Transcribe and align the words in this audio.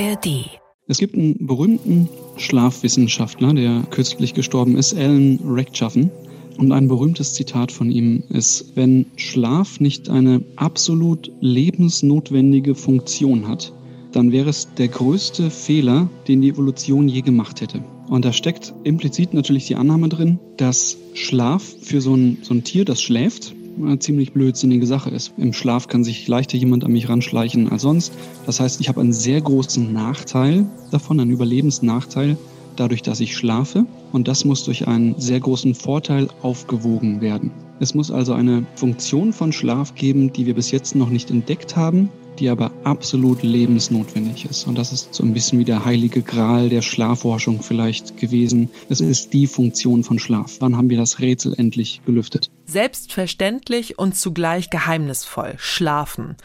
ARD. 0.00 0.48
Es 0.86 0.98
gibt 0.98 1.14
einen 1.14 1.46
berühmten 1.46 2.08
Schlafwissenschaftler, 2.36 3.52
der 3.52 3.82
kürzlich 3.90 4.32
gestorben 4.32 4.76
ist, 4.78 4.94
Alan 4.94 5.38
Rechtschaffen. 5.46 6.10
Und 6.56 6.72
ein 6.72 6.88
berühmtes 6.88 7.34
Zitat 7.34 7.70
von 7.70 7.90
ihm 7.90 8.22
ist, 8.30 8.72
wenn 8.76 9.06
Schlaf 9.16 9.78
nicht 9.78 10.08
eine 10.08 10.42
absolut 10.56 11.30
lebensnotwendige 11.40 12.74
Funktion 12.74 13.46
hat, 13.46 13.74
dann 14.12 14.32
wäre 14.32 14.48
es 14.50 14.68
der 14.74 14.88
größte 14.88 15.50
Fehler, 15.50 16.08
den 16.28 16.40
die 16.40 16.48
Evolution 16.48 17.06
je 17.06 17.20
gemacht 17.20 17.60
hätte. 17.60 17.84
Und 18.08 18.24
da 18.24 18.32
steckt 18.32 18.74
implizit 18.84 19.34
natürlich 19.34 19.66
die 19.66 19.76
Annahme 19.76 20.08
drin, 20.08 20.38
dass 20.56 20.96
Schlaf 21.14 21.62
für 21.82 22.00
so 22.00 22.14
ein, 22.14 22.38
so 22.42 22.54
ein 22.54 22.64
Tier, 22.64 22.84
das 22.84 23.00
schläft, 23.00 23.54
eine 23.86 23.98
ziemlich 23.98 24.32
blödsinnige 24.32 24.86
Sache 24.86 25.10
ist. 25.10 25.32
Im 25.36 25.52
Schlaf 25.52 25.88
kann 25.88 26.04
sich 26.04 26.26
leichter 26.28 26.56
jemand 26.56 26.84
an 26.84 26.92
mich 26.92 27.08
ranschleichen 27.08 27.70
als 27.70 27.82
sonst. 27.82 28.12
Das 28.46 28.60
heißt, 28.60 28.80
ich 28.80 28.88
habe 28.88 29.00
einen 29.00 29.12
sehr 29.12 29.40
großen 29.40 29.92
Nachteil 29.92 30.66
davon, 30.90 31.20
einen 31.20 31.30
Überlebensnachteil, 31.30 32.36
dadurch, 32.76 33.02
dass 33.02 33.20
ich 33.20 33.36
schlafe. 33.36 33.86
Und 34.12 34.28
das 34.28 34.44
muss 34.44 34.64
durch 34.64 34.88
einen 34.88 35.14
sehr 35.18 35.40
großen 35.40 35.74
Vorteil 35.74 36.28
aufgewogen 36.42 37.20
werden. 37.20 37.50
Es 37.78 37.94
muss 37.94 38.10
also 38.10 38.34
eine 38.34 38.66
Funktion 38.74 39.32
von 39.32 39.52
Schlaf 39.52 39.94
geben, 39.94 40.32
die 40.32 40.46
wir 40.46 40.54
bis 40.54 40.70
jetzt 40.70 40.94
noch 40.94 41.08
nicht 41.08 41.30
entdeckt 41.30 41.76
haben, 41.76 42.10
die 42.38 42.48
aber 42.48 42.70
absolut 42.84 43.42
lebensnotwendig 43.42 44.46
ist. 44.46 44.66
Und 44.66 44.78
das 44.78 44.92
ist 44.92 45.14
so 45.14 45.22
ein 45.22 45.32
bisschen 45.32 45.58
wie 45.58 45.64
der 45.64 45.84
heilige 45.84 46.22
Gral 46.22 46.68
der 46.68 46.82
Schlafforschung 46.82 47.62
vielleicht 47.62 48.16
gewesen. 48.16 48.70
Es 48.88 49.00
ist 49.00 49.32
die 49.32 49.46
Funktion 49.46 50.04
von 50.04 50.18
Schlaf. 50.18 50.56
Wann 50.60 50.76
haben 50.76 50.90
wir 50.90 50.98
das 50.98 51.20
Rätsel 51.20 51.54
endlich 51.56 52.00
gelüftet? 52.06 52.50
Selbstverständlich 52.66 53.98
und 53.98 54.16
zugleich 54.16 54.70
geheimnisvoll. 54.70 55.54
Schlafen. 55.58 56.36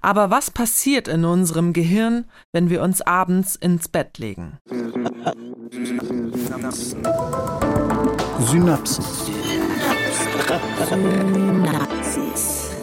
Aber 0.00 0.30
was 0.30 0.50
passiert 0.50 1.08
in 1.08 1.24
unserem 1.24 1.72
Gehirn, 1.72 2.24
wenn 2.52 2.70
wir 2.70 2.82
uns 2.82 3.02
abends 3.02 3.56
ins 3.56 3.88
Bett 3.88 4.18
legen? 4.18 4.58
Synapsen. 5.70 6.94
Synapsis. 12.24 12.73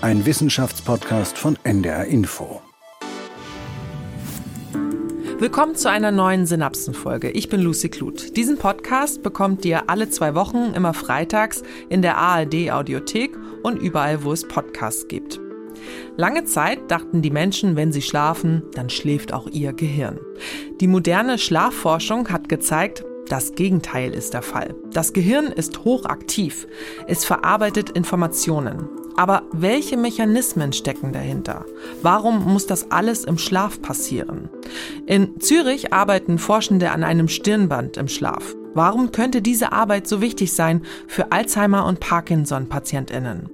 Ein 0.00 0.24
Wissenschaftspodcast 0.24 1.36
von 1.36 1.58
NDR 1.64 2.04
Info. 2.04 2.62
Willkommen 5.40 5.74
zu 5.74 5.90
einer 5.90 6.12
neuen 6.12 6.46
Synapsenfolge. 6.46 7.30
Ich 7.30 7.48
bin 7.48 7.60
Lucy 7.60 7.88
Kluth. 7.88 8.36
Diesen 8.36 8.58
Podcast 8.58 9.24
bekommt 9.24 9.64
ihr 9.64 9.90
alle 9.90 10.08
zwei 10.08 10.36
Wochen, 10.36 10.72
immer 10.74 10.94
freitags, 10.94 11.64
in 11.88 12.00
der 12.00 12.16
ARD 12.16 12.70
Audiothek 12.70 13.36
und 13.64 13.82
überall, 13.82 14.22
wo 14.22 14.32
es 14.32 14.46
Podcasts 14.46 15.08
gibt. 15.08 15.40
Lange 16.16 16.44
Zeit 16.44 16.88
dachten 16.92 17.20
die 17.20 17.32
Menschen, 17.32 17.74
wenn 17.74 17.90
sie 17.90 18.02
schlafen, 18.02 18.62
dann 18.74 18.90
schläft 18.90 19.32
auch 19.32 19.48
ihr 19.48 19.72
Gehirn. 19.72 20.20
Die 20.80 20.86
moderne 20.86 21.38
Schlafforschung 21.38 22.28
hat 22.28 22.48
gezeigt, 22.48 23.04
das 23.28 23.56
Gegenteil 23.56 24.14
ist 24.14 24.32
der 24.32 24.42
Fall. 24.42 24.76
Das 24.92 25.12
Gehirn 25.12 25.46
ist 25.46 25.84
hochaktiv. 25.84 26.68
Es 27.08 27.24
verarbeitet 27.24 27.90
Informationen. 27.90 28.88
Aber 29.18 29.42
welche 29.50 29.96
Mechanismen 29.96 30.72
stecken 30.72 31.12
dahinter? 31.12 31.64
Warum 32.02 32.44
muss 32.44 32.68
das 32.68 32.92
alles 32.92 33.24
im 33.24 33.36
Schlaf 33.36 33.82
passieren? 33.82 34.48
In 35.08 35.40
Zürich 35.40 35.92
arbeiten 35.92 36.38
Forschende 36.38 36.92
an 36.92 37.02
einem 37.02 37.26
Stirnband 37.26 37.96
im 37.96 38.06
Schlaf. 38.06 38.54
Warum 38.74 39.10
könnte 39.10 39.42
diese 39.42 39.72
Arbeit 39.72 40.06
so 40.06 40.20
wichtig 40.20 40.52
sein 40.52 40.84
für 41.08 41.32
Alzheimer- 41.32 41.86
und 41.86 41.98
Parkinson-PatientInnen? 41.98 43.50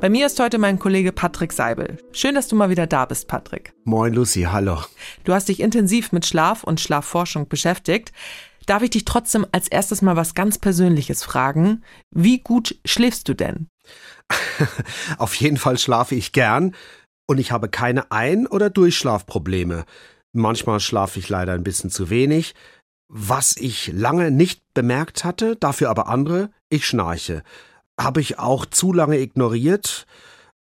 Bei 0.00 0.08
mir 0.08 0.26
ist 0.26 0.40
heute 0.40 0.58
mein 0.58 0.80
Kollege 0.80 1.12
Patrick 1.12 1.52
Seibel. 1.52 1.98
Schön, 2.10 2.34
dass 2.34 2.48
du 2.48 2.56
mal 2.56 2.70
wieder 2.70 2.88
da 2.88 3.04
bist, 3.04 3.28
Patrick. 3.28 3.72
Moin 3.84 4.14
Lucy, 4.14 4.48
hallo. 4.50 4.78
Du 5.22 5.32
hast 5.32 5.48
dich 5.48 5.60
intensiv 5.60 6.10
mit 6.10 6.26
Schlaf 6.26 6.64
und 6.64 6.80
Schlafforschung 6.80 7.46
beschäftigt. 7.46 8.12
Darf 8.66 8.82
ich 8.82 8.90
dich 8.90 9.04
trotzdem 9.04 9.46
als 9.52 9.68
erstes 9.68 10.02
mal 10.02 10.16
was 10.16 10.34
ganz 10.34 10.58
Persönliches 10.58 11.22
fragen? 11.22 11.82
Wie 12.10 12.40
gut 12.40 12.78
schläfst 12.84 13.28
du 13.28 13.34
denn? 13.34 13.68
Auf 15.18 15.34
jeden 15.34 15.56
Fall 15.56 15.78
schlafe 15.78 16.14
ich 16.14 16.32
gern 16.32 16.74
und 17.26 17.38
ich 17.38 17.52
habe 17.52 17.68
keine 17.68 18.10
Ein- 18.10 18.46
oder 18.46 18.70
Durchschlafprobleme. 18.70 19.84
Manchmal 20.32 20.80
schlafe 20.80 21.18
ich 21.18 21.28
leider 21.28 21.52
ein 21.52 21.64
bisschen 21.64 21.90
zu 21.90 22.10
wenig. 22.10 22.54
Was 23.08 23.56
ich 23.56 23.92
lange 23.92 24.30
nicht 24.30 24.62
bemerkt 24.74 25.24
hatte, 25.24 25.56
dafür 25.56 25.90
aber 25.90 26.08
andere, 26.08 26.50
ich 26.70 26.86
schnarche. 26.86 27.42
Habe 28.00 28.20
ich 28.20 28.38
auch 28.38 28.66
zu 28.66 28.92
lange 28.92 29.18
ignoriert, 29.18 30.06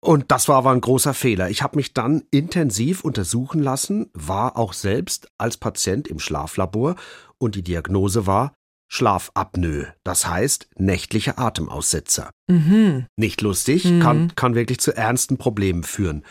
und 0.05 0.31
das 0.31 0.49
war 0.49 0.57
aber 0.57 0.71
ein 0.71 0.83
großer 0.83 1.15
Fehler. 1.15 1.49
Ich 1.49 1.63
habe 1.63 1.77
mich 1.77 1.95
dann 1.95 2.25
intensiv 2.31 3.05
untersuchen 3.05 3.63
lassen, 3.63 4.11
war 4.13 4.59
auch 4.59 4.75
selbst 4.75 5.29
als 5.39 5.57
Patient 5.57 6.09
im 6.09 6.19
Schlaflabor 6.19 6.97
und 7.45 7.55
die 7.55 7.63
Diagnose 7.63 8.27
war 8.27 8.55
Schlafapnoe, 8.91 9.93
das 10.05 10.27
heißt 10.27 10.69
nächtliche 10.77 11.39
Atemaussetzer. 11.39 12.31
Mhm. 12.49 13.07
Nicht 13.17 13.41
lustig, 13.41 13.85
Mhm. 13.85 14.01
kann, 14.01 14.35
kann 14.35 14.55
wirklich 14.55 14.79
zu 14.81 14.97
ernsten 14.97 15.37
Problemen 15.37 15.83
führen. 15.85 16.25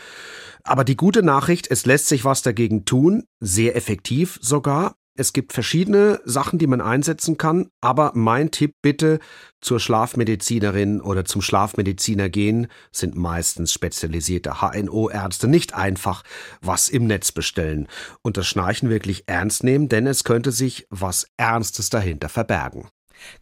Aber 0.62 0.84
die 0.84 0.96
gute 0.96 1.22
Nachricht, 1.22 1.70
es 1.70 1.84
lässt 1.86 2.08
sich 2.08 2.24
was 2.24 2.42
dagegen 2.42 2.84
tun, 2.84 3.24
sehr 3.40 3.76
effektiv 3.76 4.38
sogar. 4.40 4.94
Es 5.16 5.32
gibt 5.32 5.52
verschiedene 5.52 6.20
Sachen, 6.24 6.58
die 6.58 6.66
man 6.66 6.80
einsetzen 6.80 7.38
kann, 7.38 7.68
aber 7.80 8.10
mein 8.16 8.50
Tipp 8.50 8.74
bitte 8.82 9.20
zur 9.60 9.78
Schlafmedizinerin 9.78 11.00
oder 11.00 11.24
zum 11.24 11.40
Schlafmediziner 11.40 12.28
gehen, 12.28 12.66
sind 12.90 13.14
meistens 13.14 13.72
spezialisierte 13.72 14.60
HNO-Ärzte, 14.60 15.46
nicht 15.46 15.72
einfach 15.74 16.24
was 16.60 16.88
im 16.88 17.06
Netz 17.06 17.30
bestellen 17.30 17.86
und 18.22 18.36
das 18.36 18.48
Schnarchen 18.48 18.90
wirklich 18.90 19.22
ernst 19.26 19.62
nehmen, 19.62 19.88
denn 19.88 20.08
es 20.08 20.24
könnte 20.24 20.50
sich 20.50 20.84
was 20.90 21.28
Ernstes 21.36 21.90
dahinter 21.90 22.28
verbergen. 22.28 22.88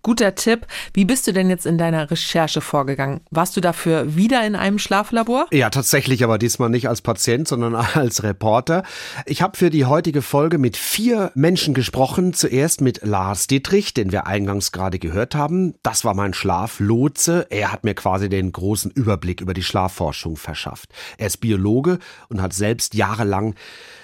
Guter 0.03 0.35
Tipp. 0.35 0.67
Wie 0.95 1.05
bist 1.05 1.27
du 1.27 1.33
denn 1.33 1.49
jetzt 1.51 1.67
in 1.67 1.79
deiner 1.79 2.11
Recherche 2.11 2.61
vorgegangen? 2.61 3.21
Warst 3.31 3.57
du 3.57 3.61
dafür 3.61 4.17
wieder 4.17 4.47
in 4.47 4.57
einem 4.57 4.79
Schlaflabor? 4.79 5.47
Ja, 5.53 5.71
tatsächlich, 5.71 6.25
aber 6.25 6.39
diesmal 6.39 6.71
nicht 6.71 6.89
als 6.89 7.03
Patient, 7.03 7.47
sondern 7.47 7.75
als 7.95 8.23
Reporter. 8.23 8.83
Ich 9.27 9.43
habe 9.43 9.57
für 9.57 9.71
die 9.71 9.85
heutige 9.85 10.23
Folge 10.23 10.59
mit 10.59 10.77
vier 10.77 11.31
Menschen 11.35 11.75
gesprochen. 11.75 12.33
Zuerst 12.35 12.81
mit 12.81 13.05
Lars 13.05 13.47
Dietrich, 13.47 13.95
den 13.95 14.13
wir 14.13 14.27
eingangs 14.27 14.73
gerade 14.73 14.99
gehört 14.99 15.35
haben. 15.35 15.75
Das 15.83 16.05
war 16.05 16.15
mein 16.15 16.35
Schlaflotse. 16.35 17.47
Er 17.51 17.73
hat 17.73 17.85
mir 17.85 17.95
quasi 17.95 18.29
den 18.29 18.53
großen 18.53 18.91
Überblick 18.91 19.41
über 19.41 19.55
die 19.55 19.63
Schlafforschung 19.63 20.37
verschafft. 20.37 20.91
Er 21.19 21.29
ist 21.29 21.39
Biologe 21.39 21.99
und 22.29 22.43
hat 22.43 22.53
selbst 22.53 22.95
jahrelang 22.95 23.55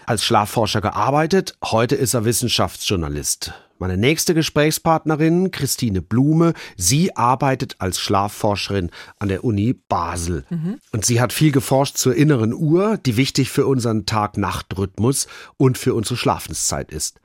als 0.06 0.24
Schlafforscher 0.24 0.80
gearbeitet. 0.80 1.56
Heute 1.64 1.94
ist 1.94 2.14
er 2.14 2.24
Wissenschaftsjournalist. 2.24 3.52
Meine 3.80 3.96
nächste 3.96 4.34
Gesprächspartnerin, 4.34 5.52
Christine 5.52 6.02
Blume, 6.02 6.54
sie 6.76 7.14
arbeitet 7.16 7.76
als 7.78 8.00
Schlafforscherin 8.00 8.90
an 9.20 9.28
der 9.28 9.44
Uni 9.44 9.72
Basel. 9.72 10.44
Und 10.90 11.04
sie 11.04 11.20
hat 11.20 11.32
viel 11.32 11.52
geforscht 11.52 11.96
zur 11.96 12.16
inneren 12.16 12.52
Uhr, 12.52 12.96
die 12.96 13.16
wichtig 13.16 13.50
für 13.50 13.66
unseren 13.66 14.04
Tag-Nacht-Rhythmus 14.04 15.28
und 15.56 15.78
für 15.78 15.94
unsere 15.94 16.16
Schlafenszeit 16.16 16.90
ist. 16.90 17.20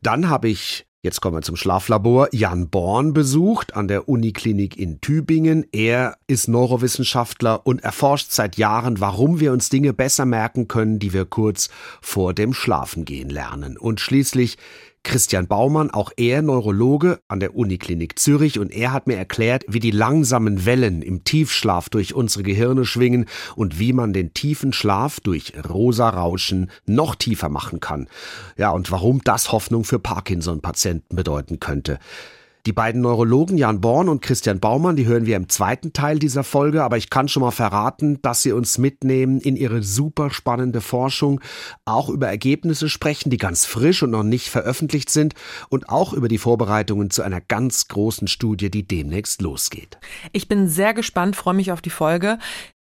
Dann 0.00 0.28
habe 0.28 0.48
ich 0.48 0.86
Jetzt 1.02 1.20
kommen 1.20 1.36
wir 1.36 1.42
zum 1.42 1.54
Schlaflabor. 1.54 2.30
Jan 2.32 2.68
Born 2.68 3.12
besucht 3.12 3.76
an 3.76 3.86
der 3.86 4.08
Uniklinik 4.08 4.76
in 4.76 5.00
Tübingen. 5.00 5.64
Er 5.70 6.16
ist 6.26 6.48
Neurowissenschaftler 6.48 7.64
und 7.64 7.84
erforscht 7.84 8.32
seit 8.32 8.56
Jahren, 8.56 8.98
warum 8.98 9.38
wir 9.38 9.52
uns 9.52 9.68
Dinge 9.68 9.92
besser 9.92 10.24
merken 10.24 10.66
können, 10.66 10.98
die 10.98 11.12
wir 11.12 11.24
kurz 11.24 11.68
vor 12.00 12.34
dem 12.34 12.52
Schlafengehen 12.52 13.30
lernen. 13.30 13.76
Und 13.76 14.00
schließlich 14.00 14.58
Christian 15.06 15.46
Baumann, 15.46 15.92
auch 15.92 16.10
er 16.16 16.42
Neurologe 16.42 17.20
an 17.28 17.38
der 17.38 17.54
Uniklinik 17.54 18.18
Zürich 18.18 18.58
und 18.58 18.72
er 18.72 18.92
hat 18.92 19.06
mir 19.06 19.16
erklärt, 19.16 19.64
wie 19.68 19.78
die 19.78 19.92
langsamen 19.92 20.66
Wellen 20.66 21.00
im 21.00 21.22
Tiefschlaf 21.22 21.88
durch 21.88 22.12
unsere 22.12 22.42
Gehirne 22.42 22.84
schwingen 22.84 23.26
und 23.54 23.78
wie 23.78 23.92
man 23.92 24.12
den 24.12 24.34
tiefen 24.34 24.72
Schlaf 24.72 25.20
durch 25.20 25.52
rosa 25.70 26.08
Rauschen 26.08 26.72
noch 26.86 27.14
tiefer 27.14 27.48
machen 27.48 27.78
kann. 27.78 28.08
Ja, 28.56 28.70
und 28.70 28.90
warum 28.90 29.20
das 29.22 29.52
Hoffnung 29.52 29.84
für 29.84 30.00
Parkinson-Patienten 30.00 31.14
bedeuten 31.14 31.60
könnte. 31.60 32.00
Die 32.66 32.72
beiden 32.72 33.00
Neurologen 33.00 33.56
Jan 33.58 33.80
Born 33.80 34.08
und 34.08 34.22
Christian 34.22 34.58
Baumann, 34.58 34.96
die 34.96 35.06
hören 35.06 35.24
wir 35.24 35.36
im 35.36 35.48
zweiten 35.48 35.92
Teil 35.92 36.18
dieser 36.18 36.42
Folge, 36.42 36.82
aber 36.82 36.96
ich 36.96 37.10
kann 37.10 37.28
schon 37.28 37.42
mal 37.42 37.52
verraten, 37.52 38.20
dass 38.22 38.42
sie 38.42 38.50
uns 38.50 38.76
mitnehmen 38.76 39.40
in 39.40 39.54
ihre 39.54 39.84
super 39.84 40.30
spannende 40.30 40.80
Forschung, 40.80 41.40
auch 41.84 42.08
über 42.08 42.26
Ergebnisse 42.26 42.88
sprechen, 42.88 43.30
die 43.30 43.36
ganz 43.36 43.66
frisch 43.66 44.02
und 44.02 44.10
noch 44.10 44.24
nicht 44.24 44.48
veröffentlicht 44.48 45.10
sind 45.10 45.34
und 45.68 45.88
auch 45.88 46.12
über 46.12 46.26
die 46.26 46.38
Vorbereitungen 46.38 47.10
zu 47.10 47.22
einer 47.22 47.40
ganz 47.40 47.86
großen 47.86 48.26
Studie, 48.26 48.68
die 48.68 48.82
demnächst 48.82 49.42
losgeht. 49.42 49.98
Ich 50.32 50.48
bin 50.48 50.68
sehr 50.68 50.92
gespannt, 50.92 51.36
freue 51.36 51.54
mich 51.54 51.70
auf 51.70 51.82
die 51.82 51.90
Folge. 51.90 52.36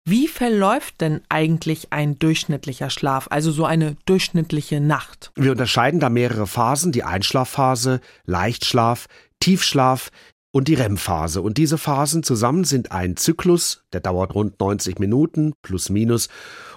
Wie 0.08 0.28
verläuft 0.28 1.00
denn 1.00 1.20
eigentlich 1.28 1.93
ein 1.93 2.17
durchschnittlicher 2.17 2.90
Schlaf, 2.90 3.26
also 3.28 3.50
so 3.50 3.64
eine 3.64 3.96
durchschnittliche 4.06 4.81
Nacht? 4.81 5.32
Wir 5.34 5.50
unterscheiden 5.50 5.99
da 5.99 6.11
mehrere 6.11 6.46
Phasen, 6.46 6.93
die 6.93 7.02
Einschlafphase, 7.02 8.00
Leichtschlaf, 8.25 9.08
Tiefschlaf 9.41 10.11
und 10.53 10.69
die 10.69 10.75
REM-Phase. 10.75 11.43
Und 11.43 11.59
diese 11.59 11.77
Phasen 11.77 12.23
zusammen 12.23 12.65
sind 12.65 12.91
ein 12.91 13.17
Zyklus, 13.17 13.85
der 13.93 14.00
dauert 14.00 14.35
rund 14.35 14.59
90 14.59 14.99
Minuten 14.99 15.53
plus 15.61 15.91
minus. 15.91 16.29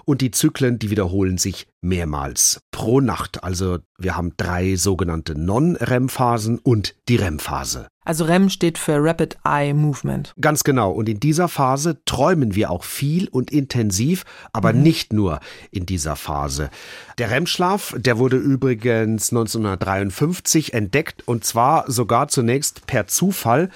Und 0.04 0.20
die 0.20 0.30
Zyklen, 0.30 0.78
die 0.78 0.90
wiederholen 0.90 1.38
sich 1.38 1.66
mehrmals 1.80 2.60
pro 2.70 3.00
Nacht. 3.00 3.42
Also 3.42 3.78
wir 3.98 4.16
haben 4.16 4.32
drei 4.36 4.76
sogenannte 4.76 5.38
Non-REM-Phasen 5.38 6.58
und 6.58 6.94
die 7.08 7.16
REM-Phase. 7.16 7.88
Also 8.04 8.24
REM 8.24 8.48
steht 8.48 8.78
für 8.78 8.96
Rapid 8.98 9.38
Eye 9.44 9.72
Movement. 9.74 10.34
Ganz 10.40 10.64
genau. 10.64 10.90
Und 10.90 11.08
in 11.08 11.20
dieser 11.20 11.48
Phase 11.48 11.98
träumen 12.06 12.54
wir 12.54 12.70
auch 12.70 12.84
viel 12.84 13.28
und 13.28 13.50
intensiv, 13.50 14.24
aber 14.52 14.72
mhm. 14.72 14.82
nicht 14.82 15.12
nur 15.12 15.40
in 15.70 15.86
dieser 15.86 16.16
Phase. 16.16 16.70
Der 17.18 17.30
REM-Schlaf, 17.30 17.94
der 17.96 18.18
wurde 18.18 18.36
übrigens 18.36 19.30
1953 19.30 20.74
entdeckt 20.74 21.28
und 21.28 21.44
zwar 21.44 21.90
sogar 21.90 22.28
zunächst 22.28 22.86
per 22.86 23.06
Zufall. 23.06 23.68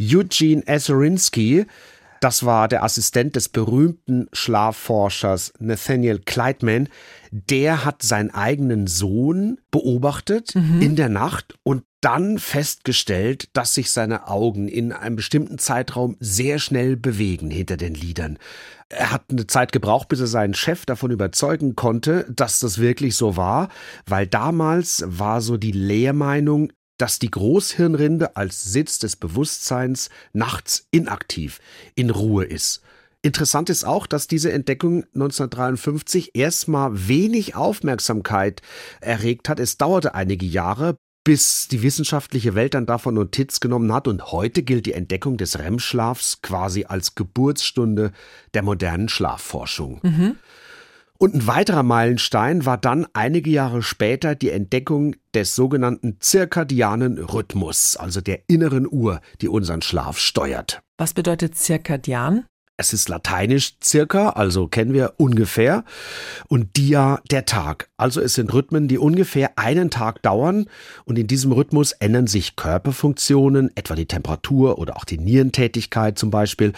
Eugene 0.00 0.66
Eserinsky, 0.66 1.66
das 2.24 2.46
war 2.46 2.68
der 2.68 2.82
Assistent 2.82 3.36
des 3.36 3.50
berühmten 3.50 4.28
Schlafforschers 4.32 5.52
Nathaniel 5.58 6.20
Kleitman. 6.20 6.88
Der 7.30 7.84
hat 7.84 8.00
seinen 8.00 8.30
eigenen 8.30 8.86
Sohn 8.86 9.58
beobachtet 9.70 10.54
mhm. 10.54 10.80
in 10.80 10.96
der 10.96 11.10
Nacht 11.10 11.58
und 11.64 11.84
dann 12.00 12.38
festgestellt, 12.38 13.50
dass 13.52 13.74
sich 13.74 13.90
seine 13.90 14.26
Augen 14.26 14.68
in 14.68 14.92
einem 14.92 15.16
bestimmten 15.16 15.58
Zeitraum 15.58 16.16
sehr 16.18 16.58
schnell 16.58 16.96
bewegen 16.96 17.50
hinter 17.50 17.76
den 17.76 17.94
Lidern. 17.94 18.38
Er 18.88 19.10
hat 19.10 19.24
eine 19.30 19.46
Zeit 19.46 19.72
gebraucht, 19.72 20.08
bis 20.08 20.20
er 20.20 20.26
seinen 20.26 20.54
Chef 20.54 20.86
davon 20.86 21.10
überzeugen 21.10 21.76
konnte, 21.76 22.24
dass 22.34 22.58
das 22.58 22.78
wirklich 22.78 23.16
so 23.16 23.36
war, 23.36 23.68
weil 24.06 24.26
damals 24.26 25.04
war 25.06 25.42
so 25.42 25.58
die 25.58 25.72
Lehrmeinung, 25.72 26.72
dass 26.98 27.18
die 27.18 27.30
Großhirnrinde 27.30 28.36
als 28.36 28.64
Sitz 28.64 28.98
des 28.98 29.16
Bewusstseins 29.16 30.10
nachts 30.32 30.86
inaktiv, 30.90 31.60
in 31.94 32.10
Ruhe 32.10 32.44
ist. 32.44 32.82
Interessant 33.22 33.70
ist 33.70 33.84
auch, 33.84 34.06
dass 34.06 34.26
diese 34.26 34.52
Entdeckung 34.52 35.04
1953 35.14 36.32
erstmal 36.34 37.08
wenig 37.08 37.54
Aufmerksamkeit 37.54 38.60
erregt 39.00 39.48
hat. 39.48 39.58
Es 39.58 39.78
dauerte 39.78 40.14
einige 40.14 40.44
Jahre, 40.44 40.96
bis 41.24 41.68
die 41.68 41.82
wissenschaftliche 41.82 42.54
Welt 42.54 42.74
dann 42.74 42.84
davon 42.84 43.14
Notiz 43.14 43.60
genommen 43.60 43.92
hat 43.94 44.08
und 44.08 44.30
heute 44.30 44.62
gilt 44.62 44.84
die 44.84 44.92
Entdeckung 44.92 45.38
des 45.38 45.58
REM-Schlafs 45.58 46.42
quasi 46.42 46.84
als 46.84 47.14
Geburtsstunde 47.14 48.12
der 48.52 48.62
modernen 48.62 49.08
Schlafforschung. 49.08 50.00
Mhm. 50.02 50.36
Und 51.24 51.34
ein 51.34 51.46
weiterer 51.46 51.82
Meilenstein 51.82 52.66
war 52.66 52.76
dann 52.76 53.06
einige 53.14 53.48
Jahre 53.48 53.82
später 53.82 54.34
die 54.34 54.50
Entdeckung 54.50 55.16
des 55.32 55.54
sogenannten 55.54 56.18
zirkadianen 56.20 57.16
Rhythmus, 57.16 57.96
also 57.96 58.20
der 58.20 58.40
inneren 58.46 58.86
Uhr, 58.86 59.22
die 59.40 59.48
unseren 59.48 59.80
Schlaf 59.80 60.18
steuert. 60.18 60.82
Was 60.98 61.14
bedeutet 61.14 61.56
zirkadian? 61.56 62.44
Es 62.76 62.92
ist 62.92 63.08
lateinisch 63.08 63.74
circa, 63.82 64.30
also 64.30 64.66
kennen 64.66 64.92
wir 64.94 65.14
ungefähr, 65.16 65.84
und 66.48 66.76
dia 66.76 67.20
der 67.30 67.44
Tag. 67.44 67.88
Also 67.96 68.20
es 68.20 68.34
sind 68.34 68.52
Rhythmen, 68.52 68.88
die 68.88 68.98
ungefähr 68.98 69.56
einen 69.56 69.90
Tag 69.90 70.22
dauern 70.22 70.66
und 71.04 71.16
in 71.16 71.28
diesem 71.28 71.52
Rhythmus 71.52 71.92
ändern 71.92 72.26
sich 72.26 72.56
Körperfunktionen, 72.56 73.70
etwa 73.76 73.94
die 73.94 74.06
Temperatur 74.06 74.80
oder 74.80 74.96
auch 74.96 75.04
die 75.04 75.18
Nierentätigkeit 75.18 76.18
zum 76.18 76.30
Beispiel. 76.30 76.72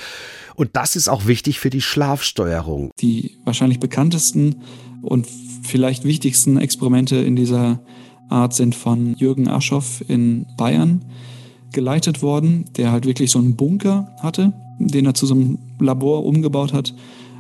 Und 0.55 0.77
das 0.77 0.97
ist 0.97 1.09
auch 1.09 1.27
wichtig 1.27 1.61
für 1.61 1.71
die 1.71 1.81
Schlafsteuerung. 1.81 2.91
Die 3.01 3.39
wahrscheinlich 3.45 3.81
bekanntesten 3.81 4.57
und 5.01 5.27
vielleicht 5.63 6.05
wichtigsten 6.05 6.59
Experimente 6.59 7.17
in 7.17 7.37
dieser 7.37 7.81
Art 8.29 8.53
sind 8.53 8.75
von 8.75 9.15
Jürgen 9.15 9.49
Aschoff 9.49 10.05
in 10.09 10.45
Bayern 10.59 11.07
geleitet 11.73 12.21
worden, 12.21 12.67
der 12.77 12.93
halt 12.93 13.07
wirklich 13.07 13.31
so 13.31 13.39
einen 13.39 13.57
Bunker 13.57 14.15
hatte 14.21 14.53
den 14.79 15.07
er 15.07 15.15
zu 15.15 15.27
so 15.27 15.35
einem 15.35 15.59
Labor 15.81 16.25
umgebaut 16.25 16.73
hat, 16.73 16.95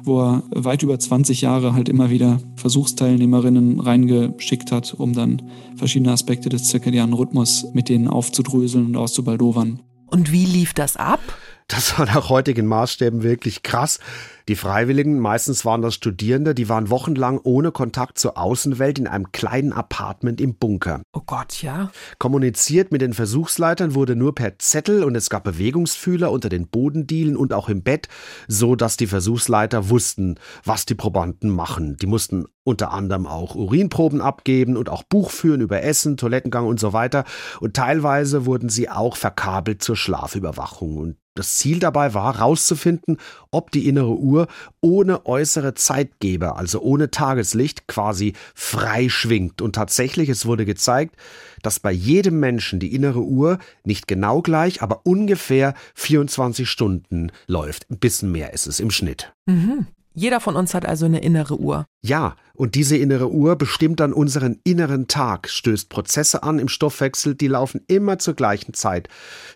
wo 0.04 0.20
er 0.20 0.42
weit 0.50 0.82
über 0.82 0.98
20 0.98 1.40
Jahre 1.40 1.74
halt 1.74 1.88
immer 1.88 2.10
wieder 2.10 2.38
Versuchsteilnehmerinnen 2.56 3.80
reingeschickt 3.80 4.72
hat, 4.72 4.94
um 4.94 5.12
dann 5.12 5.42
verschiedene 5.76 6.12
Aspekte 6.12 6.48
des 6.48 6.64
zirkadianen 6.64 7.14
Rhythmus 7.14 7.66
mit 7.72 7.88
denen 7.88 8.08
aufzudröseln 8.08 8.86
und 8.86 8.96
auszubaldowern. 8.96 9.80
Und 10.06 10.30
wie 10.30 10.44
lief 10.44 10.72
das 10.72 10.96
ab? 10.96 11.20
Das 11.68 11.98
war 11.98 12.06
nach 12.06 12.28
heutigen 12.28 12.66
Maßstäben 12.66 13.24
wirklich 13.24 13.64
krass. 13.64 13.98
Die 14.46 14.54
Freiwilligen, 14.54 15.18
meistens 15.18 15.64
waren 15.64 15.82
das 15.82 15.94
Studierende, 15.94 16.54
die 16.54 16.68
waren 16.68 16.90
wochenlang 16.90 17.40
ohne 17.42 17.72
Kontakt 17.72 18.18
zur 18.18 18.38
Außenwelt 18.38 19.00
in 19.00 19.08
einem 19.08 19.32
kleinen 19.32 19.72
Apartment 19.72 20.40
im 20.40 20.54
Bunker. 20.54 21.02
Oh 21.12 21.22
Gott, 21.26 21.62
ja. 21.62 21.90
Kommuniziert 22.20 22.92
mit 22.92 23.00
den 23.00 23.12
Versuchsleitern 23.12 23.96
wurde 23.96 24.14
nur 24.14 24.36
per 24.36 24.60
Zettel 24.60 25.02
und 25.02 25.16
es 25.16 25.28
gab 25.28 25.42
Bewegungsfühler 25.42 26.30
unter 26.30 26.48
den 26.48 26.68
Bodendielen 26.68 27.36
und 27.36 27.52
auch 27.52 27.68
im 27.68 27.82
Bett, 27.82 28.06
so 28.46 28.76
dass 28.76 28.96
die 28.96 29.08
Versuchsleiter 29.08 29.90
wussten, 29.90 30.36
was 30.64 30.86
die 30.86 30.94
Probanden 30.94 31.50
machen. 31.50 31.96
Die 31.96 32.06
mussten 32.06 32.44
unter 32.62 32.92
anderem 32.92 33.26
auch 33.26 33.56
Urinproben 33.56 34.20
abgeben 34.20 34.76
und 34.76 34.88
auch 34.88 35.02
Buch 35.02 35.32
führen 35.32 35.60
über 35.60 35.82
Essen, 35.82 36.16
Toilettengang 36.16 36.66
und 36.66 36.78
so 36.78 36.92
weiter. 36.92 37.24
Und 37.58 37.74
teilweise 37.74 38.46
wurden 38.46 38.68
sie 38.68 38.88
auch 38.88 39.16
verkabelt 39.16 39.82
zur 39.82 39.96
Schlafüberwachung. 39.96 40.96
Und 40.96 41.16
das 41.38 41.56
Ziel 41.58 41.78
dabei 41.78 42.14
war, 42.14 42.34
herauszufinden, 42.34 43.18
ob 43.50 43.70
die 43.70 43.88
innere 43.88 44.16
Uhr 44.16 44.48
ohne 44.80 45.26
äußere 45.26 45.74
Zeitgeber, 45.74 46.56
also 46.56 46.80
ohne 46.80 47.10
Tageslicht, 47.10 47.86
quasi 47.86 48.34
frei 48.54 49.08
schwingt. 49.08 49.62
Und 49.62 49.74
tatsächlich, 49.74 50.28
es 50.28 50.46
wurde 50.46 50.64
gezeigt, 50.64 51.16
dass 51.62 51.80
bei 51.80 51.92
jedem 51.92 52.40
Menschen 52.40 52.80
die 52.80 52.94
innere 52.94 53.22
Uhr 53.22 53.58
nicht 53.84 54.08
genau 54.08 54.42
gleich, 54.42 54.82
aber 54.82 55.00
ungefähr 55.04 55.74
24 55.94 56.68
Stunden 56.68 57.32
läuft. 57.46 57.90
Ein 57.90 57.98
bisschen 57.98 58.32
mehr 58.32 58.52
ist 58.52 58.66
es 58.66 58.80
im 58.80 58.90
Schnitt. 58.90 59.32
Mhm. 59.46 59.86
Jeder 60.18 60.40
von 60.40 60.56
uns 60.56 60.72
hat 60.72 60.86
also 60.86 61.04
eine 61.04 61.20
innere 61.20 61.60
Uhr. 61.60 61.84
Ja, 62.00 62.36
und 62.54 62.74
diese 62.74 62.96
innere 62.96 63.30
Uhr 63.30 63.54
bestimmt 63.56 64.00
dann 64.00 64.14
unseren 64.14 64.58
inneren 64.64 65.08
Tag, 65.08 65.46
stößt 65.46 65.90
Prozesse 65.90 66.42
an 66.42 66.58
im 66.58 66.68
Stoffwechsel, 66.68 67.34
die 67.34 67.48
laufen 67.48 67.82
immer 67.86 68.18
zur 68.18 68.32
gleichen 68.32 68.72
Zeit 68.72 69.10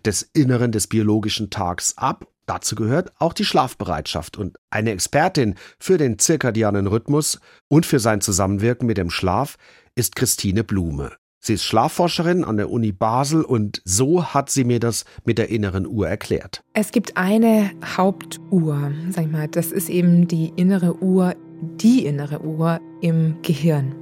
des 0.05 0.29
Inneren 0.35 0.71
des 0.71 0.87
biologischen 0.87 1.49
Tags 1.49 1.97
ab. 1.97 2.27
Dazu 2.45 2.75
gehört 2.75 3.11
auch 3.19 3.33
die 3.33 3.47
Schlafbereitschaft 3.47 4.37
und 4.37 4.59
eine 4.69 4.91
Expertin 4.91 5.55
für 5.79 5.97
den 5.97 6.19
zirkadianen 6.19 6.87
Rhythmus 6.89 7.41
und 7.69 7.87
für 7.87 7.99
sein 7.99 8.21
Zusammenwirken 8.21 8.87
mit 8.87 8.99
dem 8.99 9.09
Schlaf 9.09 9.57
ist 9.95 10.15
Christine 10.15 10.63
Blume. 10.63 11.13
Sie 11.43 11.55
ist 11.55 11.65
Schlafforscherin 11.65 12.45
an 12.45 12.59
der 12.59 12.71
Uni 12.71 12.93
Basel 12.93 13.43
und 13.43 13.81
so 13.87 14.25
hat 14.25 14.51
sie 14.51 14.63
mir 14.63 14.79
das 14.79 15.07
mit 15.25 15.39
der 15.39 15.49
inneren 15.49 15.87
Uhr 15.87 16.07
erklärt. 16.07 16.63
Es 16.75 16.93
gibt 16.93 17.17
eine 17.17 17.71
Hauptuhr, 17.97 18.93
sag 19.09 19.25
ich 19.25 19.31
mal, 19.31 19.49
das 19.49 19.73
ist 19.73 19.89
eben 19.89 20.29
die 20.29 20.53
innere 20.57 21.03
Uhr, 21.03 21.35
die 21.81 22.05
innere 22.05 22.43
Uhr 22.43 22.79
im 23.01 23.37
Gehirn. 23.41 23.95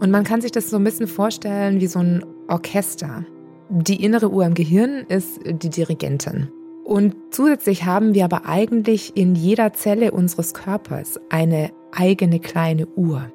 Und 0.00 0.10
man 0.10 0.24
kann 0.24 0.40
sich 0.40 0.50
das 0.50 0.70
so 0.70 0.76
ein 0.76 0.82
bisschen 0.82 1.06
vorstellen 1.06 1.80
wie 1.80 1.86
so 1.86 2.00
ein 2.00 2.24
Orchester. 2.48 3.24
Die 3.70 4.02
innere 4.02 4.30
Uhr 4.30 4.44
im 4.44 4.54
Gehirn 4.54 5.06
ist 5.08 5.38
die 5.44 5.70
Dirigentin. 5.70 6.48
Und 6.84 7.14
zusätzlich 7.30 7.84
haben 7.84 8.12
wir 8.12 8.24
aber 8.24 8.44
eigentlich 8.46 9.16
in 9.16 9.36
jeder 9.36 9.72
Zelle 9.72 10.10
unseres 10.10 10.52
Körpers 10.52 11.20
eine 11.30 11.70
eigene 11.92 12.40
kleine 12.40 12.88
Uhr. 12.88 13.30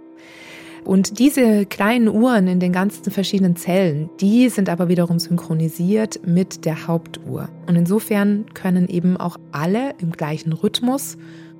Und 0.87 1.19
diese 1.19 1.65
kleinen 1.65 2.07
Uhren 2.07 2.47
in 2.47 2.61
den 2.61 2.71
ganzen 2.71 3.11
verschiedenen 3.11 3.57
Zellen, 3.57 4.09
die 4.21 4.47
sind 4.47 4.69
aber 4.69 4.87
wiederum 4.87 5.19
synchronisiert 5.19 6.25
mit 6.25 6.63
der 6.63 6.87
Hauptuhr. 6.87 7.49
Und 7.67 7.75
insofern 7.75 8.45
können 8.53 8.87
eben 8.87 9.17
auch 9.17 9.35
alle 9.51 9.95
im 9.99 10.13
gleichen 10.13 10.53
Rhythmus 10.53 11.17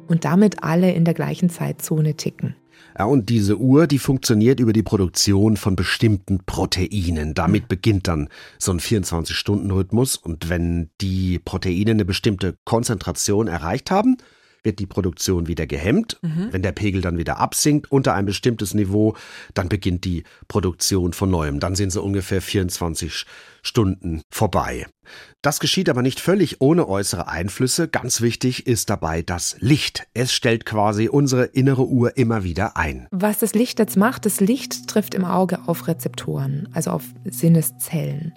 und 0.07 0.23
damit 0.23 0.63
alle 0.63 0.93
in 0.93 1.03
der 1.03 1.13
gleichen 1.13 1.49
Zeitzone 1.49 2.13
ticken. 2.15 2.55
Ja, 2.97 3.03
und 3.03 3.27
diese 3.27 3.57
Uhr, 3.57 3.85
die 3.85 3.99
funktioniert 3.99 4.61
über 4.61 4.71
die 4.71 4.81
Produktion 4.81 5.57
von 5.57 5.75
bestimmten 5.75 6.39
Proteinen. 6.45 7.33
Damit 7.33 7.67
beginnt 7.67 8.07
dann 8.07 8.29
so 8.57 8.71
ein 8.71 8.79
24-Stunden-Rhythmus. 8.79 10.15
Und 10.15 10.47
wenn 10.47 10.89
die 11.01 11.37
Proteine 11.39 11.91
eine 11.91 12.05
bestimmte 12.05 12.55
Konzentration 12.63 13.49
erreicht 13.49 13.91
haben, 13.91 14.15
wird 14.67 14.79
die 14.79 14.85
Produktion 14.85 15.47
wieder 15.47 15.65
gehemmt. 15.65 16.19
Mhm. 16.21 16.49
Wenn 16.51 16.61
der 16.61 16.73
Pegel 16.73 17.01
dann 17.01 17.17
wieder 17.17 17.39
absinkt 17.39 17.89
unter 17.89 18.13
ein 18.13 18.25
bestimmtes 18.25 18.73
Niveau, 18.73 19.15
dann 19.53 19.69
beginnt 19.69 20.03
die 20.03 20.25
Produktion 20.49 21.13
von 21.13 21.31
neuem. 21.31 21.61
Dann 21.61 21.73
sind 21.73 21.91
so 21.91 22.03
ungefähr 22.03 22.41
24 22.41 23.25
Stunden 23.61 24.21
vorbei. 24.29 24.85
Das 25.41 25.59
geschieht 25.59 25.89
aber 25.89 26.01
nicht 26.01 26.19
völlig 26.19 26.61
ohne 26.61 26.87
äußere 26.87 27.27
Einflüsse. 27.27 27.87
Ganz 27.87 28.21
wichtig 28.21 28.67
ist 28.67 28.89
dabei 28.89 29.21
das 29.21 29.55
Licht. 29.59 30.07
Es 30.13 30.33
stellt 30.33 30.65
quasi 30.65 31.07
unsere 31.07 31.45
innere 31.45 31.87
Uhr 31.87 32.17
immer 32.17 32.43
wieder 32.43 32.75
ein. 32.75 33.07
Was 33.11 33.39
das 33.39 33.53
Licht 33.53 33.79
jetzt 33.79 33.95
macht, 33.95 34.25
das 34.25 34.39
Licht 34.39 34.87
trifft 34.87 35.13
im 35.13 35.23
Auge 35.23 35.59
auf 35.67 35.87
Rezeptoren, 35.87 36.67
also 36.73 36.91
auf 36.91 37.03
Sinneszellen. 37.25 38.33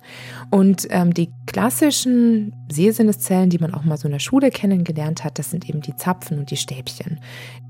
Und 0.51 0.87
ähm, 0.91 1.13
die 1.13 1.31
klassischen 1.47 2.55
Sehsinneszellen, 2.71 3.51
die 3.51 3.59
man 3.59 3.75
auch 3.75 3.83
mal 3.83 3.97
so 3.97 4.07
in 4.07 4.13
der 4.13 4.21
Schule 4.21 4.51
kennengelernt 4.51 5.25
hat, 5.25 5.39
das 5.39 5.51
sind 5.51 5.69
eben 5.69 5.81
die 5.81 5.97
Zapfen 5.97 6.39
und 6.39 6.51
die 6.51 6.57
Stäbchen. 6.57 7.21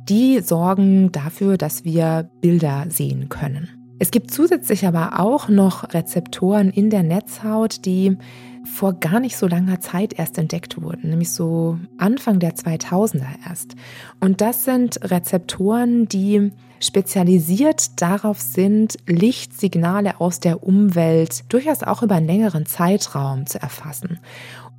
Die 0.08 0.40
sorgen 0.40 1.12
dafür, 1.12 1.56
dass 1.56 1.84
wir 1.84 2.28
Bilder 2.40 2.86
sehen 2.90 3.28
können. 3.28 3.79
Es 4.02 4.10
gibt 4.10 4.30
zusätzlich 4.30 4.86
aber 4.86 5.20
auch 5.20 5.48
noch 5.48 5.92
Rezeptoren 5.92 6.70
in 6.70 6.88
der 6.88 7.02
Netzhaut, 7.02 7.84
die 7.84 8.16
vor 8.64 8.94
gar 8.94 9.20
nicht 9.20 9.36
so 9.36 9.46
langer 9.46 9.80
Zeit 9.80 10.18
erst 10.18 10.38
entdeckt 10.38 10.80
wurden, 10.80 11.10
nämlich 11.10 11.30
so 11.30 11.78
Anfang 11.98 12.38
der 12.38 12.54
2000er 12.54 13.26
erst. 13.46 13.74
Und 14.18 14.40
das 14.40 14.64
sind 14.64 14.98
Rezeptoren, 15.10 16.08
die 16.08 16.50
spezialisiert 16.80 18.00
darauf 18.00 18.40
sind, 18.40 18.96
Lichtsignale 19.06 20.18
aus 20.18 20.40
der 20.40 20.62
Umwelt 20.62 21.44
durchaus 21.52 21.82
auch 21.82 22.02
über 22.02 22.14
einen 22.14 22.26
längeren 22.26 22.64
Zeitraum 22.64 23.44
zu 23.44 23.60
erfassen 23.60 24.18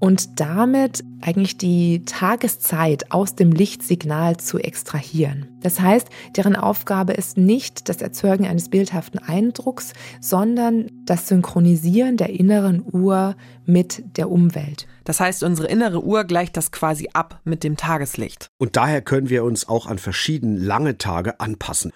und 0.02 0.40
damit 0.40 1.04
eigentlich 1.22 1.58
die 1.58 2.04
Tageszeit 2.06 3.12
aus 3.12 3.36
dem 3.36 3.52
Lichtsignal 3.52 4.38
zu 4.38 4.58
extrahieren. 4.58 5.48
Das 5.62 5.80
heißt, 5.80 6.08
deren 6.36 6.56
Aufgabe 6.56 7.14
ist 7.14 7.38
nicht 7.38 7.88
das 7.88 8.02
Erzeugen 8.02 8.48
eines 8.48 8.70
bildhaften 8.70 9.20
Eindrucks, 9.20 9.94
sondern 10.20 10.92
das 11.06 11.28
Synchronisieren 11.28 12.18
der 12.18 12.32
inneren 12.32 12.84
Uhr 12.92 13.36
mit 13.66 14.18
der 14.18 14.32
Umwelt. 14.32 14.88
Das 15.04 15.20
heißt, 15.20 15.44
unsere 15.44 15.68
innere 15.68 16.04
Uhr 16.04 16.24
gleicht 16.24 16.58
das 16.58 16.72
quasi 16.72 17.10
ab 17.14 17.40
mit 17.44 17.64
dem 17.64 17.78
Tageslicht. 17.78 18.50
Und 18.58 18.78
daher 18.78 19.04
können 19.04 19.30
wir 19.30 19.44
uns 19.44 19.70
auch 19.70 19.86
an 19.86 20.00
verschiedene 20.00 20.58
lange 20.58 20.98
Tage 20.98 21.40
anpassen. 21.40 21.92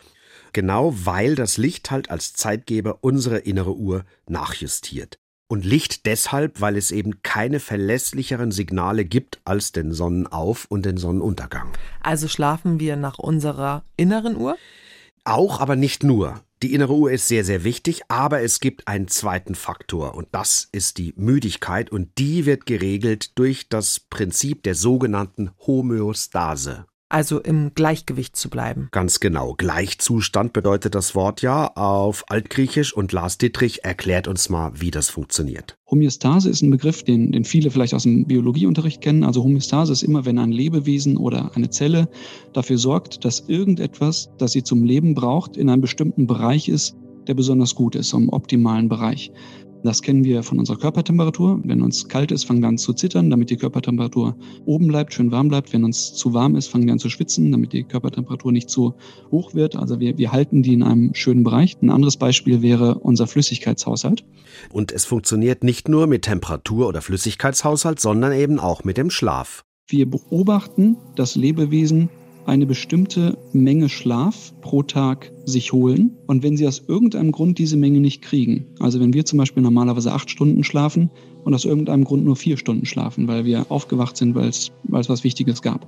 Genau 0.54 0.94
weil 1.04 1.34
das 1.34 1.58
Licht 1.58 1.90
halt 1.90 2.12
als 2.12 2.34
Zeitgeber 2.34 3.00
unsere 3.02 3.40
innere 3.40 3.76
Uhr 3.76 4.06
nachjustiert. 4.28 5.18
Und 5.48 5.64
Licht 5.64 6.08
deshalb, 6.08 6.60
weil 6.60 6.76
es 6.76 6.92
eben 6.92 7.22
keine 7.22 7.60
verlässlicheren 7.60 8.52
Signale 8.52 9.06
gibt 9.06 9.42
als 9.46 9.72
den 9.72 9.92
Sonnenauf- 9.92 10.66
und 10.70 10.86
den 10.86 10.98
Sonnenuntergang. 10.98 11.72
Also 12.02 12.28
schlafen 12.28 12.80
wir 12.80 12.96
nach 12.96 13.20
unserer 13.20 13.84
inneren 13.96 14.38
Uhr? 14.38 14.58
Auch, 15.24 15.60
aber 15.60 15.76
nicht 15.76 16.04
nur. 16.04 16.42
Die 16.64 16.74
innere 16.74 16.94
Uhr 16.94 17.12
ist 17.12 17.28
sehr, 17.28 17.44
sehr 17.44 17.64
wichtig, 17.64 18.02
aber 18.08 18.42
es 18.42 18.60
gibt 18.60 18.88
einen 18.88 19.08
zweiten 19.08 19.56
Faktor 19.56 20.16
und 20.16 20.28
das 20.32 20.68
ist 20.72 20.98
die 20.98 21.14
Müdigkeit 21.16 21.92
und 21.92 22.18
die 22.18 22.46
wird 22.46 22.66
geregelt 22.66 23.38
durch 23.38 23.70
das 23.70 24.00
Prinzip 24.00 24.64
der 24.64 24.74
sogenannten 24.74 25.52
Homöostase 25.68 26.86
also 27.10 27.40
im 27.40 27.72
Gleichgewicht 27.76 28.36
zu 28.36 28.50
bleiben. 28.50 28.90
Ganz 28.92 29.20
genau. 29.20 29.54
Gleichzustand 29.58 30.54
bedeutet 30.54 30.96
das 30.96 31.16
Wort 31.16 31.42
ja 31.42 31.68
auf 31.76 32.26
Altgriechisch 32.30 32.94
und 32.94 33.12
Lars 33.12 33.38
Dittrich 33.38 33.84
erklärt 33.84 34.28
uns 34.28 34.50
mal, 34.50 34.72
wie 34.76 34.92
das 34.92 35.10
funktioniert. 35.10 35.78
Homöostase 35.90 36.50
ist 36.50 36.62
ein 36.62 36.72
Begriff, 36.72 37.04
den, 37.04 37.32
den 37.32 37.46
viele 37.46 37.70
vielleicht 37.70 37.94
aus 37.94 38.04
dem 38.04 38.26
Biologieunterricht 38.26 39.02
kennen. 39.02 39.24
Also 39.24 39.44
Homöostase 39.44 39.94
ist 39.94 40.04
immer, 40.04 40.26
wenn 40.26 40.40
ein 40.40 40.52
Lebewesen 40.52 41.18
oder 41.18 41.52
eine 41.56 41.70
Zelle 41.70 42.10
dafür 42.54 42.78
sorgt, 42.78 43.24
dass 43.24 43.42
irgendetwas, 43.48 44.30
das 44.38 44.52
sie 44.54 44.64
zum 44.64 44.84
Leben 44.84 45.14
braucht, 45.14 45.58
in 45.58 45.70
einem 45.70 45.82
bestimmten 45.82 46.26
Bereich 46.26 46.70
ist, 46.70 46.96
der 47.28 47.34
besonders 47.34 47.76
gut 47.76 47.96
ist, 47.96 48.14
im 48.14 48.30
optimalen 48.30 48.90
Bereich. 48.90 49.32
Das 49.86 50.02
kennen 50.02 50.24
wir 50.24 50.42
von 50.42 50.58
unserer 50.58 50.78
Körpertemperatur. 50.78 51.60
Wenn 51.64 51.84
uns 51.84 52.08
kalt 52.08 52.32
ist, 52.32 52.46
fangen 52.46 52.62
wir 52.62 52.70
an 52.70 52.80
zu 52.80 52.92
zittern, 52.94 53.30
damit 53.30 53.52
die 53.52 53.56
Körpertemperatur 53.56 54.36
oben 54.66 54.88
bleibt, 54.88 55.14
schön 55.14 55.32
warm 55.32 55.48
bleibt. 55.48 55.74
Wenn 55.74 55.84
uns 55.84 56.16
zu 56.16 56.34
warm 56.34 56.56
ist, 56.56 56.70
fangen 56.70 56.88
wir 56.88 56.94
an 56.94 56.98
zu 56.98 57.12
schwitzen, 57.12 57.52
damit 57.52 57.72
die 57.72 57.84
Körpertemperatur 57.84 58.52
nicht 58.52 58.68
zu 58.68 58.96
hoch 59.30 59.54
wird. 59.54 59.76
Also 59.76 60.00
wir, 60.00 60.18
wir 60.18 60.32
halten 60.32 60.64
die 60.64 60.74
in 60.74 60.82
einem 60.82 61.14
schönen 61.14 61.44
Bereich. 61.44 61.78
Ein 61.84 61.92
anderes 61.92 62.18
Beispiel 62.18 62.64
wäre 62.64 62.96
unser 62.96 63.28
Flüssigkeitshaushalt. 63.28 64.26
Und 64.72 64.92
es 64.92 65.06
funktioniert 65.06 65.64
nicht 65.64 65.88
nur 65.88 66.08
mit 66.08 66.24
Temperatur 66.24 66.88
oder 66.88 67.04
Flüssigkeitshaushalt, 67.04 68.00
sondern 68.00 68.34
eben 68.34 68.60
auch 68.60 68.84
mit 68.84 68.98
dem 68.98 69.12
Schlaf. 69.12 69.66
Wir 69.88 70.10
beobachten 70.10 70.98
das 71.16 71.36
Lebewesen 71.36 72.10
eine 72.46 72.66
bestimmte 72.66 73.38
Menge 73.54 73.90
Schlaf 73.90 74.54
pro 74.62 74.84
Tag 74.84 75.32
sich 75.46 75.74
holen. 75.74 76.18
Und 76.28 76.44
wenn 76.44 76.58
sie 76.58 76.68
aus 76.68 76.84
irgendeinem 76.88 77.32
Grund 77.32 77.58
diese 77.58 77.78
Menge 77.78 78.00
nicht 78.00 78.22
kriegen, 78.22 78.68
also 78.80 79.00
wenn 79.00 79.14
wir 79.14 79.26
zum 79.26 79.38
Beispiel 79.38 79.64
normalerweise 79.64 80.12
acht 80.12 80.30
Stunden 80.30 80.64
schlafen 80.64 81.10
und 81.44 81.54
aus 81.54 81.66
irgendeinem 81.66 82.04
Grund 82.04 82.26
nur 82.26 82.36
vier 82.36 82.58
Stunden 82.58 82.86
schlafen, 82.86 83.28
weil 83.28 83.46
wir 83.46 83.66
aufgewacht 83.70 84.18
sind, 84.18 84.36
weil 84.36 84.50
es, 84.50 84.72
was 84.84 85.24
Wichtiges 85.24 85.62
gab, 85.62 85.88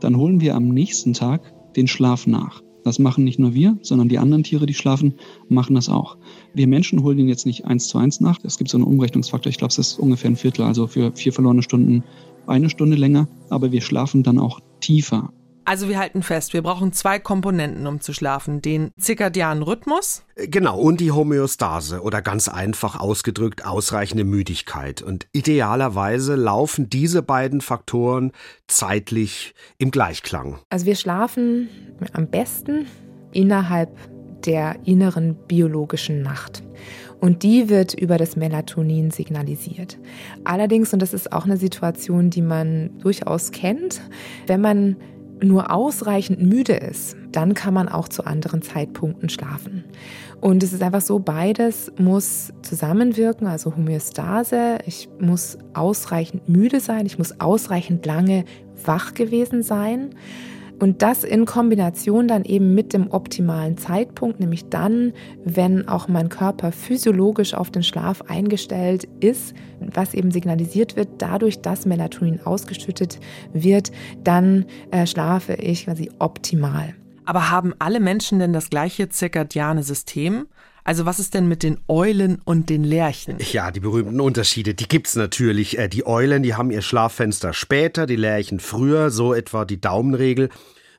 dann 0.00 0.16
holen 0.16 0.40
wir 0.40 0.54
am 0.54 0.68
nächsten 0.68 1.12
Tag 1.12 1.52
den 1.74 1.88
Schlaf 1.88 2.26
nach. 2.26 2.62
Das 2.84 2.98
machen 2.98 3.24
nicht 3.24 3.38
nur 3.38 3.54
wir, 3.54 3.78
sondern 3.80 4.10
die 4.10 4.18
anderen 4.18 4.42
Tiere, 4.42 4.66
die 4.66 4.74
schlafen, 4.74 5.14
machen 5.48 5.74
das 5.74 5.88
auch. 5.88 6.18
Wir 6.52 6.68
Menschen 6.68 7.02
holen 7.02 7.18
ihn 7.18 7.28
jetzt 7.28 7.46
nicht 7.46 7.64
eins 7.64 7.88
zu 7.88 7.96
eins 7.96 8.20
nach. 8.20 8.38
Es 8.44 8.58
gibt 8.58 8.68
so 8.70 8.76
einen 8.76 8.84
Umrechnungsfaktor, 8.84 9.48
ich 9.48 9.56
glaube, 9.56 9.72
es 9.72 9.78
ist 9.78 9.98
ungefähr 9.98 10.30
ein 10.30 10.36
Viertel, 10.36 10.62
also 10.64 10.86
für 10.86 11.12
vier 11.12 11.32
verlorene 11.32 11.62
Stunden 11.62 12.04
eine 12.46 12.68
Stunde 12.68 12.96
länger, 12.96 13.26
aber 13.48 13.72
wir 13.72 13.80
schlafen 13.80 14.22
dann 14.22 14.38
auch 14.38 14.60
tiefer. 14.80 15.32
Also 15.66 15.88
wir 15.88 15.98
halten 15.98 16.22
fest, 16.22 16.52
wir 16.52 16.62
brauchen 16.62 16.92
zwei 16.92 17.18
Komponenten, 17.18 17.86
um 17.86 18.00
zu 18.00 18.12
schlafen. 18.12 18.60
Den 18.60 18.90
zirkadianen 18.98 19.62
Rhythmus. 19.62 20.22
Äh, 20.34 20.48
genau, 20.48 20.78
und 20.78 21.00
die 21.00 21.12
Homöostase 21.12 22.02
oder 22.02 22.20
ganz 22.20 22.48
einfach 22.48 23.00
ausgedrückt 23.00 23.64
ausreichende 23.64 24.24
Müdigkeit. 24.24 25.00
Und 25.00 25.26
idealerweise 25.32 26.34
laufen 26.34 26.90
diese 26.90 27.22
beiden 27.22 27.60
Faktoren 27.60 28.32
zeitlich 28.66 29.54
im 29.78 29.90
Gleichklang. 29.90 30.58
Also 30.68 30.86
wir 30.86 30.96
schlafen 30.96 31.68
am 32.12 32.26
besten 32.26 32.86
innerhalb 33.32 33.96
der 34.44 34.76
inneren 34.84 35.34
biologischen 35.46 36.22
Nacht. 36.22 36.62
Und 37.20 37.42
die 37.42 37.70
wird 37.70 37.94
über 37.94 38.18
das 38.18 38.36
Melatonin 38.36 39.10
signalisiert. 39.10 39.98
Allerdings, 40.44 40.92
und 40.92 41.00
das 41.00 41.14
ist 41.14 41.32
auch 41.32 41.46
eine 41.46 41.56
Situation, 41.56 42.28
die 42.28 42.42
man 42.42 42.90
durchaus 42.98 43.50
kennt, 43.50 44.02
wenn 44.46 44.60
man 44.60 44.96
nur 45.42 45.70
ausreichend 45.70 46.40
müde 46.42 46.74
ist, 46.74 47.16
dann 47.32 47.54
kann 47.54 47.74
man 47.74 47.88
auch 47.88 48.08
zu 48.08 48.24
anderen 48.24 48.62
Zeitpunkten 48.62 49.28
schlafen. 49.28 49.84
Und 50.40 50.62
es 50.62 50.72
ist 50.72 50.82
einfach 50.82 51.00
so, 51.00 51.18
beides 51.18 51.92
muss 51.98 52.52
zusammenwirken, 52.62 53.46
also 53.46 53.74
Homöostase. 53.74 54.78
Ich 54.86 55.08
muss 55.18 55.58
ausreichend 55.72 56.48
müde 56.48 56.80
sein, 56.80 57.06
ich 57.06 57.18
muss 57.18 57.40
ausreichend 57.40 58.04
lange 58.06 58.44
wach 58.84 59.14
gewesen 59.14 59.62
sein. 59.62 60.10
Und 60.80 61.02
das 61.02 61.24
in 61.24 61.44
Kombination 61.44 62.28
dann 62.28 62.44
eben 62.44 62.74
mit 62.74 62.92
dem 62.92 63.10
optimalen 63.10 63.78
Zeitpunkt, 63.78 64.40
nämlich 64.40 64.68
dann, 64.68 65.12
wenn 65.44 65.88
auch 65.88 66.08
mein 66.08 66.28
Körper 66.28 66.72
physiologisch 66.72 67.54
auf 67.54 67.70
den 67.70 67.82
Schlaf 67.82 68.22
eingestellt 68.22 69.08
ist, 69.20 69.54
was 69.80 70.14
eben 70.14 70.30
signalisiert 70.30 70.96
wird, 70.96 71.08
dadurch, 71.18 71.60
dass 71.60 71.86
Melatonin 71.86 72.40
ausgeschüttet 72.44 73.20
wird, 73.52 73.92
dann 74.22 74.66
äh, 74.90 75.06
schlafe 75.06 75.54
ich 75.54 75.84
quasi 75.84 76.10
optimal. 76.18 76.94
Aber 77.24 77.50
haben 77.50 77.72
alle 77.78 78.00
Menschen 78.00 78.38
denn 78.38 78.52
das 78.52 78.68
gleiche 78.68 79.08
zirkadiane 79.08 79.82
System? 79.82 80.46
Also 80.84 81.06
was 81.06 81.18
ist 81.18 81.32
denn 81.32 81.48
mit 81.48 81.62
den 81.62 81.80
Eulen 81.88 82.42
und 82.44 82.68
den 82.68 82.84
Lerchen? 82.84 83.38
Ja, 83.52 83.70
die 83.70 83.80
berühmten 83.80 84.20
Unterschiede, 84.20 84.74
die 84.74 84.86
gibt's 84.86 85.16
natürlich. 85.16 85.78
Äh, 85.78 85.88
die 85.88 86.06
Eulen, 86.06 86.42
die 86.42 86.54
haben 86.54 86.70
ihr 86.70 86.82
Schlaffenster 86.82 87.54
später, 87.54 88.04
die 88.04 88.16
Lerchen 88.16 88.60
früher, 88.60 89.10
so 89.10 89.32
etwa 89.32 89.64
die 89.64 89.80
Daumenregel. 89.80 90.50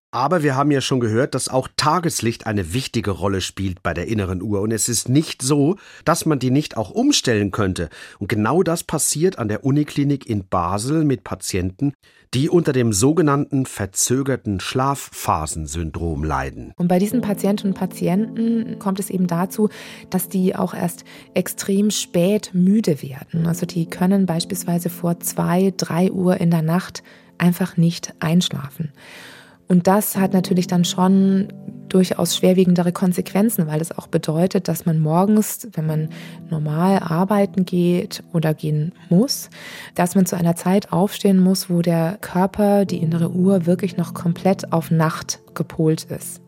Aber 0.09 0.43
wir 0.43 0.55
haben 0.55 0.71
ja 0.71 0.81
schon 0.81 1.01
gehört, 1.01 1.35
dass 1.35 1.49
auch 1.49 1.67
Tageslicht 1.75 2.47
eine 2.47 2.73
wichtige 2.73 3.11
Rolle 3.11 3.41
spielt 3.41 3.83
bei 3.83 3.93
der 3.93 4.07
inneren 4.07 4.41
Uhr. 4.41 4.61
Und 4.61 4.71
es 4.71 4.89
ist 4.89 5.09
nicht 5.09 5.41
so, 5.41 5.75
dass 6.03 6.25
man 6.25 6.39
die 6.39 6.51
nicht 6.51 6.77
auch 6.77 6.89
umstellen 6.89 7.51
könnte. 7.51 7.89
Und 8.17 8.29
genau 8.29 8.63
das 8.63 8.83
passiert 8.83 9.37
an 9.37 9.49
der 9.49 9.65
Uniklinik 9.65 10.25
in 10.25 10.47
Basel 10.47 11.03
mit 11.03 11.23
Patienten, 11.23 11.93
die 12.35 12.49
unter 12.49 12.73
dem 12.73 12.91
sogenannten 12.91 13.65
verzögerten 13.65 14.59
Schlafphasensyndrom 14.59 16.25
leiden. 16.25 16.73
Und 16.75 16.89
bei 16.89 16.99
diesen 16.99 17.21
Patientinnen 17.21 17.73
und 17.73 17.79
Patienten 17.79 18.77
kommt 18.77 18.99
es 18.99 19.09
eben 19.09 19.27
dazu, 19.27 19.69
dass 20.09 20.27
die 20.27 20.53
auch 20.53 20.73
erst 20.73 21.05
extrem 21.33 21.91
spät 21.91 22.51
müde 22.53 23.01
werden. 23.01 23.47
Also 23.47 23.65
die 23.65 23.85
können 23.85 24.25
beispielsweise 24.25 24.89
vor 24.89 25.21
zwei, 25.21 25.73
drei 25.77 26.11
Uhr 26.11 26.35
in 26.37 26.51
der 26.51 26.61
Nacht 26.61 27.03
einfach 27.37 27.77
nicht 27.77 28.13
einschlafen. 28.19 28.91
Und 29.67 29.87
das 29.87 30.17
hat 30.17 30.33
natürlich 30.33 30.67
dann 30.67 30.85
schon 30.85 31.47
durchaus 31.89 32.35
schwerwiegendere 32.35 32.91
Konsequenzen, 32.91 33.67
weil 33.67 33.79
es 33.79 33.97
auch 33.97 34.07
bedeutet, 34.07 34.67
dass 34.67 34.85
man 34.85 34.99
morgens, 34.99 35.67
wenn 35.73 35.85
man 35.85 36.09
normal 36.49 36.99
arbeiten 36.99 37.65
geht 37.65 38.23
oder 38.33 38.53
gehen 38.53 38.93
muss, 39.09 39.49
dass 39.93 40.15
man 40.15 40.25
zu 40.25 40.35
einer 40.35 40.55
Zeit 40.55 40.91
aufstehen 40.91 41.39
muss, 41.39 41.69
wo 41.69 41.81
der 41.81 42.17
Körper, 42.21 42.85
die 42.85 42.97
innere 42.97 43.31
Uhr 43.31 43.65
wirklich 43.65 43.97
noch 43.97 44.13
komplett 44.13 44.73
auf 44.73 44.91
Nacht 44.91 45.39
gepolt 45.53 46.05
ist. 46.05 46.41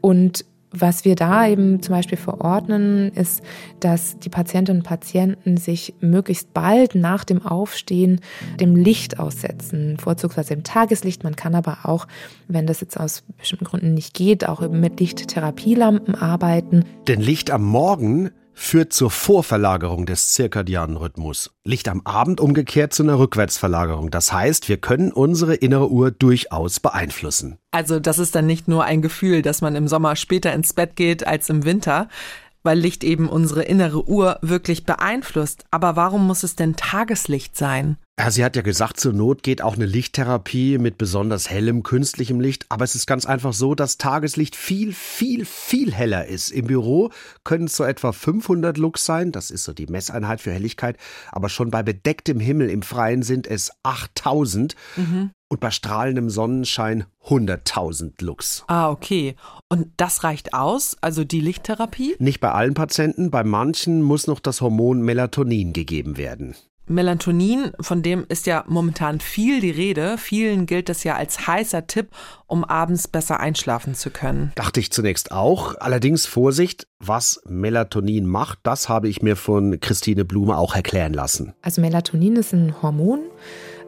Und 0.00 0.44
was 0.70 1.04
wir 1.04 1.14
da 1.14 1.46
eben 1.46 1.82
zum 1.82 1.94
Beispiel 1.94 2.18
verordnen, 2.18 3.10
ist, 3.12 3.42
dass 3.80 4.18
die 4.18 4.28
Patientinnen 4.28 4.82
und 4.82 4.86
Patienten 4.86 5.56
sich 5.56 5.94
möglichst 6.00 6.52
bald 6.54 6.94
nach 6.94 7.24
dem 7.24 7.44
Aufstehen 7.44 8.20
dem 8.60 8.76
Licht 8.76 9.18
aussetzen, 9.18 9.96
vorzugsweise 9.98 10.54
im 10.54 10.64
Tageslicht. 10.64 11.24
Man 11.24 11.36
kann 11.36 11.54
aber 11.54 11.78
auch, 11.84 12.06
wenn 12.48 12.66
das 12.66 12.80
jetzt 12.80 12.98
aus 12.98 13.22
bestimmten 13.38 13.64
Gründen 13.64 13.94
nicht 13.94 14.14
geht, 14.14 14.48
auch 14.48 14.60
mit 14.68 15.00
Lichttherapielampen 15.00 16.14
arbeiten. 16.14 16.84
Denn 17.06 17.20
Licht 17.20 17.50
am 17.50 17.64
Morgen 17.64 18.30
führt 18.56 18.92
zur 18.92 19.10
Vorverlagerung 19.10 20.06
des 20.06 20.32
zirkadianen 20.32 20.96
Rhythmus. 20.96 21.52
Licht 21.64 21.88
am 21.88 22.00
Abend 22.04 22.40
umgekehrt 22.40 22.94
zu 22.94 23.02
einer 23.02 23.18
Rückwärtsverlagerung. 23.18 24.10
Das 24.10 24.32
heißt, 24.32 24.68
wir 24.68 24.78
können 24.78 25.12
unsere 25.12 25.54
innere 25.54 25.90
Uhr 25.90 26.10
durchaus 26.10 26.80
beeinflussen. 26.80 27.58
Also 27.70 28.00
das 28.00 28.18
ist 28.18 28.34
dann 28.34 28.46
nicht 28.46 28.66
nur 28.66 28.84
ein 28.84 29.02
Gefühl, 29.02 29.42
dass 29.42 29.60
man 29.60 29.76
im 29.76 29.86
Sommer 29.86 30.16
später 30.16 30.52
ins 30.54 30.72
Bett 30.72 30.96
geht 30.96 31.26
als 31.26 31.48
im 31.50 31.64
Winter. 31.64 32.08
weil 32.62 32.80
Licht 32.80 33.04
eben 33.04 33.28
unsere 33.28 33.62
innere 33.62 34.08
Uhr 34.08 34.40
wirklich 34.42 34.84
beeinflusst. 34.84 35.64
Aber 35.70 35.94
warum 35.94 36.26
muss 36.26 36.42
es 36.42 36.56
denn 36.56 36.74
Tageslicht 36.74 37.56
sein? 37.56 37.96
Ja, 38.18 38.30
sie 38.30 38.42
hat 38.46 38.56
ja 38.56 38.62
gesagt, 38.62 38.98
zur 38.98 39.12
Not 39.12 39.42
geht 39.42 39.60
auch 39.60 39.74
eine 39.74 39.84
Lichttherapie 39.84 40.78
mit 40.78 40.96
besonders 40.96 41.50
hellem 41.50 41.82
künstlichem 41.82 42.40
Licht. 42.40 42.64
Aber 42.70 42.82
es 42.82 42.94
ist 42.94 43.06
ganz 43.06 43.26
einfach 43.26 43.52
so, 43.52 43.74
dass 43.74 43.98
Tageslicht 43.98 44.56
viel, 44.56 44.94
viel, 44.94 45.44
viel 45.44 45.92
heller 45.92 46.26
ist. 46.26 46.50
Im 46.50 46.66
Büro 46.66 47.10
können 47.44 47.66
es 47.66 47.76
so 47.76 47.84
etwa 47.84 48.12
500 48.12 48.78
Lux 48.78 49.04
sein. 49.04 49.32
Das 49.32 49.50
ist 49.50 49.64
so 49.64 49.74
die 49.74 49.86
Messeinheit 49.86 50.40
für 50.40 50.50
Helligkeit. 50.50 50.96
Aber 51.30 51.50
schon 51.50 51.70
bei 51.70 51.82
bedecktem 51.82 52.40
Himmel 52.40 52.70
im 52.70 52.80
Freien 52.80 53.22
sind 53.22 53.46
es 53.46 53.70
8000. 53.82 54.74
Mhm. 54.96 55.32
Und 55.48 55.60
bei 55.60 55.70
strahlendem 55.70 56.30
Sonnenschein 56.30 57.04
100.000 57.26 58.24
Lux. 58.24 58.64
Ah, 58.66 58.90
okay. 58.90 59.36
Und 59.68 59.88
das 59.98 60.24
reicht 60.24 60.54
aus, 60.54 60.96
also 61.02 61.22
die 61.22 61.40
Lichttherapie? 61.40 62.16
Nicht 62.18 62.40
bei 62.40 62.50
allen 62.50 62.74
Patienten, 62.74 63.30
bei 63.30 63.44
manchen 63.44 64.02
muss 64.02 64.26
noch 64.26 64.40
das 64.40 64.62
Hormon 64.62 65.02
Melatonin 65.02 65.74
gegeben 65.74 66.16
werden. 66.16 66.56
Melatonin, 66.88 67.72
von 67.80 68.02
dem 68.02 68.24
ist 68.28 68.46
ja 68.46 68.64
momentan 68.68 69.20
viel 69.20 69.60
die 69.60 69.70
Rede. 69.70 70.18
Vielen 70.18 70.66
gilt 70.66 70.88
das 70.88 71.02
ja 71.04 71.16
als 71.16 71.46
heißer 71.46 71.86
Tipp, 71.86 72.10
um 72.46 72.64
abends 72.64 73.08
besser 73.08 73.40
einschlafen 73.40 73.94
zu 73.94 74.10
können. 74.10 74.52
Dachte 74.54 74.80
ich 74.80 74.92
zunächst 74.92 75.32
auch. 75.32 75.74
Allerdings 75.78 76.26
Vorsicht, 76.26 76.86
was 77.00 77.40
Melatonin 77.46 78.26
macht, 78.26 78.60
das 78.62 78.88
habe 78.88 79.08
ich 79.08 79.20
mir 79.20 79.36
von 79.36 79.80
Christine 79.80 80.24
Blume 80.24 80.56
auch 80.56 80.76
erklären 80.76 81.12
lassen. 81.12 81.54
Also 81.62 81.80
Melatonin 81.80 82.36
ist 82.36 82.52
ein 82.52 82.80
Hormon, 82.82 83.20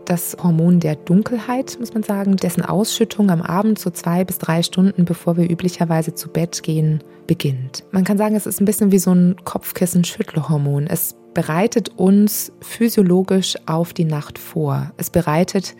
das 0.08 0.36
Hormon 0.42 0.80
der 0.80 0.96
Dunkelheit, 0.96 1.76
muss 1.78 1.92
man 1.92 2.02
sagen, 2.02 2.36
dessen 2.36 2.64
Ausschüttung 2.64 3.30
am 3.30 3.42
Abend 3.42 3.78
so 3.78 3.90
zwei 3.90 4.24
bis 4.24 4.38
drei 4.38 4.62
Stunden, 4.62 5.04
bevor 5.04 5.36
wir 5.36 5.50
üblicherweise 5.50 6.14
zu 6.14 6.30
Bett 6.30 6.62
gehen, 6.62 7.04
beginnt. 7.26 7.84
Man 7.92 8.04
kann 8.04 8.16
sagen, 8.16 8.34
es 8.34 8.46
ist 8.46 8.60
ein 8.60 8.64
bisschen 8.64 8.90
wie 8.90 8.98
so 8.98 9.12
ein 9.12 9.36
Kopfkissen-Schüttelhormon. 9.44 10.86
Es 10.86 11.14
bereitet 11.34 11.90
uns 11.96 12.52
physiologisch 12.60 13.56
auf 13.66 13.92
die 13.92 14.04
Nacht 14.04 14.38
vor. 14.38 14.92
Es 14.96 15.10
bereitet 15.10 15.76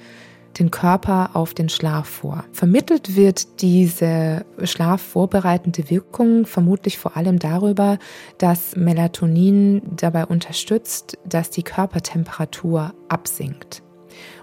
den 0.59 0.71
Körper 0.71 1.31
auf 1.35 1.55
den 1.55 1.69
Schlaf 1.69 2.09
vor. 2.09 2.45
Vermittelt 2.53 3.17
wird 3.17 3.61
diese 3.61 4.45
schlafvorbereitende 4.63 5.89
Wirkung 5.91 6.47
vermutlich 6.47 6.99
vor 6.99 7.17
allem 7.17 7.39
darüber, 7.39 7.99
dass 8.39 8.77
Melatonin 8.77 9.83
dabei 9.97 10.27
unterstützt, 10.27 11.19
dass 11.25 11.51
die 11.51 11.63
Körpertemperatur 11.63 12.95
absinkt. 13.09 13.83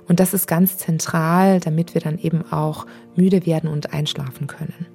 Und 0.07 0.19
das 0.19 0.33
ist 0.33 0.47
ganz 0.47 0.77
zentral, 0.77 1.59
damit 1.59 1.93
wir 1.93 2.01
dann 2.01 2.17
eben 2.17 2.49
auch 2.51 2.85
müde 3.15 3.45
werden 3.45 3.69
und 3.69 3.91
einschlafen 3.93 4.47
können. 4.47 4.94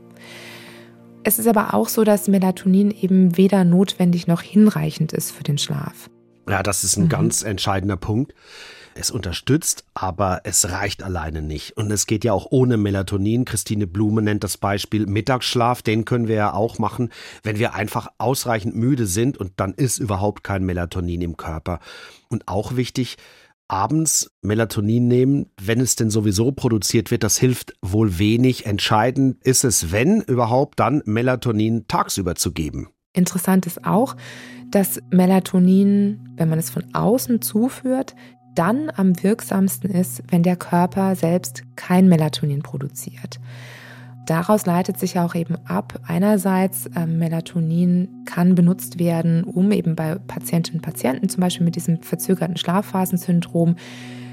Es 1.22 1.38
ist 1.38 1.46
aber 1.46 1.74
auch 1.74 1.88
so, 1.88 2.04
dass 2.04 2.28
Melatonin 2.28 2.90
eben 2.90 3.36
weder 3.36 3.64
notwendig 3.64 4.26
noch 4.26 4.40
hinreichend 4.40 5.12
ist 5.12 5.32
für 5.32 5.42
den 5.42 5.58
Schlaf. 5.58 6.08
Ja, 6.48 6.62
das 6.62 6.82
ist 6.82 6.96
ein 6.96 7.04
mhm. 7.04 7.10
ganz 7.10 7.42
entscheidender 7.42 7.98
Punkt. 7.98 8.34
Es 8.94 9.10
unterstützt, 9.10 9.84
aber 9.94 10.40
es 10.44 10.70
reicht 10.70 11.02
alleine 11.02 11.42
nicht. 11.42 11.76
Und 11.76 11.90
es 11.90 12.06
geht 12.06 12.24
ja 12.24 12.32
auch 12.32 12.48
ohne 12.50 12.76
Melatonin. 12.76 13.44
Christine 13.44 13.86
Blume 13.86 14.20
nennt 14.22 14.42
das 14.42 14.56
Beispiel 14.56 15.06
Mittagsschlaf. 15.06 15.82
Den 15.82 16.04
können 16.04 16.26
wir 16.26 16.34
ja 16.34 16.54
auch 16.54 16.78
machen, 16.78 17.10
wenn 17.42 17.58
wir 17.58 17.74
einfach 17.74 18.08
ausreichend 18.18 18.74
müde 18.74 19.06
sind 19.06 19.38
und 19.38 19.52
dann 19.56 19.74
ist 19.74 19.98
überhaupt 19.98 20.42
kein 20.42 20.64
Melatonin 20.64 21.20
im 21.20 21.36
Körper. 21.36 21.80
Und 22.28 22.48
auch 22.48 22.76
wichtig, 22.76 23.16
abends 23.70 24.30
Melatonin 24.42 25.06
nehmen, 25.08 25.46
wenn 25.60 25.80
es 25.80 25.96
denn 25.96 26.10
sowieso 26.10 26.52
produziert 26.52 27.10
wird, 27.10 27.22
das 27.22 27.38
hilft 27.38 27.74
wohl 27.82 28.18
wenig. 28.18 28.66
Entscheidend 28.66 29.42
ist 29.44 29.64
es, 29.64 29.92
wenn 29.92 30.20
überhaupt, 30.22 30.80
dann 30.80 31.02
Melatonin 31.04 31.86
tagsüber 31.86 32.34
zu 32.34 32.52
geben. 32.52 32.88
Interessant 33.12 33.66
ist 33.66 33.84
auch, 33.84 34.16
dass 34.70 35.00
Melatonin, 35.10 36.34
wenn 36.36 36.48
man 36.48 36.58
es 36.58 36.70
von 36.70 36.84
außen 36.94 37.42
zuführt, 37.42 38.14
dann 38.54 38.90
am 38.94 39.22
wirksamsten 39.22 39.90
ist, 39.90 40.22
wenn 40.28 40.42
der 40.42 40.56
Körper 40.56 41.14
selbst 41.14 41.62
kein 41.76 42.08
Melatonin 42.08 42.62
produziert. 42.62 43.40
Daraus 44.26 44.66
leitet 44.66 44.98
sich 44.98 45.18
auch 45.18 45.34
eben 45.34 45.56
ab, 45.64 45.98
einerseits 46.06 46.86
äh, 46.86 47.06
Melatonin 47.06 48.24
kann 48.26 48.54
benutzt 48.54 48.98
werden, 48.98 49.44
um 49.44 49.72
eben 49.72 49.96
bei 49.96 50.16
Patientinnen 50.16 50.78
und 50.78 50.84
Patienten 50.84 51.28
zum 51.28 51.40
Beispiel 51.40 51.64
mit 51.64 51.76
diesem 51.76 52.02
verzögerten 52.02 52.56
Schlafphasensyndrom 52.56 53.76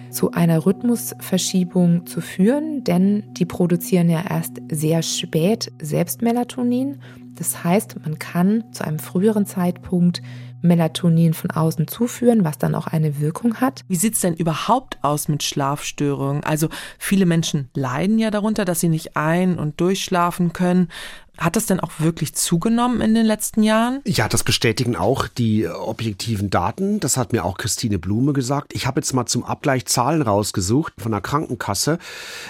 zu 0.10 0.32
einer 0.32 0.66
Rhythmusverschiebung 0.66 2.06
zu 2.06 2.22
führen, 2.22 2.84
denn 2.84 3.24
die 3.34 3.46
produzieren 3.46 4.10
ja 4.10 4.24
erst 4.30 4.62
sehr 4.72 5.02
spät 5.02 5.72
selbst 5.82 6.22
Melatonin. 6.22 7.00
Das 7.36 7.64
heißt, 7.64 7.98
man 8.04 8.18
kann 8.18 8.64
zu 8.72 8.84
einem 8.86 9.00
früheren 9.00 9.46
Zeitpunkt 9.46 10.22
Melatonin 10.62 11.34
von 11.34 11.52
außen 11.52 11.88
zuführen, 11.88 12.44
was 12.44 12.58
dann 12.58 12.76
auch 12.76 12.88
eine 12.88 13.20
Wirkung 13.20 13.56
hat. 13.56 13.82
Wie 13.88 13.96
sieht 13.96 14.16
es 14.16 14.22
denn 14.22 14.36
überhaupt 14.36 14.98
aus 15.02 15.28
mit 15.28 15.44
Schlafstörungen? 15.44 16.44
Also 16.44 16.70
viele 16.98 17.26
Menschen 17.26 17.70
leiden 17.74 18.20
ja 18.20 18.32
darunter, 18.32 18.66
dass 18.66 18.80
sie 18.80 18.90
nicht 18.90 19.16
ein- 19.16 19.60
und 19.60 19.80
durchschlafen 19.80 20.54
können. 20.54 20.90
Hat 21.38 21.56
das 21.56 21.68
denn 21.68 21.80
auch 21.80 21.92
wirklich 22.00 22.34
zugenommen 22.34 23.02
in 23.02 23.14
den 23.14 23.26
letzten 23.26 23.62
Jahren? 23.62 24.02
Ja, 24.06 24.28
das 24.28 24.44
bestätigen 24.44 24.96
auch 24.96 25.28
die 25.28 25.68
objektiven 25.68 26.50
Daten. 26.50 27.00
Das 27.00 27.16
hat 27.16 27.32
mir 27.32 27.46
auch 27.46 27.58
Christine 27.58 28.00
Blume 28.00 28.34
gesagt. 28.34 28.74
Ich 28.74 28.88
habe 28.88 29.00
jetzt 29.00 29.14
mal 29.14 29.26
zum 29.28 29.44
Abgleich 29.44 29.86
Zahlen 29.86 30.22
rausgesucht 30.22 30.94
von 30.98 31.12
der 31.12 31.22
Krankenkasse. 31.22 32.00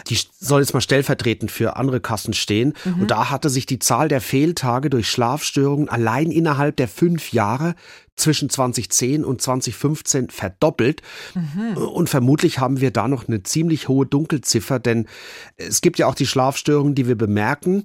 Die 0.07 0.17
soll 0.39 0.61
jetzt 0.61 0.73
mal 0.73 0.81
stellvertretend 0.81 1.51
für 1.51 1.75
andere 1.75 1.99
Kassen 1.99 2.33
stehen. 2.33 2.73
Mhm. 2.85 3.01
Und 3.01 3.11
da 3.11 3.29
hatte 3.29 3.49
sich 3.49 3.65
die 3.65 3.79
Zahl 3.79 4.07
der 4.07 4.21
Fehltage 4.21 4.89
durch 4.89 5.09
Schlafstörungen 5.09 5.89
allein 5.89 6.31
innerhalb 6.31 6.77
der 6.77 6.87
fünf 6.87 7.33
Jahre 7.33 7.75
zwischen 8.17 8.49
2010 8.49 9.23
und 9.23 9.41
2015 9.41 10.29
verdoppelt. 10.29 11.01
Mhm. 11.35 11.77
Und 11.77 12.09
vermutlich 12.09 12.59
haben 12.59 12.81
wir 12.81 12.91
da 12.91 13.07
noch 13.07 13.27
eine 13.27 13.43
ziemlich 13.43 13.87
hohe 13.87 14.05
Dunkelziffer, 14.05 14.79
denn 14.79 15.07
es 15.55 15.81
gibt 15.81 15.99
ja 15.99 16.07
auch 16.07 16.15
die 16.15 16.25
Schlafstörungen, 16.25 16.95
die 16.95 17.07
wir 17.07 17.15
bemerken 17.15 17.83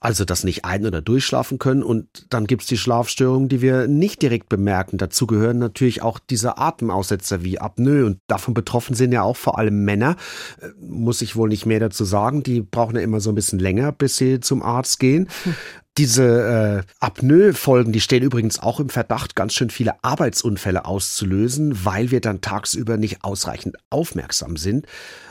also 0.00 0.24
das 0.24 0.44
nicht 0.44 0.64
ein- 0.64 0.86
oder 0.86 1.02
durchschlafen 1.02 1.58
können. 1.58 1.82
Und 1.82 2.26
dann 2.30 2.46
gibt's 2.46 2.66
die 2.66 2.78
Schlafstörungen, 2.78 3.50
die 3.50 3.60
wir 3.60 3.86
nicht 3.86 4.22
direkt 4.22 4.48
bemerken. 4.48 4.96
Dazu 4.96 5.26
gehören 5.26 5.58
natürlich 5.58 6.00
auch 6.02 6.18
diese 6.18 6.56
Atemaussetzer 6.56 7.44
wie 7.44 7.60
Apnoe. 7.60 8.06
Und 8.06 8.18
davon 8.26 8.54
betroffen 8.54 8.94
sind 8.94 9.12
ja 9.12 9.22
auch 9.22 9.36
vor 9.36 9.58
allem 9.58 9.84
Männer. 9.84 10.16
Äh, 10.60 10.68
muss 10.80 11.20
ich 11.20 11.36
wohl 11.36 11.50
nicht 11.50 11.66
mehr 11.66 11.80
dazu 11.80 12.04
sagen. 12.04 12.42
Die 12.42 12.62
brauchen 12.62 12.96
ja 12.96 13.02
immer 13.02 13.20
so 13.20 13.30
ein 13.30 13.34
bisschen 13.34 13.58
länger, 13.58 13.92
bis 13.92 14.16
sie 14.16 14.40
zum 14.40 14.62
Arzt 14.62 14.98
gehen. 15.00 15.28
Hm. 15.44 15.54
Diese 15.98 16.84
äh, 16.86 16.92
Apnoe-Folgen, 17.00 17.92
die 17.92 18.00
stehen 18.00 18.22
übrigens 18.22 18.60
auch 18.60 18.78
im 18.78 18.88
Verdacht, 18.88 19.34
ganz 19.34 19.54
schön 19.54 19.70
viele 19.70 20.02
Arbeitsunfälle 20.02 20.84
auszulösen, 20.84 21.84
weil 21.84 22.12
wir 22.12 22.20
dann 22.20 22.40
tagsüber 22.40 22.96
nicht 22.96 23.24
ausreichend 23.24 23.76
aufmerksam 23.90 24.56
sind. 24.56 24.86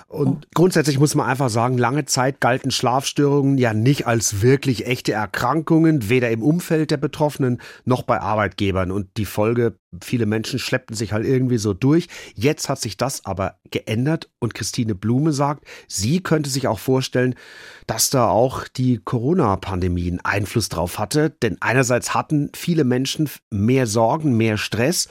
Und 0.09 0.47
grundsätzlich 0.55 0.97
muss 0.97 1.13
man 1.13 1.27
einfach 1.27 1.51
sagen, 1.51 1.77
lange 1.77 2.03
Zeit 2.05 2.41
galten 2.41 2.71
Schlafstörungen 2.71 3.59
ja 3.59 3.75
nicht 3.75 4.07
als 4.07 4.41
wirklich 4.41 4.87
echte 4.87 5.11
Erkrankungen, 5.11 6.09
weder 6.09 6.31
im 6.31 6.41
Umfeld 6.41 6.89
der 6.89 6.97
Betroffenen 6.97 7.61
noch 7.85 8.01
bei 8.01 8.19
Arbeitgebern. 8.19 8.91
Und 8.91 9.17
die 9.17 9.25
Folge, 9.25 9.77
viele 10.01 10.25
Menschen 10.25 10.57
schleppten 10.57 10.95
sich 10.95 11.13
halt 11.13 11.27
irgendwie 11.27 11.59
so 11.59 11.75
durch. 11.75 12.07
Jetzt 12.33 12.69
hat 12.69 12.81
sich 12.81 12.97
das 12.97 13.23
aber 13.27 13.59
geändert 13.69 14.31
und 14.39 14.55
Christine 14.55 14.95
Blume 14.95 15.31
sagt, 15.31 15.65
sie 15.87 16.23
könnte 16.23 16.49
sich 16.49 16.67
auch 16.67 16.79
vorstellen, 16.79 17.35
dass 17.85 18.09
da 18.09 18.29
auch 18.29 18.67
die 18.67 18.97
Corona-Pandemie 18.97 20.07
einen 20.07 20.21
Einfluss 20.21 20.69
drauf 20.69 20.97
hatte. 20.97 21.29
Denn 21.29 21.57
einerseits 21.59 22.15
hatten 22.15 22.49
viele 22.55 22.83
Menschen 22.83 23.29
mehr 23.51 23.85
Sorgen, 23.85 24.35
mehr 24.35 24.57
Stress. 24.57 25.07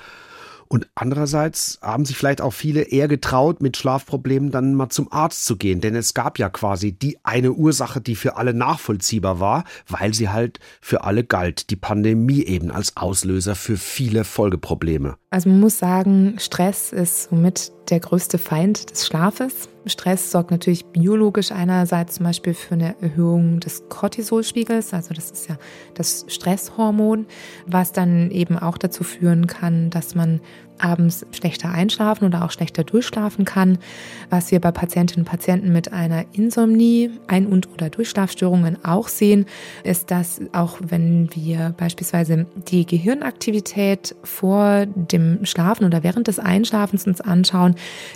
Und 0.68 0.88
andererseits 0.94 1.78
haben 1.82 2.04
sich 2.04 2.16
vielleicht 2.16 2.40
auch 2.40 2.52
viele 2.52 2.82
eher 2.82 3.08
getraut, 3.08 3.62
mit 3.62 3.76
Schlafproblemen 3.76 4.50
dann 4.50 4.74
mal 4.74 4.90
zum 4.90 5.10
Arzt 5.10 5.46
zu 5.46 5.56
gehen. 5.56 5.80
Denn 5.80 5.96
es 5.96 6.14
gab 6.14 6.38
ja 6.38 6.48
quasi 6.50 6.92
die 6.92 7.18
eine 7.22 7.52
Ursache, 7.52 8.00
die 8.00 8.16
für 8.16 8.36
alle 8.36 8.52
nachvollziehbar 8.52 9.40
war, 9.40 9.64
weil 9.88 10.12
sie 10.12 10.28
halt 10.28 10.60
für 10.80 11.04
alle 11.04 11.24
galt. 11.24 11.70
Die 11.70 11.76
Pandemie 11.76 12.44
eben 12.44 12.70
als 12.70 12.96
Auslöser 12.96 13.54
für 13.54 13.76
viele 13.76 14.24
Folgeprobleme. 14.24 15.16
Also 15.30 15.48
man 15.48 15.60
muss 15.60 15.78
sagen, 15.78 16.36
Stress 16.38 16.92
ist 16.92 17.30
somit 17.30 17.72
der 17.90 18.00
größte 18.00 18.38
Feind 18.38 18.90
des 18.90 19.06
Schlafes. 19.06 19.68
Stress 19.88 20.30
sorgt 20.30 20.50
natürlich 20.50 20.84
biologisch 20.86 21.52
einerseits 21.52 22.16
zum 22.16 22.26
Beispiel 22.26 22.54
für 22.54 22.74
eine 22.74 22.94
Erhöhung 23.00 23.60
des 23.60 23.88
Cortisolspiegels, 23.88 24.94
also 24.94 25.14
das 25.14 25.30
ist 25.30 25.48
ja 25.48 25.56
das 25.94 26.24
Stresshormon, 26.28 27.26
was 27.66 27.92
dann 27.92 28.30
eben 28.30 28.58
auch 28.58 28.78
dazu 28.78 29.04
führen 29.04 29.46
kann, 29.46 29.90
dass 29.90 30.14
man 30.14 30.40
abends 30.78 31.26
schlechter 31.32 31.70
einschlafen 31.70 32.24
oder 32.24 32.44
auch 32.44 32.50
schlechter 32.50 32.84
durchschlafen 32.84 33.44
kann. 33.44 33.78
Was 34.30 34.50
wir 34.50 34.60
bei 34.60 34.70
Patientinnen 34.70 35.24
und 35.24 35.30
Patienten 35.30 35.72
mit 35.72 35.92
einer 35.92 36.24
Insomnie, 36.32 37.10
Ein- 37.26 37.46
und 37.46 37.68
oder 37.72 37.90
Durchschlafstörungen 37.90 38.84
auch 38.84 39.08
sehen, 39.08 39.46
ist, 39.84 40.10
dass 40.10 40.40
auch 40.52 40.78
wenn 40.80 41.28
wir 41.34 41.74
beispielsweise 41.76 42.46
die 42.68 42.86
Gehirnaktivität 42.86 44.14
vor 44.22 44.86
dem 44.86 45.44
Schlafen 45.44 45.84
oder 45.84 46.02
während 46.02 46.28
des 46.28 46.38
Einschlafens 46.38 47.06
uns 47.06 47.20
anschauen, 47.20 47.74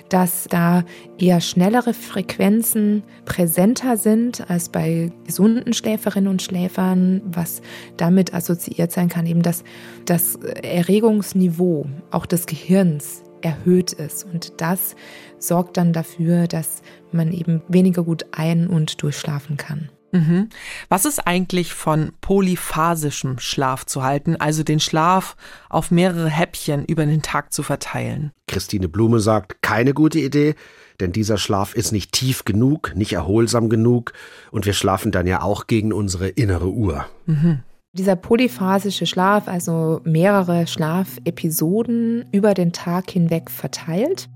dass 0.08 0.46
da 0.48 0.84
eher 1.18 1.40
schnellere 1.40 1.94
Frequenzen 1.94 3.02
präsenter 3.24 3.96
sind 3.96 4.48
als 4.50 4.68
bei 4.68 5.10
gesunden 5.26 5.72
Schläferinnen 5.72 6.28
und 6.28 6.42
Schläfern, 6.42 7.22
was 7.24 7.62
damit 7.96 8.34
assoziiert 8.34 8.92
sein 8.92 9.08
kann, 9.08 9.26
eben 9.26 9.42
dass 9.42 9.64
das 10.04 10.36
Erregungsniveau 10.62 11.86
auch 12.10 12.26
des 12.26 12.46
Gehirns 12.52 13.22
erhöht 13.40 13.94
ist. 13.94 14.24
Und 14.24 14.60
das 14.60 14.94
sorgt 15.38 15.78
dann 15.78 15.94
dafür, 15.94 16.46
dass 16.46 16.82
man 17.10 17.32
eben 17.32 17.62
weniger 17.66 18.04
gut 18.04 18.26
ein- 18.32 18.66
und 18.66 19.02
durchschlafen 19.02 19.56
kann. 19.56 19.88
Mhm. 20.12 20.50
Was 20.90 21.06
ist 21.06 21.26
eigentlich 21.26 21.72
von 21.72 22.12
polyphasischem 22.20 23.38
Schlaf 23.38 23.86
zu 23.86 24.02
halten, 24.02 24.36
also 24.36 24.62
den 24.62 24.80
Schlaf 24.80 25.36
auf 25.70 25.90
mehrere 25.90 26.28
Häppchen 26.28 26.84
über 26.84 27.06
den 27.06 27.22
Tag 27.22 27.54
zu 27.54 27.62
verteilen? 27.62 28.32
Christine 28.46 28.90
Blume 28.90 29.20
sagt, 29.20 29.62
keine 29.62 29.94
gute 29.94 30.18
Idee, 30.18 30.54
denn 31.00 31.12
dieser 31.12 31.38
Schlaf 31.38 31.74
ist 31.74 31.92
nicht 31.92 32.12
tief 32.12 32.44
genug, 32.44 32.92
nicht 32.94 33.14
erholsam 33.14 33.70
genug 33.70 34.12
und 34.50 34.66
wir 34.66 34.74
schlafen 34.74 35.10
dann 35.10 35.26
ja 35.26 35.40
auch 35.40 35.66
gegen 35.66 35.94
unsere 35.94 36.28
innere 36.28 36.68
Uhr. 36.68 37.06
Mhm. 37.24 37.62
Dieser 37.94 38.16
polyphasische 38.16 39.04
Schlaf, 39.04 39.48
also 39.48 40.00
mehrere 40.04 40.66
Schlafepisoden 40.66 42.24
über 42.32 42.54
den 42.54 42.72
Tag 42.72 43.10
hinweg 43.10 43.50
verteilt, 43.50 44.30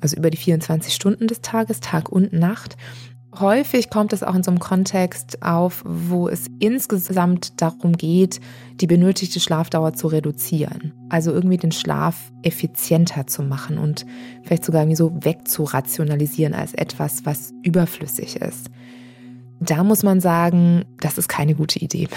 also 0.00 0.16
über 0.16 0.30
die 0.30 0.36
24 0.36 0.94
Stunden 0.94 1.26
des 1.26 1.40
Tages, 1.40 1.80
Tag 1.80 2.08
und 2.08 2.32
Nacht. 2.32 2.76
Häufig 3.36 3.90
kommt 3.90 4.12
es 4.12 4.22
auch 4.22 4.36
in 4.36 4.44
so 4.44 4.52
einem 4.52 4.60
Kontext 4.60 5.42
auf, 5.42 5.82
wo 5.84 6.28
es 6.28 6.46
insgesamt 6.60 7.60
darum 7.60 7.96
geht, 7.96 8.38
die 8.76 8.86
benötigte 8.86 9.40
Schlafdauer 9.40 9.94
zu 9.94 10.06
reduzieren. 10.06 10.92
Also 11.08 11.32
irgendwie 11.32 11.56
den 11.56 11.72
Schlaf 11.72 12.30
effizienter 12.44 13.26
zu 13.26 13.42
machen 13.42 13.78
und 13.78 14.06
vielleicht 14.44 14.64
sogar 14.64 14.82
irgendwie 14.82 14.96
so 14.96 15.12
wegzurationalisieren 15.24 16.54
als 16.54 16.74
etwas, 16.74 17.26
was 17.26 17.52
überflüssig 17.64 18.36
ist. 18.36 18.70
Da 19.60 19.82
muss 19.82 20.02
man 20.02 20.20
sagen, 20.20 20.84
das 21.00 21.18
ist 21.18 21.28
keine 21.28 21.54
gute 21.54 21.78
Idee. 21.80 22.08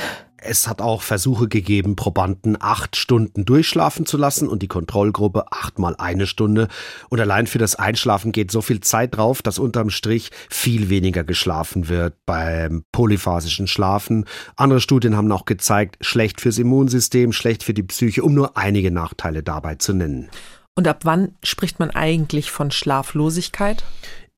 Es 0.43 0.67
hat 0.67 0.81
auch 0.81 1.03
Versuche 1.03 1.47
gegeben, 1.47 1.95
Probanden 1.95 2.57
acht 2.59 2.95
Stunden 2.95 3.45
durchschlafen 3.45 4.07
zu 4.07 4.17
lassen 4.17 4.47
und 4.47 4.63
die 4.63 4.67
Kontrollgruppe 4.67 5.51
achtmal 5.51 5.95
eine 5.97 6.25
Stunde. 6.25 6.67
Und 7.09 7.19
allein 7.19 7.45
für 7.45 7.59
das 7.59 7.75
Einschlafen 7.75 8.31
geht 8.31 8.49
so 8.49 8.61
viel 8.61 8.81
Zeit 8.81 9.15
drauf, 9.15 9.43
dass 9.43 9.59
unterm 9.59 9.91
Strich 9.91 10.31
viel 10.49 10.89
weniger 10.89 11.23
geschlafen 11.23 11.89
wird 11.89 12.15
beim 12.25 12.83
polyphasischen 12.91 13.67
Schlafen. 13.67 14.25
Andere 14.55 14.81
Studien 14.81 15.15
haben 15.15 15.31
auch 15.31 15.45
gezeigt, 15.45 15.97
schlecht 16.01 16.41
fürs 16.41 16.57
Immunsystem, 16.57 17.33
schlecht 17.33 17.63
für 17.63 17.75
die 17.75 17.83
Psyche, 17.83 18.23
um 18.23 18.33
nur 18.33 18.57
einige 18.57 18.89
Nachteile 18.89 19.43
dabei 19.43 19.75
zu 19.75 19.93
nennen. 19.93 20.29
Und 20.73 20.87
ab 20.87 21.01
wann 21.03 21.35
spricht 21.43 21.77
man 21.77 21.91
eigentlich 21.91 22.49
von 22.49 22.71
Schlaflosigkeit? 22.71 23.83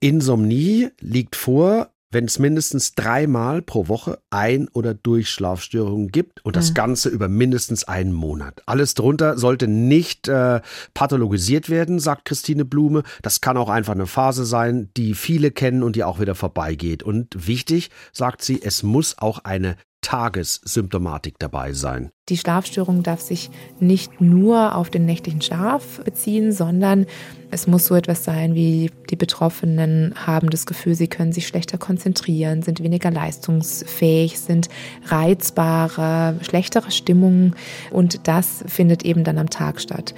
Insomnie 0.02 0.90
liegt 1.00 1.38
vor, 1.38 1.93
wenn 2.14 2.26
es 2.26 2.40
mindestens 2.40 2.96
dreimal 2.96 3.62
pro 3.62 3.88
Woche 3.88 4.20
Ein- 4.30 4.70
oder 4.70 4.94
Durchschlafstörungen 4.94 6.10
gibt 6.10 6.44
und 6.46 6.56
das 6.56 6.70
mhm. 6.70 6.74
Ganze 6.76 7.10
über 7.10 7.28
mindestens 7.28 7.84
einen 7.84 8.14
Monat. 8.14 8.62
Alles 8.66 8.94
drunter 8.94 9.38
sollte 9.38 9.68
nicht 9.68 10.28
äh, 10.28 10.62
pathologisiert 10.94 11.70
werden, 11.70 12.00
sagt 12.00 12.26
Christine 12.26 12.66
Blume. 12.66 13.04
Das 13.22 13.42
kann 13.42 13.58
auch 13.58 13.70
einfach 13.70 13.94
eine 13.94 14.08
Phase 14.08 14.46
sein, 14.46 14.90
die 14.96 15.14
viele 15.14 15.52
kennen 15.52 15.84
und 15.84 15.96
die 15.96 16.04
auch 16.04 16.20
wieder 16.20 16.36
vorbeigeht. 16.36 17.04
Und 17.04 17.48
wichtig, 17.48 17.90
sagt 18.12 18.44
sie, 18.44 18.62
es 18.62 18.84
muss 18.84 19.18
auch 19.18 19.40
eine 19.40 19.76
Tagessymptomatik 20.04 21.40
dabei 21.40 21.74
sein. 21.74 22.12
Die 22.30 22.38
Schlafstörung 22.38 23.04
darf 23.04 23.20
sich 23.20 23.50
nicht 23.80 24.22
nur 24.22 24.76
auf 24.76 24.90
den 24.90 25.06
nächtlichen 25.06 25.42
Schlaf 25.42 26.00
beziehen, 26.06 26.52
sondern 26.54 27.06
es 27.52 27.68
muss 27.68 27.86
so 27.86 27.96
etwas 27.96 28.24
sein 28.24 28.56
wie 28.56 28.92
die 29.10 29.16
Betroffenen 29.16 30.14
haben 30.16 30.50
das 30.50 30.66
Gefühl, 30.66 30.96
sie 30.96 31.08
können 31.08 31.34
sich 31.34 31.48
schlechter 31.48 31.78
konzentrieren, 31.78 32.62
sind 32.62 32.82
weniger 32.82 33.12
leistungsfähig, 33.12 34.40
sind 34.40 34.70
reizbarer, 35.06 36.36
schlechtere 36.42 36.92
Stimmungen 36.92 37.56
und 37.92 38.28
das 38.28 38.64
findet 38.68 39.04
eben 39.04 39.24
dann 39.24 39.38
am 39.38 39.50
Tag 39.50 39.82
statt. 39.82 40.14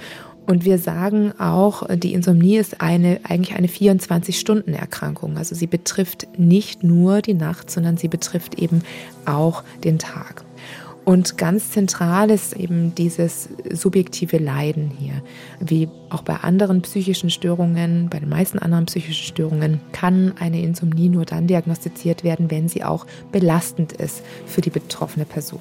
Und 0.46 0.64
wir 0.64 0.78
sagen 0.78 1.32
auch, 1.38 1.82
die 1.96 2.12
Insomnie 2.12 2.56
ist 2.56 2.80
eine, 2.80 3.20
eigentlich 3.24 3.56
eine 3.56 3.66
24-Stunden-Erkrankung. 3.66 5.36
Also 5.36 5.56
sie 5.56 5.66
betrifft 5.66 6.28
nicht 6.38 6.84
nur 6.84 7.20
die 7.20 7.34
Nacht, 7.34 7.70
sondern 7.70 7.96
sie 7.96 8.08
betrifft 8.08 8.56
eben 8.58 8.82
auch 9.24 9.64
den 9.82 9.98
Tag. 9.98 10.44
Und 11.04 11.38
ganz 11.38 11.70
zentral 11.70 12.30
ist 12.30 12.56
eben 12.56 12.92
dieses 12.96 13.48
subjektive 13.70 14.38
Leiden 14.38 14.90
hier. 14.98 15.22
Wie 15.60 15.88
auch 16.10 16.22
bei 16.22 16.34
anderen 16.34 16.82
psychischen 16.82 17.30
Störungen, 17.30 18.08
bei 18.10 18.18
den 18.18 18.28
meisten 18.28 18.58
anderen 18.58 18.86
psychischen 18.86 19.24
Störungen, 19.24 19.80
kann 19.92 20.32
eine 20.38 20.60
Insomnie 20.60 21.08
nur 21.08 21.24
dann 21.24 21.46
diagnostiziert 21.46 22.24
werden, 22.24 22.50
wenn 22.50 22.68
sie 22.68 22.82
auch 22.82 23.06
belastend 23.30 23.92
ist 23.92 24.22
für 24.46 24.62
die 24.62 24.70
betroffene 24.70 25.26
Person. 25.26 25.60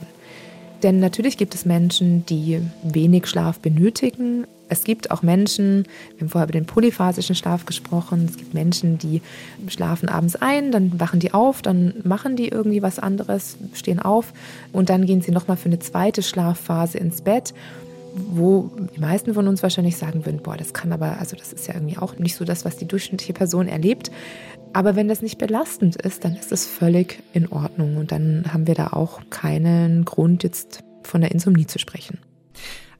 Denn 0.82 1.00
natürlich 1.00 1.38
gibt 1.38 1.54
es 1.54 1.66
Menschen, 1.66 2.26
die 2.26 2.62
wenig 2.82 3.28
Schlaf 3.28 3.60
benötigen. 3.60 4.48
Es 4.68 4.84
gibt 4.84 5.12
auch 5.12 5.22
Menschen, 5.22 5.86
wir 6.16 6.22
haben 6.22 6.30
vorher 6.30 6.46
über 6.46 6.60
den 6.60 6.66
polyphasischen 6.66 7.36
Schlaf 7.36 7.66
gesprochen, 7.66 8.28
es 8.30 8.38
gibt 8.38 8.54
Menschen, 8.54 8.98
die 8.98 9.22
schlafen 9.68 10.10
abends 10.10 10.36
ein, 10.36 10.72
dann 10.72 11.00
wachen 11.00 11.20
die 11.20 11.34
auf, 11.34 11.62
dann 11.62 11.96
machen 12.04 12.36
die 12.36 12.48
irgendwie 12.48 12.82
was 12.82 13.00
anderes, 13.00 13.58
stehen 13.74 14.00
auf 14.00 14.34
und 14.72 14.90
dann 14.90 15.06
gehen 15.06 15.22
sie 15.22 15.32
nochmal 15.32 15.58
für 15.58 15.70
eine 15.70 15.80
zweite 15.80 16.24
Schlafphase 16.24 16.98
ins 16.98 17.22
Bett 17.22 17.54
wo 18.16 18.72
die 18.96 19.02
meisten 19.02 19.34
von 19.34 19.48
uns 19.48 19.62
wahrscheinlich 19.62 19.98
sagen 19.98 20.26
würden, 20.26 20.42
boah, 20.42 20.56
das 20.56 20.74
kann 20.74 20.94
aber, 20.94 21.20
also 21.20 21.36
das 21.36 21.52
ist 21.52 21.68
ja 21.68 21.74
irgendwie 21.74 21.98
auch 21.98 22.18
nicht 22.18 22.36
so 22.36 22.46
das, 22.46 22.64
was 22.64 22.78
die 22.78 22.88
durchschnittliche 22.88 23.34
Person 23.34 23.68
erlebt. 23.68 24.10
Aber 24.72 24.96
wenn 24.96 25.10
das 25.10 25.22
nicht 25.22 25.38
belastend 25.38 25.98
ist, 25.98 26.24
dann 26.24 26.36
ist 26.36 26.52
es 26.52 26.66
völlig 26.66 27.22
in 27.34 27.52
Ordnung 27.52 27.98
und 27.98 28.12
dann 28.12 28.46
haben 28.54 28.68
wir 28.68 28.76
da 28.76 28.88
auch 28.88 29.22
keinen 29.30 30.06
Grund, 30.06 30.44
jetzt 30.44 30.84
von 31.04 31.22
der 31.22 31.32
Insomnie 31.32 31.68
zu 31.68 31.78
sprechen. 31.78 32.20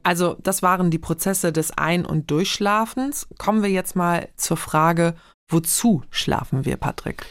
Also 0.06 0.38
das 0.44 0.62
waren 0.62 0.92
die 0.92 1.00
Prozesse 1.00 1.52
des 1.52 1.72
Ein- 1.72 2.06
und 2.06 2.30
Durchschlafens. 2.30 3.28
Kommen 3.40 3.64
wir 3.64 3.72
jetzt 3.72 3.96
mal 3.96 4.30
zur 4.38 4.56
Frage, 4.56 5.16
wozu 5.50 6.04
schlafen 6.12 6.64
wir, 6.64 6.78
Patrick? 6.78 7.26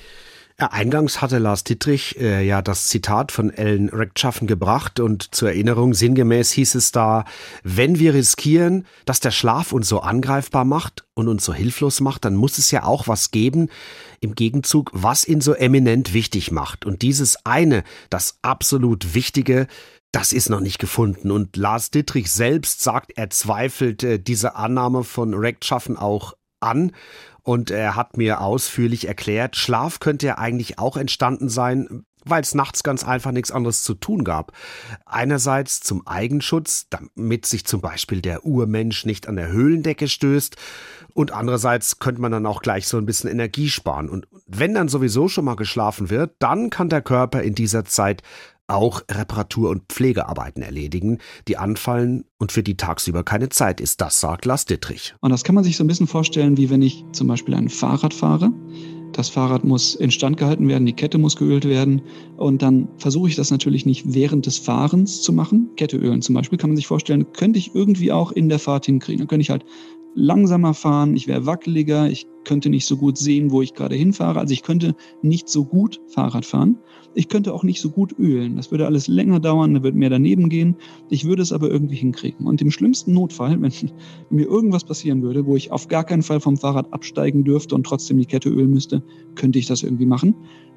Eingangs 0.57 1.21
hatte 1.21 1.39
Lars 1.39 1.65
Dittrich 1.65 2.19
äh, 2.21 2.45
ja 2.45 2.63
das 2.63 2.87
Zitat 2.87 3.33
von 3.33 3.51
Ellen 3.51 3.89
Rechtschaffen 3.89 4.47
gebracht 4.47 5.01
und 5.01 5.35
zur 5.35 5.49
Erinnerung 5.49 5.95
sinngemäß 5.95 6.53
hieß 6.53 6.77
es 6.77 6.93
da, 6.93 7.25
wenn 7.65 7.99
wir 7.99 8.15
riskieren, 8.15 8.87
dass 9.05 9.19
der 9.19 9.33
Schlaf 9.33 9.73
uns 9.73 9.89
so 9.89 10.01
angreifbar 10.01 10.65
macht 10.65 11.05
und 11.15 11.27
uns 11.27 11.45
so 11.45 11.53
hilflos 11.53 12.01
macht, 12.01 12.25
dann 12.25 12.37
muss 12.37 12.59
es 12.59 12.71
ja 12.71 12.85
auch 12.85 13.09
was 13.09 13.33
geben 13.33 13.69
im 14.21 14.37
Gegenzug, 14.37 14.91
was 14.95 15.27
ihn 15.27 15.41
so 15.41 15.55
eminent 15.55 16.15
wichtig 16.15 16.53
macht. 16.53 16.87
Und 16.87 17.03
dieses 17.03 17.45
eine, 17.45 17.83
das 18.09 18.39
absolut 18.43 19.15
Wichtige, 19.15 19.67
das 20.14 20.33
ist 20.33 20.48
noch 20.48 20.61
nicht 20.61 20.79
gefunden. 20.79 21.33
Und 21.33 21.57
Lars 21.57 21.90
Dittrich 21.90 22.31
selbst 22.31 22.83
sagt, 22.83 23.12
er 23.16 23.31
zweifelt 23.31 24.05
äh, 24.05 24.18
diese 24.20 24.55
Annahme 24.55 25.03
von 25.03 25.35
Rechtschaffen 25.35 25.96
auch 25.96 26.35
an 26.61 26.92
und 27.42 27.70
er 27.70 27.96
hat 27.96 28.16
mir 28.16 28.40
ausführlich 28.40 29.09
erklärt, 29.09 29.57
Schlaf 29.57 29.98
könnte 30.00 30.27
ja 30.27 30.38
eigentlich 30.38 30.79
auch 30.79 30.96
entstanden 30.96 31.48
sein, 31.48 32.05
weil 32.24 32.42
es 32.42 32.55
nachts 32.55 32.83
ganz 32.83 33.05
einfach 33.05 33.33
nichts 33.33 33.50
anderes 33.50 33.83
zu 33.83 33.94
tun 33.94 34.24
gab. 34.24 34.53
Einerseits 35.05 35.81
zum 35.81 36.07
Eigenschutz, 36.07 36.87
damit 36.88 37.44
sich 37.44 37.66
zum 37.66 37.81
Beispiel 37.81 38.22
der 38.22 38.46
Urmensch 38.46 39.05
nicht 39.05 39.29
an 39.29 39.37
der 39.37 39.48
Höhlendecke 39.48 40.09
stößt. 40.09 40.57
Und 41.12 41.33
andererseits 41.33 41.98
könnte 41.98 42.20
man 42.20 42.33
dann 42.33 42.46
auch 42.46 42.62
gleich 42.62 42.88
so 42.88 42.96
ein 42.96 43.07
bisschen 43.07 43.31
Energie 43.31 43.68
sparen. 43.68 44.09
Und 44.09 44.27
wenn 44.46 44.74
dann 44.74 44.88
sowieso 44.88 45.29
schon 45.29 45.44
mal 45.44 45.55
geschlafen 45.57 46.09
wird, 46.09 46.37
dann 46.38 46.70
kann 46.70 46.88
der 46.88 47.03
Körper 47.03 47.42
in 47.42 47.55
dieser 47.55 47.85
Zeit 47.85 48.22
auch 48.66 49.03
Reparatur- 49.11 49.70
und 49.70 49.85
Pflegearbeiten 49.88 50.62
erledigen, 50.62 51.18
die 51.48 51.57
anfallen 51.57 52.24
und 52.38 52.53
für 52.53 52.62
die 52.62 52.77
tagsüber 52.77 53.22
keine 53.22 53.48
Zeit 53.48 53.81
ist. 53.81 54.00
Das 54.00 54.20
sagt 54.20 54.44
Lars 54.44 54.64
Dittrich. 54.64 55.14
Und 55.20 55.31
das 55.31 55.44
kann 55.44 55.55
man 55.55 55.64
sich 55.64 55.77
so 55.77 55.85
ein 55.85 55.88
bisschen 55.88 56.07
vorstellen, 56.07 56.57
wie 56.57 56.70
wenn 56.70 56.83
ich 56.83 57.05
zum 57.12 57.27
Beispiel 57.27 57.55
ein 57.55 57.68
Fahrrad 57.68 58.14
fahre. 58.14 58.50
Das 59.14 59.29
Fahrrad 59.29 59.62
muss 59.62 59.94
instand 59.94 60.38
gehalten 60.38 60.66
werden, 60.66 60.87
die 60.87 60.92
Kette 60.92 61.18
muss 61.18 61.37
geölt 61.37 61.64
werden. 61.64 62.03
Und 62.37 62.62
dann 62.62 62.88
versuche 62.98 63.29
ich 63.29 63.37
das 63.37 63.53
natürlich 63.53 63.87
nicht 63.87 64.12
während 64.12 64.46
des 64.46 64.59
Fahrens 64.59 65.22
zu 65.22 65.33
machen. 65.33 65.70
Kette 65.77 65.96
ölen 65.96 66.20
zum 66.20 66.35
Beispiel 66.35 66.59
kann 66.59 66.70
man 66.70 66.77
sich 66.77 66.88
vorstellen, 66.88 67.33
könnte 67.33 67.61
ich 67.61 67.77
irgendwie 67.77 68.11
auch 68.11 68.33
in 68.33 68.48
der 68.48 68.59
Fahrt 68.59 68.87
hinkriegen. 68.87 69.20
Dann 69.20 69.29
könnte 69.29 69.42
ich 69.42 69.50
halt 69.50 69.64
langsamer 70.14 70.74
fahren, 70.74 71.16
ich 71.16 71.27
wäre 71.27 71.46
wackeliger, 71.46 72.09
ich 72.09 72.27
könnte 72.44 72.70
nicht 72.70 72.87
so 72.87 72.96
gut 72.96 73.18
sehen, 73.18 73.50
wo 73.50 73.62
ich 73.62 73.74
gerade 73.74 73.94
hinfahre. 73.94 74.38
Also 74.38 74.53
ich 74.53 74.62
könnte 74.62 74.94
nicht 75.22 75.48
so 75.48 75.64
gut 75.64 76.00
Fahrrad 76.09 76.44
fahren. 76.44 76.79
Ich 77.14 77.29
könnte 77.29 77.55
auch 77.55 77.62
nicht 77.62 77.81
so 77.81 77.90
gut 77.90 78.18
ölen. 78.18 78.57
Das 78.57 78.70
würde 78.70 78.87
alles 78.87 79.09
länger 79.09 79.40
dauern, 79.40 79.74
da 79.74 79.83
würde 79.83 79.96
mehr 79.96 80.11
daneben 80.11 80.48
gehen. 80.48 80.77
Ich 81.11 81.24
würde 81.24 81.42
es 81.42 81.53
aber 81.53 81.70
irgendwie 81.70 81.96
hinkriegen. 81.96 82.46
Und 82.46 82.61
im 82.61 82.70
schlimmsten 82.70 83.12
Notfall, 83.12 83.61
wenn 83.61 83.72
mir 84.31 84.46
irgendwas 84.46 84.85
passieren 84.85 85.22
würde, 85.22 85.46
wo 85.46 85.57
ich 85.57 85.72
auf 85.72 85.88
gar 85.88 86.05
keinen 86.05 86.22
Fall 86.22 86.40
vom 86.40 86.57
Fahrrad 86.57 86.92
absteigen 86.92 87.44
dürfte 87.44 87.74
und 87.74 87.85
trotzdem 87.85 88.18
die 88.18 88.27
Kette 88.27 88.50
ölen 88.50 88.70
müsste, 88.70 89.03
könnte 89.35 89.59
ich 89.59 89.66
das 89.66 89.83
irgendwie 89.83 90.07
machen. 90.07 90.35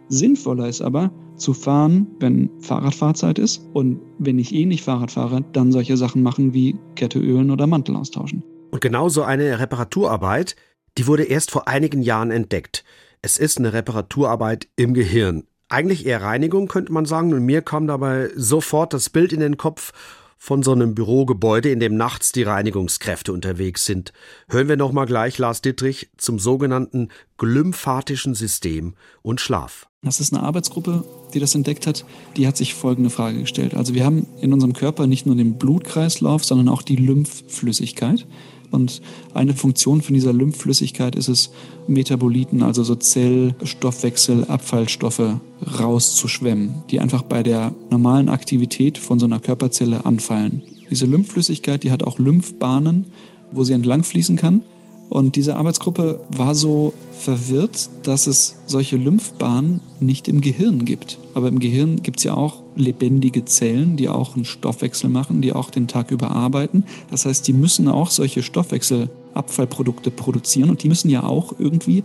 Sinnvoller 0.10 0.70
ist 0.70 0.82
aber 0.82 1.12
zu 1.36 1.54
fahren, 1.54 2.08
wenn 2.20 2.50
Fahrradfahrzeit 2.60 3.40
ist 3.40 3.68
und 3.74 4.00
wenn 4.20 4.40
ich 4.40 4.56
eh 4.56 4.66
nicht 4.66 4.84
Fahrrad 4.84 5.12
fahre, 5.12 5.44
dann 5.52 5.74
solche 5.74 5.98
Sachen 5.98 6.24
machen 6.24 6.54
wie 6.54 6.78
Kette 6.96 7.20
ölen 7.20 7.52
oder 7.52 7.68
Mantel 7.68 7.98
austauschen. 7.98 8.42
Und 8.72 8.82
genau 8.82 9.10
so 9.10 9.24
eine 9.24 9.60
Reparaturarbeit, 9.60 10.56
die 10.98 11.08
wurde 11.08 11.24
erst 11.24 11.52
vor 11.52 11.68
einigen 11.68 12.02
Jahren 12.02 12.32
entdeckt. 12.32 12.84
Es 13.22 13.38
ist 13.38 13.58
eine 13.58 13.74
Reparaturarbeit 13.74 14.68
im 14.76 14.94
Gehirn. 14.94 15.44
Eigentlich 15.70 16.06
eher 16.06 16.22
Reinigung, 16.22 16.68
könnte 16.68 16.94
man 16.94 17.06
sagen, 17.06 17.34
und 17.34 17.46
mir 17.46 17.62
kam 17.62 17.88
dabei 17.88 18.30
sofort 18.36 18.94
das 18.94 19.10
Bild 19.10 19.34
in 19.34 19.40
den 19.40 19.58
Kopf 19.58 19.92
von 20.38 20.64
so 20.64 20.72
einem 20.72 20.94
Bürogebäude, 20.96 21.72
in 21.72 21.80
dem 21.80 21.96
nachts 21.96 22.32
die 22.32 22.44
Reinigungskräfte 22.44 23.34
unterwegs 23.34 23.86
sind. 23.86 24.14
Hören 24.50 24.70
wir 24.70 24.78
nochmal 24.78 25.08
gleich 25.08 25.38
Lars 25.38 25.62
Dittrich 25.62 26.10
zum 26.18 26.40
sogenannten 26.40 27.10
glymphatischen 27.38 28.36
System 28.36 28.94
und 29.24 29.42
Schlaf. 29.42 29.88
Das 30.04 30.20
ist 30.20 30.32
eine 30.32 30.44
Arbeitsgruppe, 30.44 31.04
die 31.34 31.40
das 31.40 31.56
entdeckt 31.56 31.88
hat. 31.88 32.06
Die 32.38 32.48
hat 32.48 32.56
sich 32.56 32.76
folgende 32.76 33.10
Frage 33.10 33.40
gestellt. 33.40 33.74
Also 33.74 33.96
wir 33.96 34.06
haben 34.06 34.28
in 34.40 34.54
unserem 34.54 34.74
Körper 34.74 35.08
nicht 35.08 35.26
nur 35.26 35.36
den 35.36 35.58
Blutkreislauf, 35.58 36.46
sondern 36.46 36.70
auch 36.70 36.84
die 36.84 36.96
Lymphflüssigkeit. 36.96 38.28
Und 38.72 39.02
eine 39.34 39.54
Funktion 39.54 40.02
von 40.02 40.14
dieser 40.14 40.34
Lymphflüssigkeit 40.34 41.16
ist 41.16 41.28
es, 41.28 41.52
Metaboliten, 41.88 42.64
also 42.64 42.84
so 42.84 42.96
Zellstoffwechsel, 42.96 44.46
Abfallstoffe 44.46 45.40
rauszuschwemmen, 45.80 46.84
die 46.90 47.00
einfach 47.00 47.24
bei 47.24 47.44
der 47.44 47.74
normalen 47.90 48.30
Aktivität 48.30 48.98
von 48.98 49.20
so 49.20 49.26
einer 49.26 49.40
Körperzelle 49.40 50.06
anfallen. 50.06 50.64
Diese 50.90 51.06
Lymphflüssigkeit, 51.06 51.84
die 51.84 51.92
hat 51.92 52.04
auch 52.04 52.20
Lymphbahnen, 52.20 53.06
wo 53.52 53.64
sie 53.64 53.74
entlang 53.74 54.04
fließen 54.04 54.36
kann. 54.36 54.62
Und 55.10 55.36
diese 55.36 55.56
Arbeitsgruppe 55.56 56.20
war 56.30 56.54
so 56.54 56.94
verwirrt, 57.14 57.90
dass 58.04 58.28
es 58.28 58.56
solche 58.66 58.98
Lymphbahnen 58.98 59.80
nicht 60.00 60.28
im 60.28 60.42
Gehirn 60.42 60.86
gibt. 60.86 61.18
Aber 61.34 61.48
im 61.48 61.60
Gehirn 61.60 62.04
gibt 62.04 62.20
es 62.20 62.26
ja 62.26 62.34
auch 62.34 62.62
lebendige 62.76 63.46
Zellen, 63.46 63.96
die 63.96 64.10
auch 64.10 64.36
einen 64.36 64.46
Stoffwechsel 64.46 65.10
machen, 65.10 65.42
die 65.42 65.54
auch 65.54 65.70
den 65.70 65.88
Tag 65.88 66.12
über 66.12 66.32
arbeiten. 66.32 66.84
Das 67.10 67.26
heißt, 67.26 67.48
die 67.48 67.54
müssen 67.54 67.88
auch 67.88 68.12
solche 68.12 68.44
Stoffwechselabfallprodukte 68.44 70.12
produzieren 70.12 70.70
und 70.70 70.84
die 70.84 70.90
müssen 70.90 71.10
ja 71.10 71.24
auch 71.24 71.56
irgendwie 71.58 72.04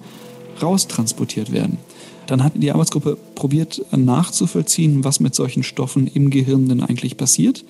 raustransportiert 0.63 1.53
werden. 1.53 1.79
Dann 2.27 2.45
hat 2.45 2.53
die 2.55 2.71
Arbeitsgruppe 2.71 3.19
probiert 3.35 3.85
nachzuvollziehen, 3.95 5.03
was 5.03 5.19
mit 5.19 5.35
solchen 5.35 5.65
Stoffen 5.65 6.07
im 6.07 6.31
Gehirn 6.31 6.69
denn 6.69 6.83
eigentlich 6.83 7.17
passiert 7.17 7.65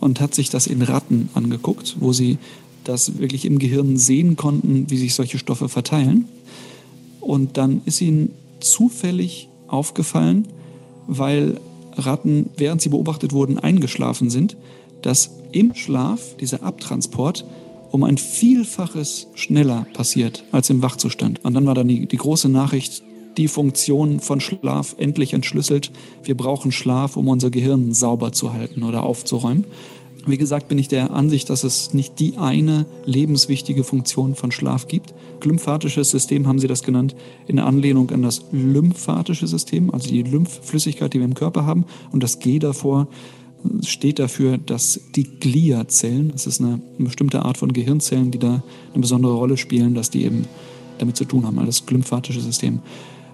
und 0.00 0.20
hat 0.20 0.34
sich 0.34 0.50
das 0.50 0.66
in 0.66 0.82
Ratten 0.82 1.28
angeguckt, 1.34 1.96
wo 2.00 2.12
sie 2.12 2.38
das 2.84 3.18
wirklich 3.18 3.44
im 3.44 3.58
Gehirn 3.58 3.96
sehen 3.96 4.36
konnten, 4.36 4.90
wie 4.90 4.96
sich 4.96 5.14
solche 5.14 5.38
Stoffe 5.38 5.68
verteilen. 5.68 6.26
Und 7.20 7.56
dann 7.56 7.82
ist 7.84 8.00
ihnen 8.00 8.30
zufällig 8.60 9.48
aufgefallen, 9.68 10.48
weil 11.06 11.60
Ratten, 11.94 12.50
während 12.56 12.80
sie 12.80 12.88
beobachtet 12.88 13.32
wurden, 13.32 13.58
eingeschlafen 13.58 14.30
sind, 14.30 14.56
dass 15.02 15.30
im 15.52 15.74
Schlaf 15.74 16.36
dieser 16.40 16.62
Abtransport 16.62 17.44
um 17.90 18.04
ein 18.04 18.16
Vielfaches 18.16 19.28
schneller 19.34 19.86
passiert 19.92 20.44
als 20.50 20.70
im 20.70 20.82
Wachzustand. 20.82 21.44
Und 21.44 21.54
dann 21.54 21.66
war 21.66 21.74
dann 21.74 21.88
die, 21.88 22.06
die 22.06 22.16
große 22.16 22.48
Nachricht, 22.48 23.02
die 23.36 23.48
Funktion 23.48 24.20
von 24.20 24.40
Schlaf 24.40 24.94
endlich 24.98 25.34
entschlüsselt. 25.34 25.90
Wir 26.22 26.36
brauchen 26.36 26.72
Schlaf, 26.72 27.16
um 27.16 27.28
unser 27.28 27.50
Gehirn 27.50 27.92
sauber 27.92 28.32
zu 28.32 28.52
halten 28.52 28.82
oder 28.82 29.02
aufzuräumen. 29.02 29.64
Wie 30.24 30.38
gesagt, 30.38 30.68
bin 30.68 30.78
ich 30.78 30.86
der 30.86 31.10
Ansicht, 31.10 31.50
dass 31.50 31.64
es 31.64 31.94
nicht 31.94 32.20
die 32.20 32.36
eine 32.36 32.86
lebenswichtige 33.04 33.82
Funktion 33.82 34.36
von 34.36 34.52
Schlaf 34.52 34.86
gibt. 34.86 35.14
Glymphatisches 35.40 36.10
System 36.10 36.46
haben 36.46 36.60
Sie 36.60 36.68
das 36.68 36.84
genannt, 36.84 37.16
in 37.48 37.58
Anlehnung 37.58 38.10
an 38.12 38.22
das 38.22 38.44
lymphatische 38.52 39.48
System, 39.48 39.92
also 39.92 40.08
die 40.08 40.22
Lymphflüssigkeit, 40.22 41.12
die 41.12 41.18
wir 41.18 41.24
im 41.24 41.34
Körper 41.34 41.66
haben. 41.66 41.86
Und 42.12 42.22
das 42.22 42.38
G 42.38 42.60
davor 42.60 43.08
steht 43.84 44.20
dafür, 44.20 44.58
dass 44.58 45.00
die 45.16 45.24
Gliazellen, 45.24 46.30
das 46.30 46.46
ist 46.46 46.60
eine, 46.60 46.80
bestimmte 46.98 47.44
Art 47.44 47.58
von 47.58 47.72
Gehirnzellen, 47.72 48.30
die 48.30 48.38
da 48.38 48.62
eine 48.92 49.00
besondere 49.00 49.34
Rolle 49.34 49.56
spielen, 49.56 49.94
dass 49.94 50.10
die 50.10 50.24
eben 50.24 50.46
damit 50.98 51.16
zu 51.16 51.24
tun 51.24 51.46
haben, 51.46 51.58
also 51.58 51.66
das 51.66 51.86
glymphatische 51.86 52.40
System. 52.40 52.80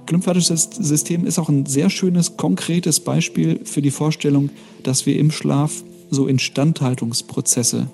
Glymphatisches 0.07 0.71
System 0.73 1.27
ist 1.27 1.39
auch 1.39 1.51
ein 1.51 1.67
sehr 1.67 1.91
schönes, 1.91 2.39
konkretes 2.39 3.01
Beispiel 3.01 3.61
für 3.65 3.83
die 3.83 3.91
Vorstellung, 3.91 4.49
dass 4.83 5.05
wir 5.05 5.19
im 5.19 5.31
Schlaf 5.31 5.85
so 6.11 6.27
Instandhaltungsprozesse 6.27 7.89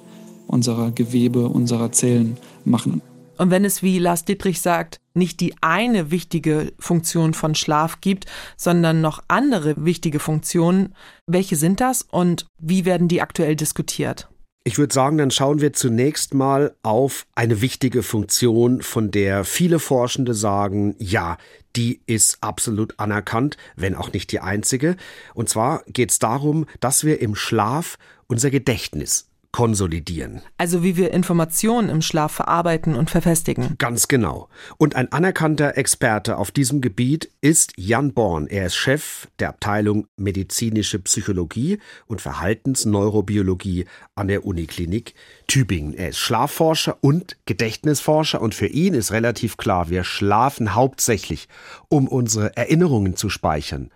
unserer 0.46 0.90
Gewebe, 0.90 1.48
unserer 1.48 1.92
Zellen 1.92 2.36
machen. 2.64 3.02
Und 3.36 3.50
wenn 3.50 3.64
es, 3.64 3.82
wie 3.82 3.98
Lars 3.98 4.24
Dietrich 4.24 4.60
sagt, 4.60 5.00
nicht 5.14 5.40
die 5.40 5.54
eine 5.60 6.10
wichtige 6.10 6.72
Funktion 6.78 7.34
von 7.34 7.54
Schlaf 7.54 8.00
gibt, 8.00 8.26
sondern 8.56 9.00
noch 9.00 9.22
andere 9.28 9.74
wichtige 9.76 10.20
Funktionen, 10.20 10.94
welche 11.26 11.56
sind 11.56 11.80
das 11.80 12.02
und 12.02 12.46
wie 12.60 12.84
werden 12.84 13.08
die 13.08 13.22
aktuell 13.22 13.56
diskutiert? 13.56 14.28
Ich 14.66 14.78
würde 14.78 14.94
sagen, 14.94 15.18
dann 15.18 15.30
schauen 15.30 15.60
wir 15.60 15.74
zunächst 15.74 16.32
mal 16.32 16.74
auf 16.82 17.26
eine 17.34 17.60
wichtige 17.60 18.02
Funktion, 18.02 18.80
von 18.80 19.10
der 19.10 19.44
viele 19.44 19.78
Forschende 19.78 20.32
sagen, 20.32 20.94
ja, 20.98 21.36
die 21.76 22.00
ist 22.06 22.38
absolut 22.40 22.98
anerkannt, 22.98 23.56
wenn 23.76 23.94
auch 23.94 24.12
nicht 24.12 24.32
die 24.32 24.40
einzige. 24.40 24.96
Und 25.34 25.48
zwar 25.48 25.82
geht 25.86 26.10
es 26.10 26.18
darum, 26.18 26.66
dass 26.80 27.04
wir 27.04 27.20
im 27.20 27.34
Schlaf 27.34 27.98
unser 28.26 28.50
Gedächtnis 28.50 29.28
konsolidieren. 29.54 30.42
Also 30.58 30.82
wie 30.82 30.96
wir 30.96 31.12
Informationen 31.12 31.88
im 31.88 32.02
Schlaf 32.02 32.32
verarbeiten 32.32 32.96
und 32.96 33.08
verfestigen. 33.08 33.76
Ganz 33.78 34.08
genau. 34.08 34.48
Und 34.78 34.96
ein 34.96 35.12
anerkannter 35.12 35.78
Experte 35.78 36.38
auf 36.38 36.50
diesem 36.50 36.80
Gebiet 36.80 37.30
ist 37.40 37.72
Jan 37.76 38.12
Born. 38.14 38.48
Er 38.48 38.66
ist 38.66 38.74
Chef 38.74 39.28
der 39.38 39.50
Abteilung 39.50 40.08
Medizinische 40.16 40.98
Psychologie 40.98 41.78
und 42.06 42.20
Verhaltensneurobiologie 42.20 43.84
an 44.16 44.26
der 44.26 44.44
Uniklinik 44.44 45.14
Tübingen. 45.46 45.94
Er 45.94 46.08
ist 46.08 46.18
Schlafforscher 46.18 46.98
und 47.00 47.36
Gedächtnisforscher 47.46 48.42
und 48.42 48.56
für 48.56 48.66
ihn 48.66 48.92
ist 48.92 49.12
relativ 49.12 49.56
klar, 49.56 49.88
wir 49.88 50.02
schlafen 50.02 50.74
hauptsächlich, 50.74 51.46
um 51.88 52.08
unsere 52.08 52.56
Erinnerungen 52.56 53.14
zu 53.14 53.28
speichern. 53.28 53.92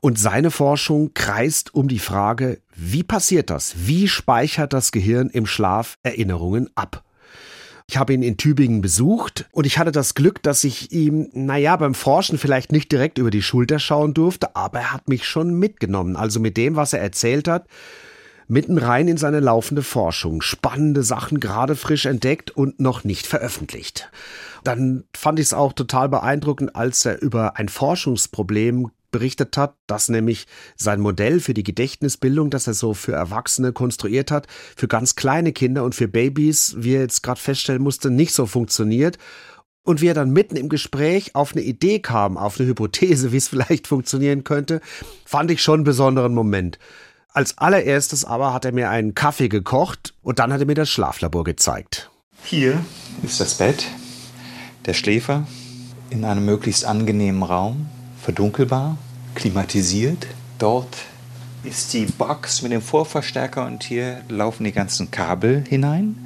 Und 0.00 0.20
seine 0.20 0.52
Forschung 0.52 1.12
kreist 1.14 1.74
um 1.74 1.88
die 1.88 1.98
Frage, 1.98 2.60
wie 2.76 3.02
passiert 3.02 3.50
das? 3.50 3.74
Wie 3.86 4.06
speichert 4.06 4.72
das 4.72 4.92
Gehirn 4.92 5.30
im 5.30 5.46
Schlaf 5.46 5.96
Erinnerungen 6.02 6.68
ab? 6.74 7.02
Ich 7.88 7.96
habe 7.96 8.12
ihn 8.12 8.22
in 8.22 8.36
Tübingen 8.36 8.80
besucht 8.80 9.46
und 9.52 9.64
ich 9.64 9.78
hatte 9.78 9.92
das 9.92 10.14
Glück, 10.14 10.42
dass 10.42 10.64
ich 10.64 10.92
ihm, 10.92 11.30
naja, 11.32 11.76
beim 11.76 11.94
Forschen 11.94 12.36
vielleicht 12.36 12.72
nicht 12.72 12.90
direkt 12.90 13.18
über 13.18 13.30
die 13.30 13.42
Schulter 13.42 13.78
schauen 13.78 14.12
durfte, 14.12 14.56
aber 14.56 14.80
er 14.80 14.92
hat 14.92 15.08
mich 15.08 15.24
schon 15.24 15.54
mitgenommen. 15.54 16.16
Also 16.16 16.40
mit 16.40 16.56
dem, 16.56 16.76
was 16.76 16.92
er 16.92 17.00
erzählt 17.00 17.48
hat, 17.48 17.66
mitten 18.48 18.76
rein 18.76 19.08
in 19.08 19.16
seine 19.16 19.40
laufende 19.40 19.82
Forschung. 19.82 20.42
Spannende 20.42 21.02
Sachen 21.02 21.40
gerade 21.40 21.76
frisch 21.76 22.06
entdeckt 22.06 22.50
und 22.50 22.80
noch 22.80 23.04
nicht 23.04 23.26
veröffentlicht. 23.26 24.10
Dann 24.64 25.04
fand 25.16 25.38
ich 25.38 25.46
es 25.46 25.54
auch 25.54 25.72
total 25.72 26.08
beeindruckend, 26.08 26.74
als 26.74 27.04
er 27.04 27.22
über 27.22 27.56
ein 27.56 27.68
Forschungsproblem 27.68 28.90
berichtet 29.10 29.56
hat, 29.56 29.76
dass 29.86 30.08
nämlich 30.08 30.46
sein 30.76 31.00
Modell 31.00 31.40
für 31.40 31.54
die 31.54 31.62
Gedächtnisbildung, 31.62 32.50
das 32.50 32.66
er 32.66 32.74
so 32.74 32.94
für 32.94 33.12
Erwachsene 33.12 33.72
konstruiert 33.72 34.30
hat, 34.30 34.46
für 34.76 34.88
ganz 34.88 35.16
kleine 35.16 35.52
Kinder 35.52 35.84
und 35.84 35.94
für 35.94 36.08
Babys, 36.08 36.74
wie 36.78 36.94
er 36.94 37.02
jetzt 37.02 37.22
gerade 37.22 37.40
feststellen 37.40 37.82
musste, 37.82 38.10
nicht 38.10 38.32
so 38.32 38.46
funktioniert. 38.46 39.18
Und 39.82 40.00
wie 40.00 40.08
er 40.08 40.14
dann 40.14 40.30
mitten 40.30 40.56
im 40.56 40.68
Gespräch 40.68 41.36
auf 41.36 41.52
eine 41.52 41.62
Idee 41.62 42.00
kam, 42.00 42.36
auf 42.36 42.58
eine 42.58 42.68
Hypothese, 42.68 43.30
wie 43.30 43.36
es 43.36 43.48
vielleicht 43.48 43.86
funktionieren 43.86 44.42
könnte, 44.42 44.80
fand 45.24 45.50
ich 45.50 45.62
schon 45.62 45.76
einen 45.76 45.84
besonderen 45.84 46.34
Moment. 46.34 46.78
Als 47.28 47.58
allererstes 47.58 48.24
aber 48.24 48.54
hat 48.54 48.64
er 48.64 48.72
mir 48.72 48.88
einen 48.88 49.14
Kaffee 49.14 49.48
gekocht 49.48 50.14
und 50.22 50.38
dann 50.38 50.52
hat 50.52 50.60
er 50.60 50.66
mir 50.66 50.74
das 50.74 50.88
Schlaflabor 50.88 51.44
gezeigt. 51.44 52.10
Hier 52.42 52.82
ist 53.22 53.40
das 53.40 53.54
Bett, 53.54 53.86
der 54.86 54.94
Schläfer 54.94 55.46
in 56.10 56.24
einem 56.24 56.44
möglichst 56.44 56.84
angenehmen 56.84 57.42
Raum, 57.42 57.88
verdunkelbar 58.26 58.98
klimatisiert. 59.36 60.26
Dort 60.58 60.96
ist 61.62 61.94
die 61.94 62.06
Box 62.06 62.60
mit 62.60 62.72
dem 62.72 62.82
Vorverstärker 62.82 63.64
und 63.64 63.84
hier 63.84 64.20
laufen 64.28 64.64
die 64.64 64.72
ganzen 64.72 65.12
Kabel 65.12 65.62
hinein, 65.68 66.16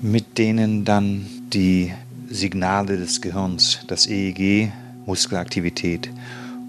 mit 0.00 0.38
denen 0.38 0.84
dann 0.84 1.26
die 1.52 1.92
Signale 2.28 2.98
des 2.98 3.20
Gehirns, 3.20 3.80
das 3.88 4.06
EEG, 4.06 4.70
Muskelaktivität 5.06 6.08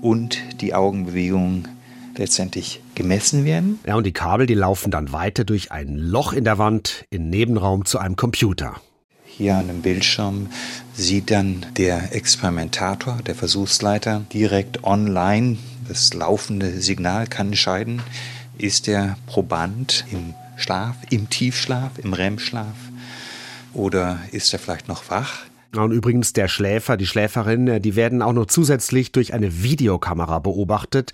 und 0.01 0.39
die 0.61 0.73
Augenbewegung, 0.73 1.67
letztendlich 2.15 2.81
gemessen 2.95 3.45
werden. 3.45 3.79
Ja, 3.85 3.97
und 3.97 4.03
die 4.03 4.13
Kabel, 4.13 4.47
die 4.47 4.55
laufen 4.55 4.89
dann 4.89 5.11
weiter 5.11 5.43
durch 5.43 5.71
ein 5.71 5.95
Loch 5.95 6.33
in 6.33 6.43
der 6.43 6.57
Wand 6.57 7.05
in 7.11 7.29
Nebenraum 7.29 7.85
zu 7.85 7.99
einem 7.99 8.15
Computer. 8.15 8.77
Hier 9.37 9.55
an 9.55 9.67
dem 9.67 9.83
Bildschirm 9.83 10.47
sieht 10.95 11.29
dann 11.29 11.63
der 11.77 12.15
Experimentator, 12.15 13.19
der 13.23 13.35
Versuchsleiter, 13.35 14.25
direkt 14.33 14.83
online 14.83 15.59
das 15.87 16.15
laufende 16.15 16.81
Signal 16.81 17.27
kann 17.27 17.49
entscheiden, 17.49 18.01
ist 18.57 18.87
der 18.87 19.15
Proband 19.27 20.05
im 20.11 20.33
Schlaf, 20.55 20.95
im 21.11 21.29
Tiefschlaf, 21.29 21.99
im 21.99 22.13
REM-Schlaf 22.13 22.73
oder 23.73 24.19
ist 24.31 24.51
er 24.53 24.59
vielleicht 24.59 24.87
noch 24.87 25.11
wach? 25.11 25.41
Und 25.75 25.91
übrigens 25.91 26.33
der 26.33 26.47
Schläfer, 26.47 26.97
die 26.97 27.05
Schläferin, 27.05 27.79
die 27.79 27.95
werden 27.95 28.23
auch 28.23 28.33
noch 28.33 28.47
zusätzlich 28.47 29.11
durch 29.11 29.35
eine 29.35 29.61
Videokamera 29.61 30.39
beobachtet 30.39 31.11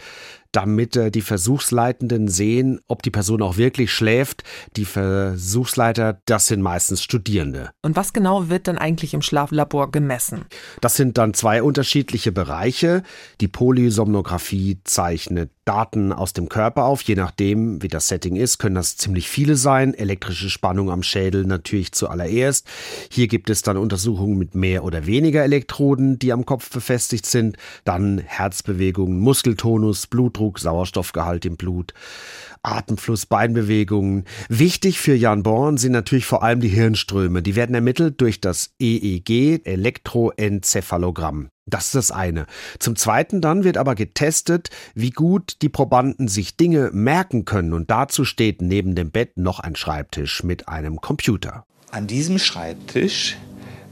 damit 0.53 0.95
äh, 0.95 1.11
die 1.11 1.21
Versuchsleitenden 1.21 2.27
sehen, 2.29 2.79
ob 2.87 3.03
die 3.03 3.11
Person 3.11 3.41
auch 3.41 3.57
wirklich 3.57 3.91
schläft. 3.91 4.43
Die 4.77 4.85
Versuchsleiter, 4.85 6.21
das 6.25 6.47
sind 6.47 6.61
meistens 6.61 7.03
Studierende. 7.03 7.71
Und 7.81 7.95
was 7.95 8.13
genau 8.13 8.49
wird 8.49 8.67
dann 8.67 8.77
eigentlich 8.77 9.13
im 9.13 9.21
Schlaflabor 9.21 9.91
gemessen? 9.91 10.45
Das 10.79 10.95
sind 10.95 11.17
dann 11.17 11.33
zwei 11.33 11.61
unterschiedliche 11.61 12.31
Bereiche. 12.31 13.03
Die 13.41 13.47
Polysomnographie 13.47 14.79
zeichnet 14.83 15.49
Daten 15.65 16.11
aus 16.11 16.33
dem 16.33 16.49
Körper 16.49 16.85
auf. 16.85 17.01
Je 17.03 17.15
nachdem, 17.15 17.81
wie 17.81 17.87
das 17.87 18.07
Setting 18.07 18.35
ist, 18.35 18.57
können 18.57 18.75
das 18.75 18.97
ziemlich 18.97 19.29
viele 19.29 19.55
sein. 19.55 19.93
Elektrische 19.93 20.49
Spannung 20.49 20.91
am 20.91 21.03
Schädel 21.03 21.45
natürlich 21.45 21.93
zuallererst. 21.93 22.67
Hier 23.09 23.27
gibt 23.27 23.49
es 23.49 23.61
dann 23.61 23.77
Untersuchungen 23.77 24.37
mit 24.37 24.55
mehr 24.55 24.83
oder 24.83 25.05
weniger 25.05 25.43
Elektroden, 25.43 26.19
die 26.19 26.33
am 26.33 26.45
Kopf 26.45 26.69
befestigt 26.69 27.25
sind. 27.25 27.57
Dann 27.85 28.17
Herzbewegungen, 28.19 29.19
Muskeltonus, 29.19 30.07
Blutdruck, 30.07 30.59
Sauerstoffgehalt 30.59 31.45
im 31.45 31.55
Blut, 31.55 31.93
Atemfluss, 32.61 33.25
Beinbewegungen. 33.25 34.25
Wichtig 34.49 34.99
für 34.99 35.15
Jan 35.15 35.43
Born 35.43 35.77
sind 35.77 35.93
natürlich 35.93 36.25
vor 36.25 36.43
allem 36.43 36.59
die 36.59 36.69
Hirnströme. 36.69 37.41
Die 37.41 37.55
werden 37.55 37.75
ermittelt 37.75 38.19
durch 38.21 38.41
das 38.41 38.73
EEG, 38.79 39.61
Elektroenzephalogramm. 39.65 41.49
Das 41.65 41.85
ist 41.85 41.95
das 41.95 42.11
eine. 42.11 42.45
Zum 42.79 42.95
Zweiten 42.95 43.39
dann 43.39 43.63
wird 43.63 43.77
aber 43.77 43.95
getestet, 43.95 44.69
wie 44.95 45.11
gut 45.11 45.61
die 45.61 45.69
Probanden 45.69 46.27
sich 46.27 46.57
Dinge 46.57 46.89
merken 46.93 47.45
können. 47.45 47.73
Und 47.73 47.89
dazu 47.89 48.25
steht 48.25 48.61
neben 48.61 48.95
dem 48.95 49.11
Bett 49.11 49.37
noch 49.37 49.59
ein 49.59 49.75
Schreibtisch 49.75 50.43
mit 50.43 50.67
einem 50.67 50.99
Computer. 50.99 51.65
An 51.91 52.07
diesem 52.07 52.37
Schreibtisch 52.37 53.37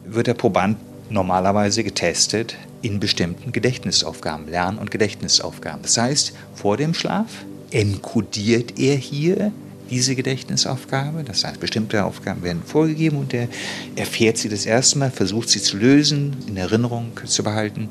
wird 0.05 0.27
der 0.27 0.33
Proband 0.33 0.77
normalerweise 1.09 1.83
getestet 1.83 2.57
in 2.81 2.99
bestimmten 2.99 3.51
Gedächtnisaufgaben, 3.51 4.47
Lern- 4.47 4.77
und 4.77 4.91
Gedächtnisaufgaben. 4.91 5.81
Das 5.83 5.97
heißt, 5.97 6.33
vor 6.55 6.77
dem 6.77 6.93
Schlaf 6.93 7.45
enkodiert 7.71 8.79
er 8.79 8.95
hier 8.95 9.51
diese 9.91 10.15
Gedächtnisaufgabe. 10.15 11.23
Das 11.23 11.43
heißt, 11.43 11.59
bestimmte 11.59 12.03
Aufgaben 12.03 12.41
werden 12.41 12.63
vorgegeben 12.65 13.17
und 13.17 13.33
er 13.33 13.47
erfährt 13.95 14.37
sie 14.37 14.49
das 14.49 14.65
erste 14.65 14.97
Mal, 14.97 15.11
versucht 15.11 15.49
sie 15.49 15.61
zu 15.61 15.77
lösen, 15.77 16.37
in 16.47 16.57
Erinnerung 16.57 17.11
zu 17.25 17.43
behalten. 17.43 17.89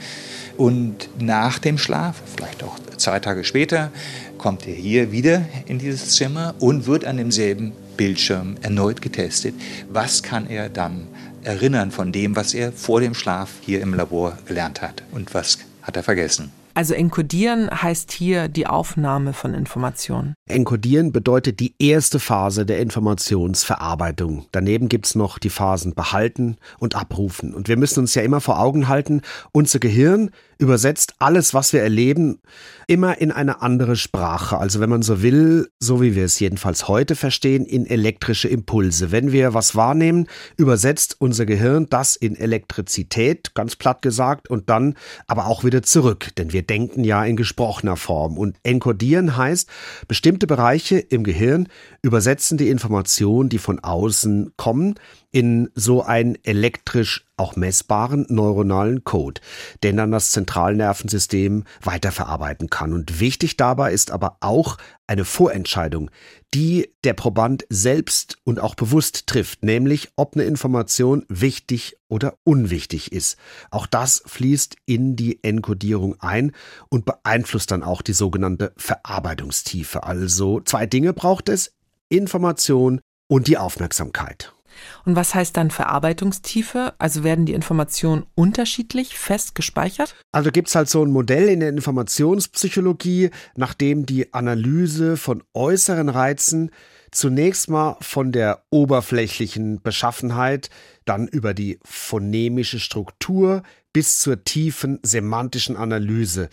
Und 0.56 1.08
nach 1.20 1.60
dem 1.60 1.78
Schlaf, 1.78 2.20
vielleicht 2.34 2.64
auch 2.64 2.76
zwei 2.96 3.20
Tage 3.20 3.44
später, 3.44 3.92
kommt 4.38 4.66
er 4.66 4.74
hier 4.74 5.12
wieder 5.12 5.44
in 5.66 5.78
dieses 5.78 6.16
Zimmer 6.16 6.54
und 6.58 6.86
wird 6.86 7.04
an 7.04 7.18
demselben 7.18 7.72
Bildschirm 7.96 8.56
erneut 8.62 9.00
getestet. 9.00 9.54
Was 9.88 10.22
kann 10.22 10.48
er 10.48 10.68
dann 10.68 11.06
erinnern 11.42 11.90
von 11.90 12.12
dem, 12.12 12.36
was 12.36 12.54
er 12.54 12.72
vor 12.72 13.00
dem 13.00 13.14
Schlaf 13.14 13.50
hier 13.60 13.80
im 13.80 13.94
Labor 13.94 14.36
gelernt 14.46 14.82
hat 14.82 15.02
und 15.12 15.32
was 15.34 15.58
hat 15.82 15.96
er 15.96 16.02
vergessen. 16.02 16.52
Also 16.74 16.94
enkodieren 16.94 17.68
heißt 17.70 18.12
hier 18.12 18.48
die 18.48 18.66
Aufnahme 18.66 19.33
von 19.33 19.54
Informationen. 19.54 20.35
Enkodieren 20.48 21.12
bedeutet 21.12 21.61
die 21.61 21.74
erste 21.78 22.18
Phase 22.20 22.64
der 22.64 22.80
Informationsverarbeitung. 22.80 24.46
Daneben 24.52 24.88
gibt 24.88 25.06
es 25.06 25.14
noch 25.14 25.38
die 25.38 25.50
Phasen 25.50 25.94
behalten 25.94 26.56
und 26.78 26.94
abrufen. 26.94 27.54
Und 27.54 27.68
wir 27.68 27.76
müssen 27.76 28.00
uns 28.00 28.14
ja 28.14 28.22
immer 28.22 28.40
vor 28.40 28.61
Augen 28.61 28.88
halten, 28.88 29.22
unser 29.52 29.78
Gehirn 29.78 30.30
übersetzt 30.61 31.14
alles, 31.18 31.55
was 31.55 31.73
wir 31.73 31.81
erleben, 31.81 32.40
immer 32.87 33.18
in 33.18 33.33
eine 33.33 33.62
andere 33.62 33.96
Sprache. 33.96 34.59
Also 34.59 34.79
wenn 34.79 34.90
man 34.90 35.01
so 35.01 35.23
will, 35.23 35.70
so 35.79 36.03
wie 36.03 36.14
wir 36.14 36.27
es 36.27 36.38
jedenfalls 36.38 36.87
heute 36.87 37.16
verstehen, 37.16 37.64
in 37.64 37.87
elektrische 37.87 38.49
Impulse. 38.49 39.11
Wenn 39.11 39.33
wir 39.33 39.55
was 39.55 39.75
wahrnehmen, 39.75 40.27
übersetzt 40.59 41.16
unser 41.18 41.46
Gehirn 41.46 41.87
das 41.88 42.14
in 42.14 42.37
Elektrizität, 42.37 43.55
ganz 43.55 43.75
platt 43.75 44.03
gesagt, 44.03 44.51
und 44.51 44.68
dann 44.68 44.96
aber 45.27 45.46
auch 45.46 45.64
wieder 45.64 45.83
zurück. 45.83 46.29
Denn 46.37 46.53
wir 46.53 46.62
denken 46.62 47.05
ja 47.05 47.25
in 47.25 47.37
gesprochener 47.37 47.96
Form. 47.96 48.37
Und 48.37 48.57
enkodieren 48.62 49.38
heißt, 49.38 49.68
bestimmte 50.09 50.46
Bereiche 50.46 50.99
im 50.99 51.25
Gehirn 51.25 51.68
übersetzen 52.03 52.59
die 52.59 52.68
Informationen, 52.68 53.49
die 53.49 53.59
von 53.59 53.79
außen 53.79 54.53
kommen, 54.59 54.96
in 55.33 55.70
so 55.75 56.03
einen 56.03 56.37
elektrisch 56.44 57.25
auch 57.40 57.57
messbaren 57.57 58.26
neuronalen 58.29 59.03
Code, 59.03 59.40
den 59.83 59.96
dann 59.96 60.12
das 60.12 60.31
Zentralnervensystem 60.31 61.64
weiterverarbeiten 61.83 62.68
kann. 62.68 62.92
Und 62.92 63.18
wichtig 63.18 63.57
dabei 63.57 63.92
ist 63.92 64.11
aber 64.11 64.37
auch 64.40 64.76
eine 65.07 65.24
Vorentscheidung, 65.24 66.11
die 66.55 66.92
der 67.03 67.14
Proband 67.14 67.64
selbst 67.70 68.37
und 68.44 68.61
auch 68.61 68.74
bewusst 68.74 69.26
trifft, 69.26 69.64
nämlich 69.64 70.11
ob 70.16 70.35
eine 70.35 70.44
Information 70.44 71.24
wichtig 71.29 71.96
oder 72.09 72.35
unwichtig 72.44 73.11
ist. 73.11 73.38
Auch 73.70 73.87
das 73.87 74.22
fließt 74.26 74.76
in 74.85 75.16
die 75.16 75.42
Enkodierung 75.42 76.20
ein 76.20 76.53
und 76.90 77.07
beeinflusst 77.07 77.70
dann 77.70 77.83
auch 77.83 78.03
die 78.03 78.12
sogenannte 78.12 78.72
Verarbeitungstiefe. 78.76 80.03
Also 80.05 80.61
zwei 80.61 80.87
Dinge 80.87 81.14
braucht 81.14 81.48
es, 81.48 81.72
Information 82.11 83.00
und 83.29 83.46
die 83.46 83.57
Aufmerksamkeit. 83.57 84.53
Und 85.04 85.16
was 85.16 85.35
heißt 85.35 85.56
dann 85.56 85.70
Verarbeitungstiefe? 85.70 86.94
Also 86.98 87.24
werden 87.24 87.46
die 87.46 87.54
Informationen 87.54 88.26
unterschiedlich 88.35 89.18
fest 89.18 89.54
gespeichert? 89.54 90.14
Also 90.33 90.50
gibt 90.50 90.68
es 90.68 90.74
halt 90.74 90.88
so 90.88 91.04
ein 91.04 91.11
Modell 91.11 91.48
in 91.48 91.61
der 91.61 91.70
Informationspsychologie, 91.70 93.30
nachdem 93.56 94.06
die 94.06 94.33
Analyse 94.35 95.16
von 95.16 95.42
äußeren 95.54 96.09
Reizen 96.09 96.70
zunächst 97.11 97.68
mal 97.68 97.96
von 98.00 98.33
der 98.33 98.62
oberflächlichen 98.70 99.83
Beschaffenheit, 99.83 100.70
dann 101.04 101.26
über 101.26 101.54
die 101.54 101.80
phonemische 101.85 102.78
Struktur 102.78 103.62
bis 103.92 104.20
zur 104.20 104.44
tiefen 104.44 105.00
semantischen 105.02 105.76
Analyse 105.76 106.48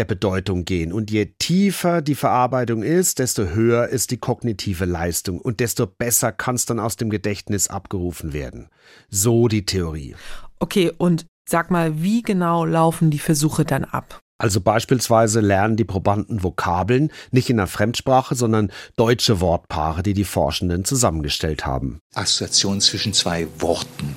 der 0.00 0.06
Bedeutung 0.06 0.64
gehen. 0.64 0.94
Und 0.94 1.10
je 1.10 1.26
tiefer 1.38 2.00
die 2.00 2.14
Verarbeitung 2.14 2.82
ist, 2.82 3.18
desto 3.18 3.50
höher 3.50 3.88
ist 3.88 4.10
die 4.10 4.16
kognitive 4.16 4.86
Leistung 4.86 5.38
und 5.38 5.60
desto 5.60 5.86
besser 5.86 6.32
kann 6.32 6.54
es 6.54 6.64
dann 6.64 6.80
aus 6.80 6.96
dem 6.96 7.10
Gedächtnis 7.10 7.68
abgerufen 7.68 8.32
werden. 8.32 8.68
So 9.10 9.46
die 9.46 9.66
Theorie. 9.66 10.16
Okay, 10.58 10.90
und 10.96 11.26
sag 11.46 11.70
mal, 11.70 12.02
wie 12.02 12.22
genau 12.22 12.64
laufen 12.64 13.10
die 13.10 13.18
Versuche 13.18 13.66
dann 13.66 13.84
ab? 13.84 14.20
Also 14.38 14.62
beispielsweise 14.62 15.40
lernen 15.40 15.76
die 15.76 15.84
Probanden 15.84 16.42
Vokabeln 16.42 17.12
nicht 17.30 17.50
in 17.50 17.60
einer 17.60 17.66
Fremdsprache, 17.66 18.34
sondern 18.34 18.72
deutsche 18.96 19.42
Wortpaare, 19.42 20.02
die 20.02 20.14
die 20.14 20.24
Forschenden 20.24 20.86
zusammengestellt 20.86 21.66
haben. 21.66 21.98
Assoziation 22.14 22.80
zwischen 22.80 23.12
zwei 23.12 23.48
Worten. 23.58 24.16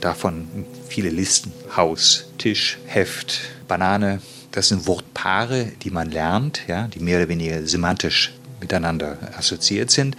Davon 0.00 0.48
viele 0.88 1.10
Listen. 1.10 1.52
Haus, 1.76 2.32
Tisch, 2.38 2.78
Heft, 2.86 3.40
Banane, 3.66 4.22
das 4.58 4.68
sind 4.68 4.88
Wortpaare, 4.88 5.66
die 5.82 5.90
man 5.90 6.10
lernt, 6.10 6.62
ja, 6.66 6.88
die 6.88 6.98
mehr 6.98 7.18
oder 7.18 7.28
weniger 7.28 7.64
semantisch 7.64 8.32
miteinander 8.60 9.16
assoziiert 9.38 9.92
sind. 9.92 10.16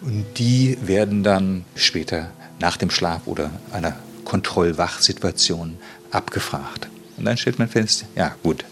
Und 0.00 0.24
die 0.38 0.78
werden 0.80 1.22
dann 1.22 1.66
später 1.76 2.30
nach 2.60 2.78
dem 2.78 2.88
Schlaf 2.88 3.26
oder 3.26 3.50
einer 3.72 3.94
Kontrollwachsituation 4.24 5.76
abgefragt. 6.10 6.88
Und 7.18 7.26
dann 7.26 7.36
stellt 7.36 7.58
man 7.58 7.68
fest, 7.68 8.06
ja 8.16 8.34
gut, 8.42 8.64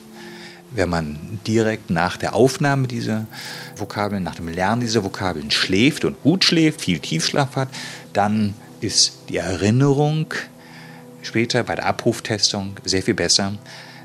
wenn 0.70 0.88
man 0.88 1.18
direkt 1.46 1.90
nach 1.90 2.16
der 2.16 2.34
Aufnahme 2.34 2.88
dieser 2.88 3.26
Vokabeln, 3.76 4.22
nach 4.22 4.36
dem 4.36 4.48
Lernen 4.48 4.80
dieser 4.80 5.04
Vokabeln 5.04 5.50
schläft 5.50 6.06
und 6.06 6.22
gut 6.22 6.42
schläft, 6.42 6.80
viel 6.80 7.00
Tiefschlaf 7.00 7.56
hat, 7.56 7.68
dann 8.14 8.54
ist 8.80 9.18
die 9.28 9.36
Erinnerung 9.36 10.32
später 11.20 11.64
bei 11.64 11.74
der 11.74 11.84
Abruftestung 11.84 12.76
sehr 12.84 13.02
viel 13.02 13.12
besser, 13.12 13.52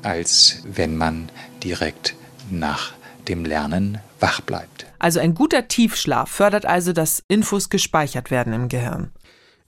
als 0.08 0.62
wenn 0.64 0.96
man 0.96 1.30
direkt 1.62 2.14
nach 2.50 2.92
dem 3.28 3.44
Lernen 3.44 3.98
wach 4.20 4.40
bleibt. 4.40 4.86
Also 4.98 5.20
ein 5.20 5.34
guter 5.34 5.68
Tiefschlaf 5.68 6.30
fördert 6.30 6.66
also, 6.66 6.92
dass 6.92 7.22
Infos 7.28 7.68
gespeichert 7.68 8.30
werden 8.30 8.52
im 8.52 8.68
Gehirn. 8.68 9.10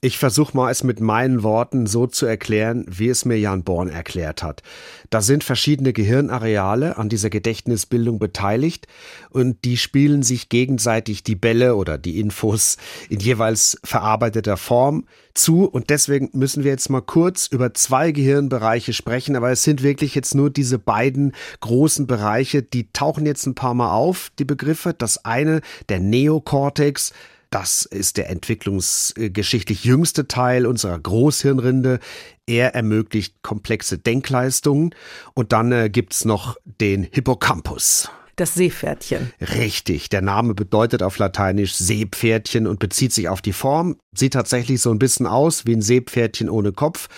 Ich 0.03 0.17
versuche 0.17 0.57
mal 0.57 0.71
es 0.71 0.83
mit 0.83 0.99
meinen 0.99 1.43
Worten 1.43 1.85
so 1.85 2.07
zu 2.07 2.25
erklären, 2.25 2.85
wie 2.87 3.09
es 3.09 3.23
mir 3.23 3.37
Jan 3.37 3.63
Born 3.63 3.87
erklärt 3.87 4.41
hat. 4.41 4.63
Da 5.11 5.21
sind 5.21 5.43
verschiedene 5.43 5.93
Gehirnareale 5.93 6.97
an 6.97 7.07
dieser 7.07 7.29
Gedächtnisbildung 7.29 8.17
beteiligt 8.17 8.87
und 9.29 9.63
die 9.63 9.77
spielen 9.77 10.23
sich 10.23 10.49
gegenseitig 10.49 11.21
die 11.21 11.35
Bälle 11.35 11.75
oder 11.75 11.99
die 11.99 12.19
Infos 12.19 12.77
in 13.09 13.19
jeweils 13.19 13.77
verarbeiteter 13.83 14.57
Form 14.57 15.05
zu 15.35 15.65
und 15.65 15.91
deswegen 15.91 16.31
müssen 16.33 16.63
wir 16.63 16.71
jetzt 16.71 16.89
mal 16.89 17.01
kurz 17.01 17.45
über 17.45 17.75
zwei 17.75 18.11
Gehirnbereiche 18.11 18.93
sprechen, 18.93 19.35
aber 19.35 19.51
es 19.51 19.61
sind 19.61 19.83
wirklich 19.83 20.15
jetzt 20.15 20.33
nur 20.33 20.49
diese 20.49 20.79
beiden 20.79 21.33
großen 21.59 22.07
Bereiche, 22.07 22.63
die 22.63 22.91
tauchen 22.91 23.27
jetzt 23.27 23.45
ein 23.45 23.53
paar 23.53 23.75
Mal 23.75 23.91
auf, 23.91 24.31
die 24.39 24.45
Begriffe. 24.45 24.95
Das 24.95 25.25
eine, 25.25 25.61
der 25.89 25.99
Neokortex, 25.99 27.13
das 27.51 27.83
ist 27.83 28.17
der 28.17 28.29
entwicklungsgeschichtlich 28.29 29.83
jüngste 29.83 30.27
Teil 30.27 30.65
unserer 30.65 30.97
Großhirnrinde. 30.97 31.99
Er 32.47 32.73
ermöglicht 32.75 33.43
komplexe 33.43 33.97
Denkleistungen. 33.97 34.95
Und 35.33 35.51
dann 35.51 35.71
äh, 35.71 35.89
gibt's 35.89 36.25
noch 36.25 36.55
den 36.63 37.03
Hippocampus. 37.03 38.09
Das 38.37 38.55
Seepferdchen. 38.55 39.33
Richtig, 39.39 40.09
der 40.09 40.21
Name 40.21 40.53
bedeutet 40.53 41.03
auf 41.03 41.17
Lateinisch 41.17 41.75
Seepferdchen 41.75 42.65
und 42.65 42.79
bezieht 42.79 43.11
sich 43.11 43.27
auf 43.27 43.41
die 43.41 43.53
Form. 43.53 43.97
Sieht 44.15 44.33
tatsächlich 44.33 44.81
so 44.81 44.89
ein 44.89 44.99
bisschen 44.99 45.27
aus 45.27 45.65
wie 45.65 45.75
ein 45.75 45.81
Seepferdchen 45.81 46.49
ohne 46.49 46.71
Kopf. 46.71 47.09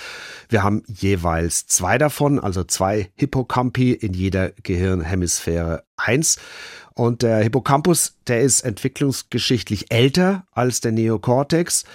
Wir 0.49 0.64
haben 0.64 0.84
jeweils 0.88 1.68
zwei 1.68 1.97
davon, 1.97 2.39
also 2.39 2.64
zwei 2.64 3.12
Hippocampi 3.16 3.93
in 3.93 4.14
jeder 4.14 4.49
Gehirnhemisphäre 4.64 5.84
eins. 5.95 6.39
Und 6.96 7.24
der 7.24 7.39
Hippocampus, 7.39 8.18
der 8.28 8.41
ist 8.41 8.62
entwicklungsgeschichtlich 8.62 9.91
älter 9.91 10.46
als 10.52 10.82
der 10.82 10.91
Neokortex. 10.91 11.86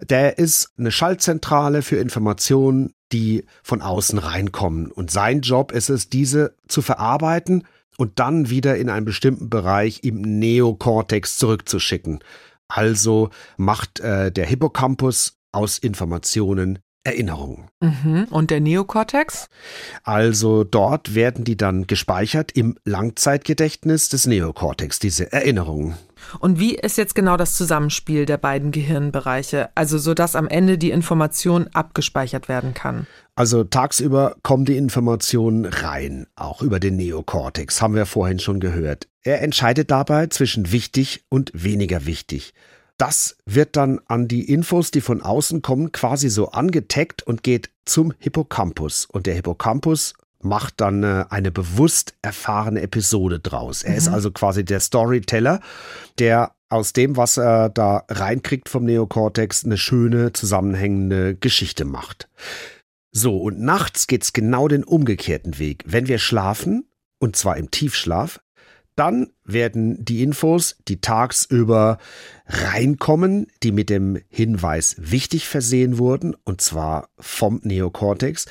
Der 0.00 0.38
ist 0.38 0.72
eine 0.78 0.92
Schaltzentrale 0.92 1.82
für 1.82 1.96
Informationen, 1.96 2.94
die 3.12 3.44
von 3.62 3.82
außen 3.82 4.18
reinkommen. 4.18 4.90
Und 4.90 5.10
sein 5.10 5.40
Job 5.40 5.72
ist 5.72 5.88
es, 5.88 6.08
diese 6.08 6.54
zu 6.68 6.82
verarbeiten 6.82 7.66
und 7.96 8.18
dann 8.18 8.50
wieder 8.50 8.76
in 8.76 8.90
einen 8.90 9.06
bestimmten 9.06 9.50
Bereich 9.50 10.04
im 10.04 10.20
Neokortex 10.20 11.36
zurückzuschicken. 11.36 12.20
Also 12.68 13.30
macht 13.56 14.00
äh, 14.00 14.32
der 14.32 14.46
Hippocampus 14.46 15.36
aus 15.52 15.78
Informationen 15.78 16.78
Erinnerungen. 17.04 17.68
Mhm. 17.80 18.26
Und 18.30 18.50
der 18.50 18.60
Neokortex? 18.60 19.48
Also 20.02 20.64
dort 20.64 21.14
werden 21.14 21.44
die 21.44 21.56
dann 21.56 21.86
gespeichert 21.86 22.52
im 22.52 22.76
Langzeitgedächtnis 22.84 24.08
des 24.08 24.26
Neokortex, 24.26 24.98
diese 24.98 25.30
Erinnerungen. 25.32 25.94
Und 26.38 26.58
wie 26.58 26.74
ist 26.74 26.96
jetzt 26.96 27.14
genau 27.14 27.36
das 27.36 27.54
Zusammenspiel 27.54 28.24
der 28.24 28.38
beiden 28.38 28.70
Gehirnbereiche, 28.70 29.68
also 29.74 29.98
so 29.98 30.14
dass 30.14 30.36
am 30.36 30.48
Ende 30.48 30.78
die 30.78 30.90
Information 30.90 31.68
abgespeichert 31.68 32.48
werden 32.48 32.72
kann? 32.72 33.06
Also 33.34 33.64
tagsüber 33.64 34.36
kommen 34.42 34.64
die 34.64 34.76
Informationen 34.76 35.66
rein, 35.66 36.26
auch 36.36 36.62
über 36.62 36.80
den 36.80 36.96
Neokortex, 36.96 37.82
haben 37.82 37.94
wir 37.94 38.06
vorhin 38.06 38.38
schon 38.38 38.60
gehört. 38.60 39.08
Er 39.22 39.42
entscheidet 39.42 39.90
dabei 39.90 40.28
zwischen 40.28 40.72
wichtig 40.72 41.24
und 41.28 41.50
weniger 41.54 42.06
wichtig. 42.06 42.54
Das 42.96 43.36
wird 43.44 43.76
dann 43.76 44.00
an 44.06 44.28
die 44.28 44.48
Infos, 44.50 44.90
die 44.90 45.00
von 45.00 45.20
außen 45.20 45.62
kommen, 45.62 45.90
quasi 45.92 46.28
so 46.28 46.50
angetaggt 46.50 47.22
und 47.22 47.42
geht 47.42 47.70
zum 47.84 48.12
Hippocampus. 48.18 49.06
Und 49.06 49.26
der 49.26 49.34
Hippocampus 49.34 50.14
macht 50.40 50.80
dann 50.80 51.02
äh, 51.02 51.24
eine 51.30 51.50
bewusst 51.50 52.14
erfahrene 52.22 52.82
Episode 52.82 53.40
draus. 53.40 53.82
Er 53.82 53.92
mhm. 53.92 53.98
ist 53.98 54.08
also 54.08 54.30
quasi 54.30 54.64
der 54.64 54.80
Storyteller, 54.80 55.60
der 56.18 56.52
aus 56.68 56.92
dem, 56.92 57.16
was 57.16 57.36
er 57.36 57.68
da 57.68 58.04
reinkriegt 58.08 58.68
vom 58.68 58.84
Neokortex, 58.84 59.64
eine 59.64 59.78
schöne, 59.78 60.32
zusammenhängende 60.32 61.34
Geschichte 61.34 61.84
macht. 61.84 62.28
So, 63.12 63.36
und 63.38 63.60
nachts 63.60 64.06
geht's 64.06 64.32
genau 64.32 64.66
den 64.66 64.82
umgekehrten 64.82 65.58
Weg. 65.58 65.84
Wenn 65.86 66.08
wir 66.08 66.18
schlafen, 66.18 66.86
und 67.18 67.36
zwar 67.36 67.56
im 67.56 67.70
Tiefschlaf, 67.70 68.40
dann 68.96 69.28
werden 69.44 70.04
die 70.04 70.22
Infos, 70.22 70.76
die 70.88 71.00
tagsüber 71.00 71.98
reinkommen, 72.46 73.48
die 73.62 73.72
mit 73.72 73.90
dem 73.90 74.18
Hinweis 74.28 74.96
wichtig 74.98 75.48
versehen 75.48 75.98
wurden, 75.98 76.36
und 76.44 76.60
zwar 76.60 77.08
vom 77.18 77.60
Neokortex, 77.62 78.46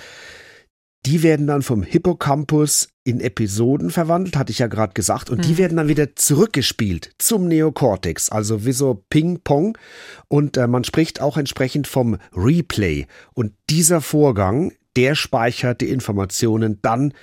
die 1.05 1.21
werden 1.21 1.47
dann 1.47 1.61
vom 1.61 1.83
Hippocampus 1.83 2.89
in 3.03 3.19
Episoden 3.19 3.89
verwandelt, 3.89 4.37
hatte 4.37 4.51
ich 4.51 4.59
ja 4.59 4.67
gerade 4.67 4.93
gesagt, 4.93 5.29
und 5.29 5.39
mhm. 5.39 5.41
die 5.41 5.57
werden 5.57 5.77
dann 5.77 5.89
wieder 5.89 6.15
zurückgespielt 6.15 7.11
zum 7.17 7.47
Neokortex, 7.47 8.29
also 8.29 8.65
wie 8.65 8.71
so 8.71 9.03
Ping-Pong. 9.09 9.77
Und 10.29 10.55
äh, 10.55 10.67
man 10.67 10.85
spricht 10.85 11.19
auch 11.19 11.35
entsprechend 11.35 11.87
vom 11.87 12.17
Replay. 12.33 13.07
Und 13.33 13.53
dieser 13.69 13.99
Vorgang, 13.99 14.71
der 14.95 15.15
speichert 15.15 15.81
die 15.81 15.89
Informationen 15.89 16.79
dann 16.81 17.13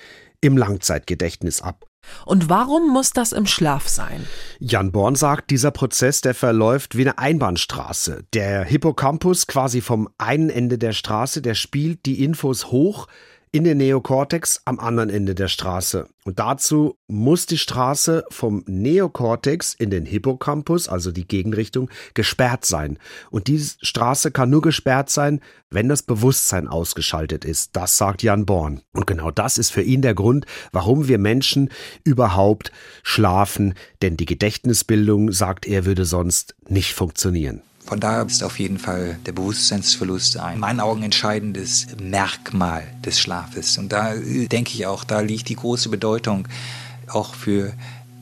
im 0.43 0.59
Langzeitgedächtnis 0.59 1.63
ab. 1.63 1.87
Und 2.25 2.49
warum 2.49 2.93
muss 2.93 3.13
das 3.13 3.33
im 3.33 3.47
Schlaf 3.47 3.89
sein? 3.89 4.27
Jan 4.59 4.93
Born 4.93 5.15
sagt, 5.15 5.51
dieser 5.51 5.71
Prozess, 5.71 6.21
der 6.21 6.35
verläuft 6.35 6.97
wie 6.97 7.03
eine 7.03 7.19
Einbahnstraße. 7.19 8.25
Der 8.35 8.65
Hippocampus 8.65 9.47
quasi 9.47 9.81
vom 9.81 10.09
einen 10.19 10.51
Ende 10.51 10.79
der 10.79 10.93
Straße, 10.93 11.43
der 11.43 11.55
spielt 11.55 12.07
die 12.07 12.23
Infos 12.23 12.67
hoch 12.67 13.07
in 13.53 13.65
den 13.65 13.79
Neokortex 13.79 14.63
am 14.65 14.79
anderen 14.79 15.11
Ende 15.11 15.35
der 15.35 15.49
Straße. 15.49 16.09
Und 16.25 16.39
dazu 16.39 16.99
muss 17.09 17.47
die 17.47 17.59
Straße 17.59 18.25
vom 18.31 18.63
Neokortex 18.67 19.75
in 19.75 19.91
den 19.91 20.07
Hippocampus, 20.07 20.89
also 20.89 21.11
die 21.11 21.27
Gegenrichtung, 21.27 21.91
gesperrt 22.15 22.65
sein. 22.65 22.99
Und 23.31 23.49
diese 23.49 23.77
Straße 23.83 24.31
kann 24.31 24.51
nur 24.51 24.63
gesperrt 24.63 25.11
sein, 25.11 25.41
wenn 25.71 25.89
das 25.89 26.03
Bewusstsein 26.03 26.69
ausgeschaltet 26.69 27.45
ist. 27.45 27.75
Das 27.75 27.97
sagt 27.97 28.23
Jan 28.23 28.47
Born. 28.47 28.83
Und 28.93 29.07
genau 29.07 29.33
das 29.33 29.59
ist 29.59 29.71
für 29.71 29.83
ihn 29.83 30.03
der 30.03 30.15
Grund, 30.15 30.47
warum 30.71 31.09
wir 31.09 31.19
Menschen 31.19 31.71
überhaupt 32.05 32.71
schlafen. 33.03 33.75
Denn 34.03 34.17
die 34.17 34.27
Gedächtnisbildung, 34.27 35.33
sagt 35.33 35.67
er, 35.67 35.87
würde 35.87 36.05
sonst 36.05 36.55
nicht 36.69 36.95
funktionieren. 36.95 37.63
Von 37.85 37.99
daher 37.99 38.25
ist 38.25 38.43
auf 38.43 38.59
jeden 38.59 38.79
Fall 38.79 39.19
der 39.27 39.33
Bewusstseinsverlust 39.33 40.39
ein, 40.39 40.55
in 40.55 40.61
meinen 40.61 40.81
Augen 40.81 41.03
entscheidendes 41.03 41.89
Merkmal 42.01 42.87
des 43.05 43.19
Schlafes. 43.19 43.79
Und 43.79 43.91
da 43.91 44.15
äh, 44.15 44.47
denke 44.47 44.73
ich 44.75 44.87
auch, 44.87 45.05
da 45.05 45.21
liegt 45.21 45.49
die 45.49 45.57
große 45.57 45.89
Bedeutung 45.89 46.47
auch 47.09 47.35
für 47.35 47.73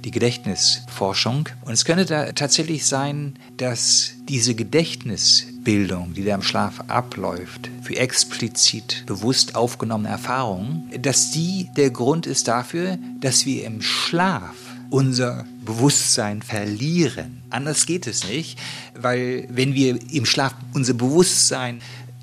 die 0.05 0.11
Gedächtnisforschung. 0.11 1.49
Und 1.65 1.73
es 1.73 1.85
könnte 1.85 2.07
da 2.07 2.33
tatsächlich 2.33 2.87
sein, 2.87 3.35
dass 3.57 4.13
diese 4.29 4.55
Gedächtnisbildung, 4.55 6.15
die 6.15 6.25
da 6.25 6.35
im 6.35 6.43
Schlaf 6.43 6.85
abläuft, 6.89 7.69
für 7.83 7.97
explizit 7.97 9.05
bewusst 9.07 9.57
aufgenommene 9.57 10.09
Erfahrungen, 10.09 10.91
dass 11.03 11.31
die 11.31 11.69
der 11.77 11.91
Grund 11.91 12.27
ist 12.27 12.49
dafür, 12.49 12.99
dass 13.21 13.45
wir 13.45 13.65
im 13.65 13.83
Schlaf 13.83 14.55
unser 14.91 15.45
Bewusstsein 15.65 16.43
verlieren. 16.43 17.43
Anders 17.51 17.87
geht 17.87 18.07
es 18.07 18.27
nicht, 18.27 18.59
weil 18.95 19.47
wenn 19.51 19.75
wir 19.75 19.99
im 20.13 20.25
Schlaf 20.25 20.55
unser 20.73 20.95
Bewusstsein 20.95 21.81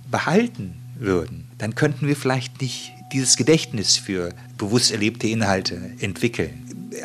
behalten 0.10 0.76
würden, 0.98 1.48
dann 1.58 1.76
könnten 1.76 2.08
wir 2.08 2.16
vielleicht 2.16 2.62
nicht 2.62 2.92
dieses 3.14 3.38
Gedächtnis 3.38 3.98
für 3.98 4.34
bewusst 4.58 4.92
erlebte 4.92 5.28
Inhalte 5.28 5.80
entwickeln. 6.00 6.62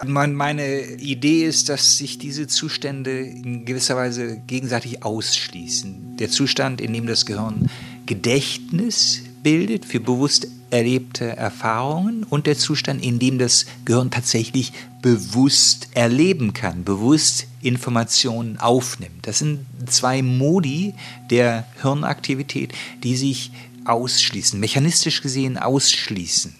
Meine 0.06 0.82
Idee 0.98 1.44
ist, 1.44 1.68
dass 1.68 1.98
sich 1.98 2.18
diese 2.18 2.46
Zustände 2.46 3.20
in 3.20 3.64
gewisser 3.64 3.96
Weise 3.96 4.40
gegenseitig 4.46 5.02
ausschließen. 5.02 6.16
Der 6.18 6.30
Zustand, 6.30 6.80
in 6.80 6.92
dem 6.92 7.06
das 7.06 7.26
Gehirn 7.26 7.68
Gedächtnis 8.06 9.22
bildet 9.42 9.84
für 9.84 10.00
bewusst 10.00 10.46
erlebte 10.70 11.36
Erfahrungen 11.36 12.24
und 12.24 12.46
der 12.46 12.56
Zustand, 12.56 13.04
in 13.04 13.18
dem 13.18 13.38
das 13.38 13.66
Gehirn 13.84 14.10
tatsächlich 14.10 14.72
bewusst 15.02 15.88
erleben 15.94 16.52
kann, 16.52 16.84
bewusst 16.84 17.46
Informationen 17.62 18.58
aufnimmt. 18.58 19.26
Das 19.26 19.38
sind 19.38 19.66
zwei 19.86 20.22
Modi 20.22 20.94
der 21.30 21.64
Hirnaktivität, 21.80 22.72
die 23.02 23.16
sich 23.16 23.52
ausschließen, 23.84 24.58
mechanistisch 24.60 25.22
gesehen 25.22 25.58
ausschließen. 25.58 26.54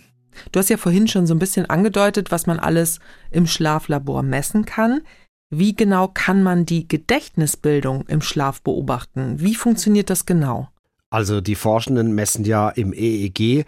Du 0.53 0.59
hast 0.59 0.71
ja 0.71 0.77
vorhin 0.77 1.07
schon 1.07 1.27
so 1.27 1.35
ein 1.35 1.39
bisschen 1.39 1.67
angedeutet, 1.69 2.31
was 2.31 2.47
man 2.47 2.59
alles 2.59 2.99
im 3.31 3.47
Schlaflabor 3.47 4.23
messen 4.23 4.65
kann. 4.65 5.03
Wie 5.51 5.75
genau 5.75 6.09
kann 6.09 6.43
man 6.43 6.65
die 6.65 6.87
Gedächtnisbildung 6.89 8.07
im 8.07 8.23
Schlaf 8.23 8.63
beobachten? 8.63 9.41
Wie 9.41 9.55
funktioniert 9.55 10.09
das 10.09 10.25
genau? 10.25 10.69
Also 11.11 11.41
die 11.41 11.57
Forschenden 11.57 12.15
messen 12.15 12.45
ja 12.45 12.69
im 12.69 12.93
EEG 12.93 13.67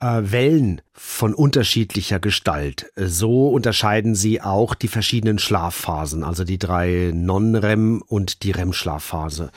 Wellen 0.00 0.80
von 0.92 1.34
unterschiedlicher 1.34 2.20
Gestalt. 2.20 2.90
So 2.96 3.48
unterscheiden 3.48 4.14
sie 4.14 4.40
auch 4.40 4.74
die 4.74 4.88
verschiedenen 4.88 5.38
Schlafphasen, 5.38 6.22
also 6.22 6.44
die 6.44 6.58
drei 6.58 7.10
Non-REM 7.14 8.02
und 8.06 8.42
die 8.42 8.52
REM-Schlafphase. 8.52 9.50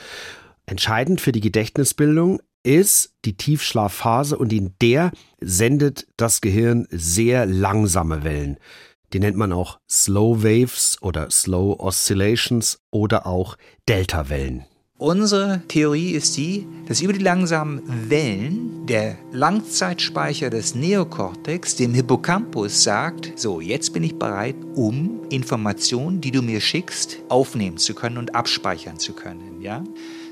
Entscheidend 0.66 1.20
für 1.20 1.32
die 1.32 1.40
Gedächtnisbildung 1.40 2.40
ist 2.62 3.14
die 3.24 3.36
Tiefschlafphase 3.36 4.38
und 4.38 4.52
in 4.52 4.74
der 4.80 5.12
sendet 5.40 6.06
das 6.16 6.40
Gehirn 6.40 6.86
sehr 6.90 7.46
langsame 7.46 8.24
Wellen. 8.24 8.58
Die 9.12 9.20
nennt 9.20 9.36
man 9.36 9.52
auch 9.52 9.78
Slow 9.90 10.42
Waves 10.42 10.96
oder 11.02 11.30
Slow 11.30 11.78
Oscillations 11.80 12.80
oder 12.90 13.26
auch 13.26 13.56
Delta-Wellen. 13.88 14.64
Unsere 15.02 15.62
Theorie 15.66 16.12
ist 16.12 16.36
die, 16.36 16.64
dass 16.86 17.00
über 17.00 17.12
die 17.12 17.18
langsamen 17.18 17.82
Wellen 18.08 18.86
der 18.86 19.18
Langzeitspeicher 19.32 20.48
des 20.48 20.76
Neokortex 20.76 21.74
dem 21.74 21.92
Hippocampus 21.92 22.84
sagt, 22.84 23.32
so, 23.34 23.60
jetzt 23.60 23.92
bin 23.92 24.04
ich 24.04 24.14
bereit, 24.16 24.54
um 24.76 25.22
Informationen, 25.28 26.20
die 26.20 26.30
du 26.30 26.40
mir 26.40 26.60
schickst, 26.60 27.18
aufnehmen 27.28 27.78
zu 27.78 27.96
können 27.96 28.16
und 28.16 28.36
abspeichern 28.36 29.00
zu 29.00 29.12
können. 29.12 29.60
Ja? 29.60 29.82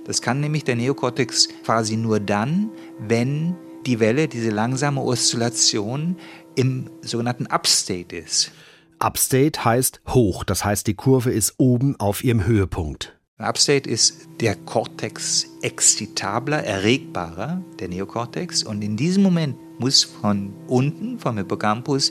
Das 0.04 0.22
kann 0.22 0.38
nämlich 0.38 0.62
der 0.62 0.76
Neokortex 0.76 1.48
quasi 1.64 1.96
nur 1.96 2.20
dann, 2.20 2.70
wenn 3.00 3.56
die 3.86 3.98
Welle, 3.98 4.28
diese 4.28 4.50
langsame 4.50 5.02
Oszillation 5.02 6.14
im 6.54 6.88
sogenannten 7.02 7.48
Upstate 7.48 8.14
ist. 8.14 8.52
Upstate 9.00 9.64
heißt 9.64 10.00
hoch, 10.06 10.44
das 10.44 10.64
heißt 10.64 10.86
die 10.86 10.94
Kurve 10.94 11.32
ist 11.32 11.54
oben 11.56 11.98
auf 11.98 12.22
ihrem 12.22 12.46
Höhepunkt. 12.46 13.16
Upstate 13.42 13.88
ist 13.88 14.28
der 14.40 14.54
Cortex 14.54 15.46
excitabler, 15.62 16.64
erregbarer, 16.64 17.62
der 17.78 17.88
Neokortex. 17.88 18.62
Und 18.62 18.82
in 18.82 18.96
diesem 18.96 19.22
Moment 19.22 19.56
muss 19.78 20.02
von 20.04 20.52
unten, 20.66 21.18
vom 21.18 21.36
Hippocampus, 21.36 22.10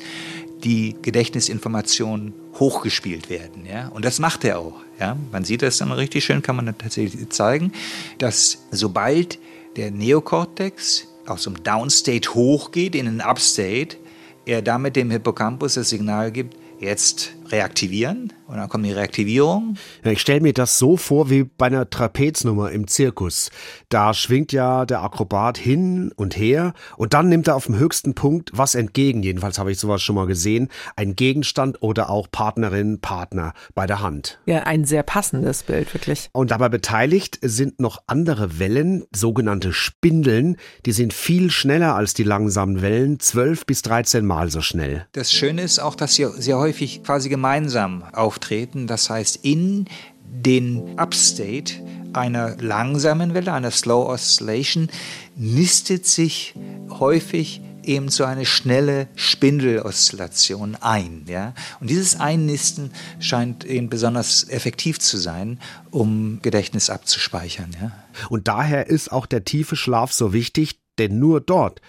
die 0.64 0.96
Gedächtnisinformation 1.02 2.34
hochgespielt 2.60 3.30
werden. 3.30 3.66
Ja? 3.66 3.88
Und 3.90 4.06
das 4.06 4.20
macht 4.20 4.44
er 4.44 4.60
auch. 4.60 4.82
Ja? 5.00 5.18
Man 5.32 5.46
sieht 5.46 5.62
das 5.62 5.78
dann 5.78 5.92
richtig 5.92 6.26
schön, 6.26 6.42
kann 6.42 6.56
man 6.56 6.66
dann 6.66 6.78
tatsächlich 6.78 7.30
zeigen, 7.30 7.72
dass 8.18 8.66
sobald 8.72 9.40
der 9.76 9.92
Neokortex 9.92 11.08
aus 11.26 11.44
dem 11.44 11.64
Downstate 11.64 12.34
hochgeht 12.34 12.96
in 12.96 13.06
den 13.06 13.22
Upstate, 13.22 13.98
er 14.46 14.62
damit 14.62 14.96
dem 14.96 15.12
Hippocampus 15.12 15.76
das 15.76 15.90
Signal 15.90 16.32
gibt, 16.32 16.56
jetzt 16.80 17.34
reaktivieren 17.52 18.34
und 18.48 18.58
dann 18.58 18.68
kommt 18.68 18.86
die 18.86 18.92
Reaktivierung. 18.92 19.76
Ja, 20.04 20.12
ich 20.12 20.22
stelle 20.22 20.42
mir 20.42 20.54
das 20.54 20.80
so 20.80 20.98
vor 20.98 21.30
wie 21.30 21.44
bei 21.44 21.68
einer 21.68 21.90
Trapeznummer 21.90 22.72
im 22.72 22.88
Zirkus. 22.88 23.52
Da 23.90 24.14
schwingt 24.14 24.52
ja 24.52 24.86
der 24.86 25.02
Akrobat 25.02 25.58
hin 25.58 26.12
und 26.16 26.36
her 26.36 26.74
und 26.98 27.14
dann 27.14 27.30
nimmt 27.30 27.48
er 27.48 27.56
auf 27.56 27.66
dem 27.68 27.78
höchsten 27.78 28.16
Punkt 28.16 28.52
was 28.54 28.74
entgegen. 28.76 29.22
Jedenfalls 29.22 29.60
habe 29.60 29.72
ich 29.72 29.80
sowas 29.80 30.02
schon 30.02 30.16
mal 30.16 30.26
gesehen. 30.26 30.70
Ein 30.96 31.16
Gegenstand 31.16 31.82
oder 31.82 32.10
auch 32.10 32.28
Partnerin, 32.32 33.00
Partner 33.02 33.54
bei 33.76 33.86
der 33.86 34.02
Hand. 34.02 34.40
Ja, 34.46 34.64
ein 34.64 34.86
sehr 34.86 35.04
passendes 35.04 35.64
Bild, 35.64 35.94
wirklich. 35.94 36.30
Und 36.32 36.52
dabei 36.52 36.70
beteiligt 36.70 37.38
sind 37.42 37.80
noch 37.80 38.02
andere 38.08 38.60
Wellen, 38.60 39.06
sogenannte 39.14 39.74
Spindeln. 39.74 40.58
Die 40.86 40.92
sind 40.92 41.14
viel 41.14 41.52
schneller 41.52 41.96
als 41.96 42.14
die 42.14 42.24
langsamen 42.24 42.82
Wellen, 42.82 43.20
12 43.20 43.66
bis 43.66 43.82
13 43.84 44.26
Mal 44.26 44.50
so 44.50 44.62
schnell. 44.62 45.06
Das 45.12 45.32
Schöne 45.32 45.62
ist 45.62 45.80
auch, 45.80 45.96
dass 45.96 46.16
sie 46.16 46.28
sehr 46.38 46.58
häufig 46.58 47.04
quasi 47.04 47.30
gemeinsam 47.40 48.04
auftreten. 48.12 48.86
Das 48.86 49.10
heißt, 49.10 49.40
in 49.44 49.86
den 50.26 51.00
Upstate 51.00 51.76
einer 52.12 52.58
langsamen 52.58 53.34
Welle, 53.34 53.54
einer 53.54 53.72
Slow 53.72 54.10
Oscillation, 54.10 54.90
nistet 55.38 56.06
sich 56.06 56.54
häufig 56.90 57.62
eben 57.84 58.10
so 58.10 58.26
eine 58.26 58.46
schnelle 58.46 59.08
Spindeloszillation 59.16 60.76
ein. 60.82 61.24
Ja? 61.30 61.54
Und 61.80 61.90
dieses 61.90 62.20
Einnisten 62.20 62.92
scheint 63.22 63.64
eben 63.64 63.90
besonders 63.90 64.50
effektiv 64.50 65.00
zu 65.00 65.16
sein, 65.16 65.62
um 65.92 66.40
Gedächtnis 66.42 66.90
abzuspeichern. 66.90 67.74
Ja? 67.82 67.94
Und 68.28 68.50
daher 68.50 68.88
ist 68.88 69.14
auch 69.14 69.26
der 69.26 69.46
tiefe 69.46 69.78
Schlaf 69.78 70.12
so 70.12 70.34
wichtig, 70.34 70.82
denn 70.98 71.20
nur 71.20 71.40
dort 71.40 71.80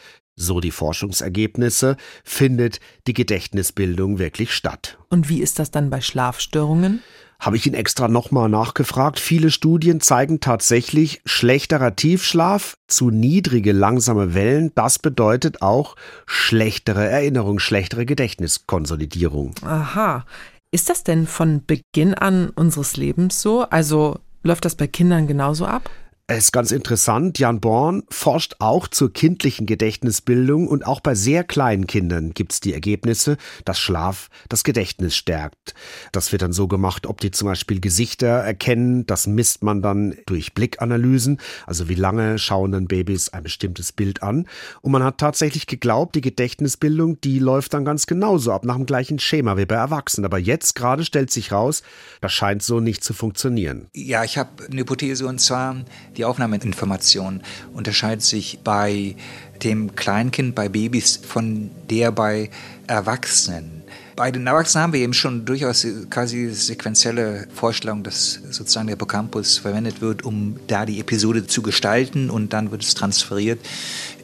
so 0.41 0.61
die 0.61 0.71
Forschungsergebnisse, 0.71 1.97
findet 2.25 2.81
die 3.07 3.15
Gedächtnisbildung 3.15 4.19
wirklich 4.19 4.53
statt. 4.53 4.99
Und 5.09 5.29
wie 5.29 5.41
ist 5.41 5.59
das 5.59 5.71
dann 5.71 5.91
bei 5.91 6.01
Schlafstörungen? 6.01 7.03
Habe 7.39 7.57
ich 7.57 7.67
ihn 7.67 7.75
extra 7.75 8.09
nochmal 8.09 8.51
nachgefragt. 8.51 9.19
Viele 9.19 9.51
Studien 9.51 10.01
zeigen 10.01 10.41
tatsächlich 10.41 11.23
schlechterer 11.25 11.97
Tiefschlaf, 11.97 12.75
zu 12.87 13.11
niedrige 13.11 13.73
langsame 13.73 14.35
Wellen. 14.35 14.73
Das 14.75 14.99
bedeutet 14.99 15.63
auch 15.63 15.97
schlechtere 16.27 17.09
Erinnerung, 17.09 17.59
schlechtere 17.59 18.05
Gedächtniskonsolidierung. 18.05 19.55
Aha. 19.63 20.27
Ist 20.71 20.91
das 20.91 21.03
denn 21.03 21.27
von 21.27 21.65
Beginn 21.65 22.13
an 22.13 22.51
unseres 22.51 22.97
Lebens 22.99 23.41
so? 23.41 23.63
Also 23.63 24.19
läuft 24.43 24.67
das 24.67 24.75
bei 24.75 24.87
Kindern 24.87 25.27
genauso 25.27 25.65
ab? 25.65 25.91
Es 26.33 26.45
ist 26.45 26.53
ganz 26.53 26.71
interessant, 26.71 27.41
Jan 27.41 27.59
Born 27.59 28.05
forscht 28.09 28.55
auch 28.61 28.87
zur 28.87 29.13
kindlichen 29.13 29.67
Gedächtnisbildung 29.67 30.69
und 30.69 30.87
auch 30.87 31.01
bei 31.01 31.17
sehr 31.17 31.43
kleinen 31.43 31.89
Kindern 31.89 32.35
gibt 32.35 32.53
es 32.53 32.61
die 32.61 32.73
Ergebnisse, 32.73 33.37
dass 33.65 33.81
Schlaf 33.81 34.29
das 34.49 34.63
Gedächtnis 34.63 35.17
stärkt. 35.17 35.75
Das 36.13 36.31
wird 36.31 36.43
dann 36.43 36.53
so 36.53 36.69
gemacht, 36.69 37.07
ob 37.07 37.21
die 37.21 37.33
zum 37.33 37.49
Beispiel 37.49 37.81
Gesichter 37.81 38.29
erkennen, 38.29 39.07
das 39.07 39.27
misst 39.27 39.65
man 39.65 39.83
dann 39.83 40.15
durch 40.27 40.55
Blickanalysen, 40.55 41.41
also 41.67 41.89
wie 41.89 41.97
lange 41.97 42.39
schauen 42.39 42.71
dann 42.71 42.87
Babys 42.87 43.31
ein 43.31 43.43
bestimmtes 43.43 43.91
Bild 43.91 44.23
an. 44.23 44.47
Und 44.83 44.93
man 44.93 45.03
hat 45.03 45.19
tatsächlich 45.19 45.67
geglaubt, 45.67 46.15
die 46.15 46.21
Gedächtnisbildung, 46.21 47.21
die 47.23 47.41
läuft 47.41 47.75
dann 47.75 47.85
ganz 47.85 48.07
genauso 48.07 48.53
ab, 48.53 48.65
nach 48.65 48.77
dem 48.77 48.87
gleichen 48.87 49.19
Schema 49.19 49.57
wie 49.57 49.67
bei 49.67 49.75
Erwachsenen. 49.75 50.27
Aber 50.27 50.39
jetzt 50.39 50.77
gerade 50.77 51.05
stellt 51.05 51.33
sich 51.33 51.51
raus, 51.51 51.83
das 52.21 52.33
scheint 52.33 52.63
so 52.63 52.79
nicht 52.79 53.03
zu 53.03 53.15
funktionieren. 53.15 53.89
Ja, 53.97 54.23
ich 54.23 54.39
habe 54.39 54.51
eine 54.71 54.83
Hypothese 54.83 55.27
und 55.27 55.41
zwar, 55.41 55.75
die 56.17 56.20
Aufnahmeinformation 56.25 57.43
unterscheidet 57.73 58.23
sich 58.23 58.61
bei 58.63 59.17
dem 59.63 59.95
Kleinkind, 59.95 60.55
bei 60.55 60.69
Babys 60.69 61.17
von 61.17 61.71
der 61.89 62.13
bei 62.13 62.51
Erwachsenen. 62.87 63.81
Bei 64.21 64.31
den 64.31 64.47
Erwachsenen 64.47 64.83
haben 64.83 64.93
wir 64.93 65.01
eben 65.01 65.15
schon 65.15 65.47
durchaus 65.47 65.87
quasi 66.11 66.51
sequenzielle 66.51 67.47
Vorstellung, 67.55 68.03
dass 68.03 68.39
sozusagen 68.51 68.89
der 68.89 68.97
Hippocampus 68.97 69.57
verwendet 69.57 70.03
wird, 70.03 70.25
um 70.27 70.57
da 70.67 70.85
die 70.85 71.01
Episode 71.01 71.47
zu 71.47 71.63
gestalten 71.63 72.29
und 72.29 72.53
dann 72.53 72.71
wird 72.71 72.83
es 72.83 72.93
transferiert 72.93 73.61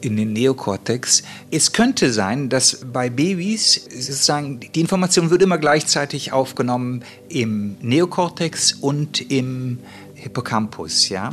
in 0.01 0.15
den 0.15 0.33
Neokortex. 0.33 1.23
Es 1.49 1.71
könnte 1.71 2.13
sein, 2.13 2.49
dass 2.49 2.85
bei 2.93 3.09
Babys 3.09 3.73
sozusagen 3.89 4.59
die 4.59 4.81
Information 4.81 5.31
wird 5.31 5.41
immer 5.41 5.57
gleichzeitig 5.57 6.31
aufgenommen 6.31 7.03
im 7.29 7.77
Neokortex 7.81 8.73
und 8.73 9.31
im 9.31 9.79
Hippocampus, 10.13 11.09
ja. 11.09 11.31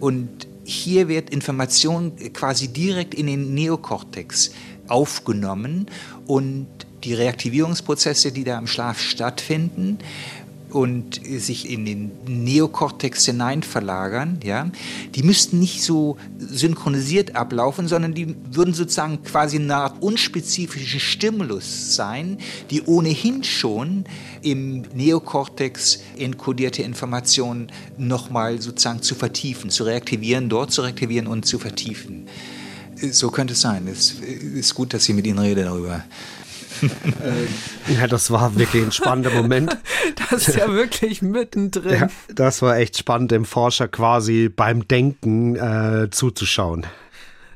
Und 0.00 0.48
hier 0.64 1.08
wird 1.08 1.30
Information 1.30 2.16
quasi 2.32 2.68
direkt 2.68 3.14
in 3.14 3.26
den 3.26 3.54
Neokortex 3.54 4.50
aufgenommen. 4.88 5.86
Und 6.26 6.66
die 7.04 7.14
Reaktivierungsprozesse, 7.14 8.32
die 8.32 8.44
da 8.44 8.58
im 8.58 8.66
Schlaf 8.66 9.00
stattfinden, 9.00 9.98
und 10.70 11.20
sich 11.24 11.70
in 11.70 11.84
den 11.84 12.10
Neokortex 12.26 13.26
hinein 13.26 13.62
verlagern, 13.62 14.38
ja, 14.42 14.70
die 15.14 15.22
müssten 15.22 15.58
nicht 15.58 15.82
so 15.82 16.16
synchronisiert 16.38 17.36
ablaufen, 17.36 17.88
sondern 17.88 18.14
die 18.14 18.34
würden 18.50 18.74
sozusagen 18.74 19.22
quasi 19.22 19.56
eine 19.56 19.76
Art 19.76 20.02
unspezifische 20.02 21.00
Stimulus 21.00 21.94
sein, 21.94 22.38
die 22.70 22.82
ohnehin 22.82 23.44
schon 23.44 24.04
im 24.42 24.82
Neokortex 24.94 26.00
enkodierte 26.16 26.82
Informationen 26.82 27.70
nochmal 27.98 28.60
sozusagen 28.60 29.02
zu 29.02 29.14
vertiefen, 29.14 29.70
zu 29.70 29.84
reaktivieren, 29.84 30.48
dort 30.48 30.72
zu 30.72 30.82
reaktivieren 30.82 31.26
und 31.26 31.46
zu 31.46 31.58
vertiefen. 31.58 32.26
So 33.10 33.30
könnte 33.30 33.54
es 33.54 33.60
sein. 33.62 33.88
Es 33.88 34.12
ist 34.12 34.74
gut, 34.74 34.92
dass 34.92 35.08
ich 35.08 35.14
mit 35.14 35.26
Ihnen 35.26 35.38
rede 35.38 35.64
darüber. 35.64 36.04
Ja, 37.88 38.06
das 38.06 38.30
war 38.30 38.56
wirklich 38.56 38.84
ein 38.84 38.92
spannender 38.92 39.30
Moment. 39.30 39.76
Das 40.30 40.48
ist 40.48 40.56
ja 40.56 40.72
wirklich 40.72 41.22
mittendrin. 41.22 42.00
Ja, 42.00 42.08
das 42.34 42.62
war 42.62 42.76
echt 42.76 42.98
spannend, 42.98 43.30
dem 43.30 43.44
Forscher 43.44 43.88
quasi 43.88 44.48
beim 44.48 44.86
Denken 44.86 45.56
äh, 45.56 46.08
zuzuschauen. 46.10 46.86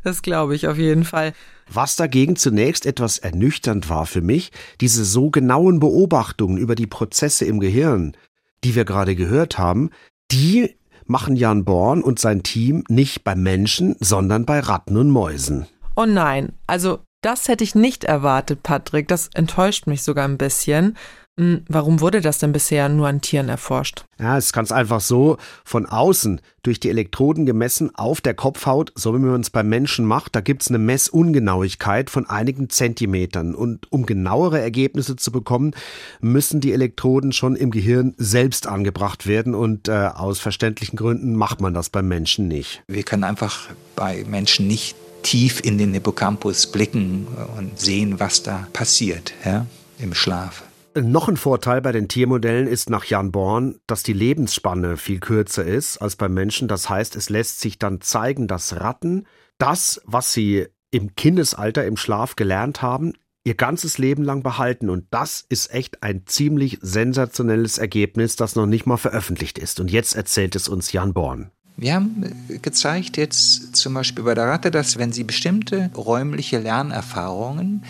Das 0.03 0.23
glaube 0.23 0.55
ich 0.55 0.69
auf 0.69 0.77
jeden 0.77 1.05
Fall. 1.05 1.33
Was 1.73 1.97
dagegen 1.97 2.37
zunächst 2.37 2.87
etwas 2.87 3.19
ernüchternd 3.19 3.89
war 3.89 4.07
für 4.07 4.21
mich, 4.21 4.53
diese 4.81 5.05
so 5.05 5.31
genauen 5.31 5.81
Beobachtungen 5.81 6.59
über 6.59 6.75
die 6.75 6.87
Prozesse 6.87 7.45
im 7.45 7.61
Gehirn, 7.61 8.17
die 8.65 8.75
wir 8.75 8.85
gerade 8.85 9.17
gehört 9.17 9.59
haben, 9.59 9.91
die 10.31 10.77
machen 11.07 11.37
Jan 11.37 11.65
Born 11.65 12.03
und 12.03 12.19
sein 12.19 12.43
Team 12.43 12.85
nicht 12.89 13.25
bei 13.25 13.35
Menschen, 13.35 13.97
sondern 14.01 14.45
bei 14.45 14.61
Ratten 14.61 14.97
und 14.97 15.11
Mäusen. 15.11 15.67
Oh 15.97 16.07
nein, 16.07 16.53
also 16.67 17.01
das 17.25 17.49
hätte 17.49 17.65
ich 17.65 17.75
nicht 17.75 18.05
erwartet, 18.05 18.63
Patrick. 18.63 19.09
Das 19.09 19.29
enttäuscht 19.35 19.87
mich 19.87 20.03
sogar 20.03 20.27
ein 20.27 20.39
bisschen. 20.39 20.97
Hm, 21.37 21.65
warum 21.67 22.01
wurde 22.01 22.21
das 22.21 22.39
denn 22.39 22.53
bisher 22.53 22.89
nur 22.89 23.09
an 23.09 23.21
Tieren 23.21 23.49
erforscht? 23.49 24.05
Ja, 24.21 24.39
es 24.39 24.47
ist 24.47 24.53
ganz 24.53 24.71
einfach 24.71 25.01
so, 25.01 25.37
von 25.65 25.85
außen 25.85 26.41
durch 26.63 26.79
die 26.79 26.91
Elektroden 26.91 27.45
gemessen 27.45 27.93
auf 27.97 28.21
der 28.21 28.35
Kopfhaut, 28.35 28.93
so 28.95 29.13
wie 29.15 29.19
man 29.19 29.41
es 29.41 29.51
beim 29.51 29.69
Menschen 29.69 30.05
macht, 30.05 30.37
da 30.37 30.41
gibt 30.41 30.63
es 30.63 30.69
eine 30.69 30.79
Messungenauigkeit 30.79 32.09
von 32.09 32.31
einigen 32.31 32.71
Zentimetern. 32.71 33.57
Und 33.57 33.91
um 33.91 34.07
genauere 34.07 34.61
Ergebnisse 34.61 35.17
zu 35.17 35.33
bekommen, 35.33 35.73
müssen 36.21 36.61
die 36.61 36.73
Elektroden 36.73 37.33
schon 37.33 37.57
im 37.57 37.73
Gehirn 37.73 38.15
selbst 38.17 38.69
angebracht 38.69 39.27
werden. 39.27 39.57
Und 39.57 39.89
äh, 39.89 40.11
aus 40.15 40.39
verständlichen 40.39 40.97
Gründen 40.97 41.35
macht 41.35 41.61
man 41.61 41.75
das 41.75 41.91
beim 41.91 42.07
Menschen 42.07 42.47
nicht. 42.47 42.85
Wir 42.87 43.03
können 43.03 43.25
einfach 43.25 43.71
bei 43.97 44.25
Menschen 44.29 44.69
nicht 44.69 44.95
tief 45.25 45.61
in 45.65 45.79
den 45.79 45.93
Hippocampus 45.93 46.69
blicken 46.69 47.27
und 47.59 47.81
sehen, 47.81 48.21
was 48.21 48.45
da 48.45 48.69
passiert 48.73 49.35
ja, 49.45 49.67
im 49.99 50.15
Schlaf. 50.15 50.63
Noch 50.97 51.29
ein 51.29 51.37
Vorteil 51.37 51.81
bei 51.81 51.91
den 51.91 52.07
Tiermodellen 52.07 52.69
ist 52.69 52.89
nach 52.89 53.05
Jan 53.05 53.33
Born, 53.33 53.81
dass 53.89 54.05
die 54.05 54.13
Lebensspanne 54.13 54.97
viel 54.97 55.19
kürzer 55.19 55.65
ist 55.65 55.99
als 55.99 56.15
beim 56.15 56.33
Menschen. 56.33 56.69
Das 56.69 56.89
heißt, 56.89 57.17
es 57.17 57.31
lässt 57.31 57.61
sich 57.61 57.81
dann 57.81 58.01
zeigen, 58.01 58.47
dass 58.47 58.79
Ratten 58.79 59.27
das, 59.59 60.01
was 60.05 60.33
sie 60.33 60.67
im 60.93 61.17
Kindesalter 61.17 61.85
im 61.85 61.97
Schlaf 61.97 62.37
gelernt 62.37 62.81
haben, 62.81 63.15
ihr 63.43 63.55
ganzes 63.55 63.99
Leben 63.99 64.23
lang 64.23 64.45
behalten. 64.45 64.89
Und 64.89 65.07
das 65.11 65.45
ist 65.49 65.75
echt 65.75 66.05
ein 66.05 66.27
ziemlich 66.27 66.79
sensationelles 66.81 67.79
Ergebnis, 67.79 68.37
das 68.37 68.55
noch 68.55 68.67
nicht 68.67 68.87
mal 68.87 68.97
veröffentlicht 68.97 69.59
ist. 69.59 69.81
Und 69.81 69.91
jetzt 69.91 70.15
erzählt 70.15 70.55
es 70.55 70.69
uns 70.69 70.93
Jan 70.93 71.13
Born. 71.13 71.51
Wir 71.77 71.95
haben 71.95 72.33
gezeigt 72.63 73.17
jetzt 73.17 73.75
zum 73.75 73.95
Beispiel 73.95 74.25
bei 74.25 74.35
der 74.35 74.47
Ratte, 74.47 74.71
dass 74.71 74.97
wenn 74.97 75.13
sie 75.13 75.25
bestimmte 75.25 75.91
räumliche 75.97 76.59
Lernerfahrungen 76.59 77.83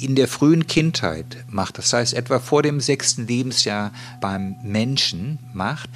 in 0.00 0.14
der 0.14 0.26
frühen 0.26 0.66
Kindheit 0.66 1.44
macht, 1.48 1.76
das 1.78 1.92
heißt 1.92 2.14
etwa 2.14 2.38
vor 2.38 2.62
dem 2.62 2.80
sechsten 2.80 3.26
Lebensjahr 3.26 3.92
beim 4.20 4.56
Menschen 4.62 5.38
macht, 5.52 5.90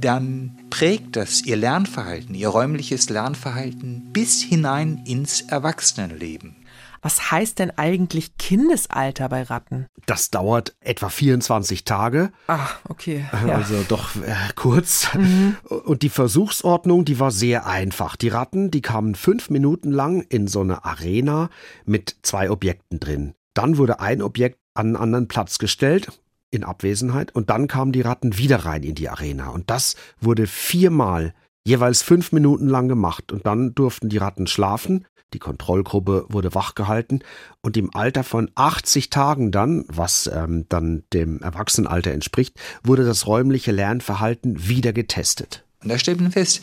dann 0.00 0.52
prägt 0.70 1.16
das 1.16 1.42
ihr 1.42 1.56
Lernverhalten, 1.56 2.34
ihr 2.34 2.48
räumliches 2.48 3.10
Lernverhalten 3.10 4.12
bis 4.12 4.42
hinein 4.42 5.02
ins 5.04 5.42
Erwachsenenleben. 5.42 6.56
Was 7.04 7.30
heißt 7.30 7.58
denn 7.58 7.70
eigentlich 7.76 8.38
Kindesalter 8.38 9.28
bei 9.28 9.42
Ratten? 9.42 9.88
Das 10.06 10.30
dauert 10.30 10.74
etwa 10.80 11.10
24 11.10 11.84
Tage. 11.84 12.32
Ah, 12.46 12.66
okay. 12.88 13.26
Ja. 13.46 13.56
Also 13.56 13.84
doch 13.86 14.16
äh, 14.16 14.34
kurz. 14.56 15.12
Mhm. 15.12 15.58
Und 15.68 16.00
die 16.00 16.08
Versuchsordnung, 16.08 17.04
die 17.04 17.20
war 17.20 17.30
sehr 17.30 17.66
einfach. 17.66 18.16
Die 18.16 18.28
Ratten, 18.28 18.70
die 18.70 18.80
kamen 18.80 19.16
fünf 19.16 19.50
Minuten 19.50 19.92
lang 19.92 20.22
in 20.22 20.48
so 20.48 20.62
eine 20.62 20.86
Arena 20.86 21.50
mit 21.84 22.16
zwei 22.22 22.50
Objekten 22.50 23.00
drin. 23.00 23.34
Dann 23.52 23.76
wurde 23.76 24.00
ein 24.00 24.22
Objekt 24.22 24.58
an 24.72 24.86
einen 24.86 24.96
anderen 24.96 25.28
Platz 25.28 25.58
gestellt 25.58 26.08
in 26.50 26.64
Abwesenheit 26.64 27.34
und 27.34 27.50
dann 27.50 27.68
kamen 27.68 27.92
die 27.92 28.00
Ratten 28.00 28.38
wieder 28.38 28.64
rein 28.64 28.82
in 28.82 28.94
die 28.94 29.10
Arena. 29.10 29.50
Und 29.50 29.68
das 29.68 29.94
wurde 30.20 30.46
viermal 30.46 31.34
jeweils 31.66 32.02
fünf 32.02 32.32
Minuten 32.32 32.68
lang 32.68 32.88
gemacht 32.88 33.32
und 33.32 33.46
dann 33.46 33.74
durften 33.74 34.08
die 34.08 34.18
Ratten 34.18 34.46
schlafen 34.46 35.06
die 35.34 35.38
Kontrollgruppe 35.38 36.26
wurde 36.28 36.54
wachgehalten 36.54 37.22
und 37.60 37.76
im 37.76 37.94
Alter 37.94 38.24
von 38.24 38.50
80 38.54 39.10
Tagen 39.10 39.50
dann, 39.50 39.84
was 39.88 40.30
ähm, 40.32 40.66
dann 40.68 41.02
dem 41.12 41.42
Erwachsenenalter 41.42 42.12
entspricht, 42.12 42.58
wurde 42.82 43.04
das 43.04 43.26
räumliche 43.26 43.72
Lernverhalten 43.72 44.68
wieder 44.68 44.92
getestet. 44.92 45.64
Und 45.82 45.90
da 45.90 45.98
stellt 45.98 46.20
man 46.20 46.32
fest, 46.32 46.62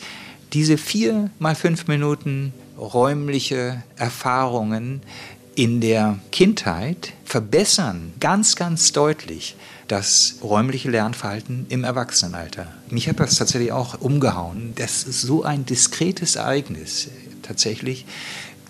diese 0.52 0.78
vier 0.78 1.30
mal 1.38 1.54
fünf 1.54 1.86
Minuten 1.86 2.52
räumliche 2.78 3.82
Erfahrungen 3.96 5.02
in 5.54 5.80
der 5.80 6.18
Kindheit 6.32 7.12
verbessern 7.24 8.14
ganz, 8.20 8.56
ganz 8.56 8.92
deutlich 8.92 9.54
das 9.88 10.36
räumliche 10.42 10.90
Lernverhalten 10.90 11.66
im 11.68 11.84
Erwachsenenalter. 11.84 12.72
Mich 12.88 13.08
hat 13.08 13.20
das 13.20 13.36
tatsächlich 13.36 13.72
auch 13.72 14.00
umgehauen. 14.00 14.72
Das 14.76 15.04
ist 15.04 15.22
so 15.22 15.42
ein 15.42 15.66
diskretes 15.66 16.36
Ereignis 16.36 17.08
tatsächlich, 17.42 18.06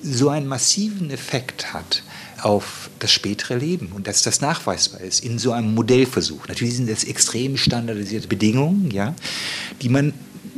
so 0.03 0.29
einen 0.31 0.47
massiven 0.47 1.11
Effekt 1.11 1.73
hat 1.73 2.03
auf 2.41 2.91
das 2.99 3.13
spätere 3.13 3.57
Leben 3.57 3.93
und 3.93 4.09
dass 4.09 4.23
das 4.23 4.41
nachweisbar 4.41 5.01
ist 5.01 5.25
in 5.25 5.39
so 5.39 5.53
einem 5.53 5.75
Modellversuch. 5.75 6.49
Natürlich 6.49 6.77
sind 6.77 6.91
das 6.91 7.05
extrem 7.05 7.57
standardisierte 7.57 8.27
Bedingungen, 8.27 8.91
ja, 8.91 9.15
die 9.81 9.89
man 9.89 10.13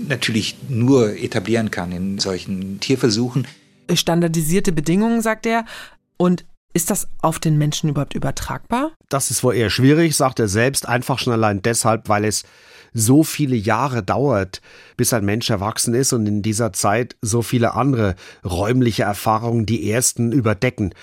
natürlich 0.08 0.56
nur 0.68 1.16
etablieren 1.16 1.70
kann 1.70 1.92
in 1.92 2.18
solchen 2.18 2.80
Tierversuchen. 2.80 3.46
Standardisierte 3.92 4.72
Bedingungen, 4.72 5.20
sagt 5.20 5.46
er. 5.46 5.66
Und 6.16 6.44
ist 6.74 6.90
das 6.90 7.08
auf 7.22 7.38
den 7.38 7.56
Menschen 7.56 7.88
überhaupt 7.88 8.14
übertragbar? 8.14 8.92
Das 9.08 9.30
ist 9.30 9.42
wohl 9.44 9.54
eher 9.54 9.70
schwierig, 9.70 10.16
sagt 10.16 10.40
er 10.40 10.48
selbst, 10.48 10.86
einfach 10.88 11.18
schon 11.18 11.32
allein 11.32 11.62
deshalb, 11.62 12.08
weil 12.08 12.24
es 12.24 12.42
so 12.92 13.24
viele 13.24 13.56
Jahre 13.56 14.02
dauert, 14.02 14.60
bis 14.96 15.12
ein 15.12 15.24
Mensch 15.24 15.50
erwachsen 15.50 15.94
ist 15.94 16.12
und 16.12 16.26
in 16.26 16.42
dieser 16.42 16.72
Zeit 16.72 17.16
so 17.22 17.42
viele 17.42 17.74
andere 17.74 18.14
räumliche 18.44 19.02
Erfahrungen 19.02 19.66
die 19.66 19.90
ersten 19.90 20.32
überdecken. 20.32 20.94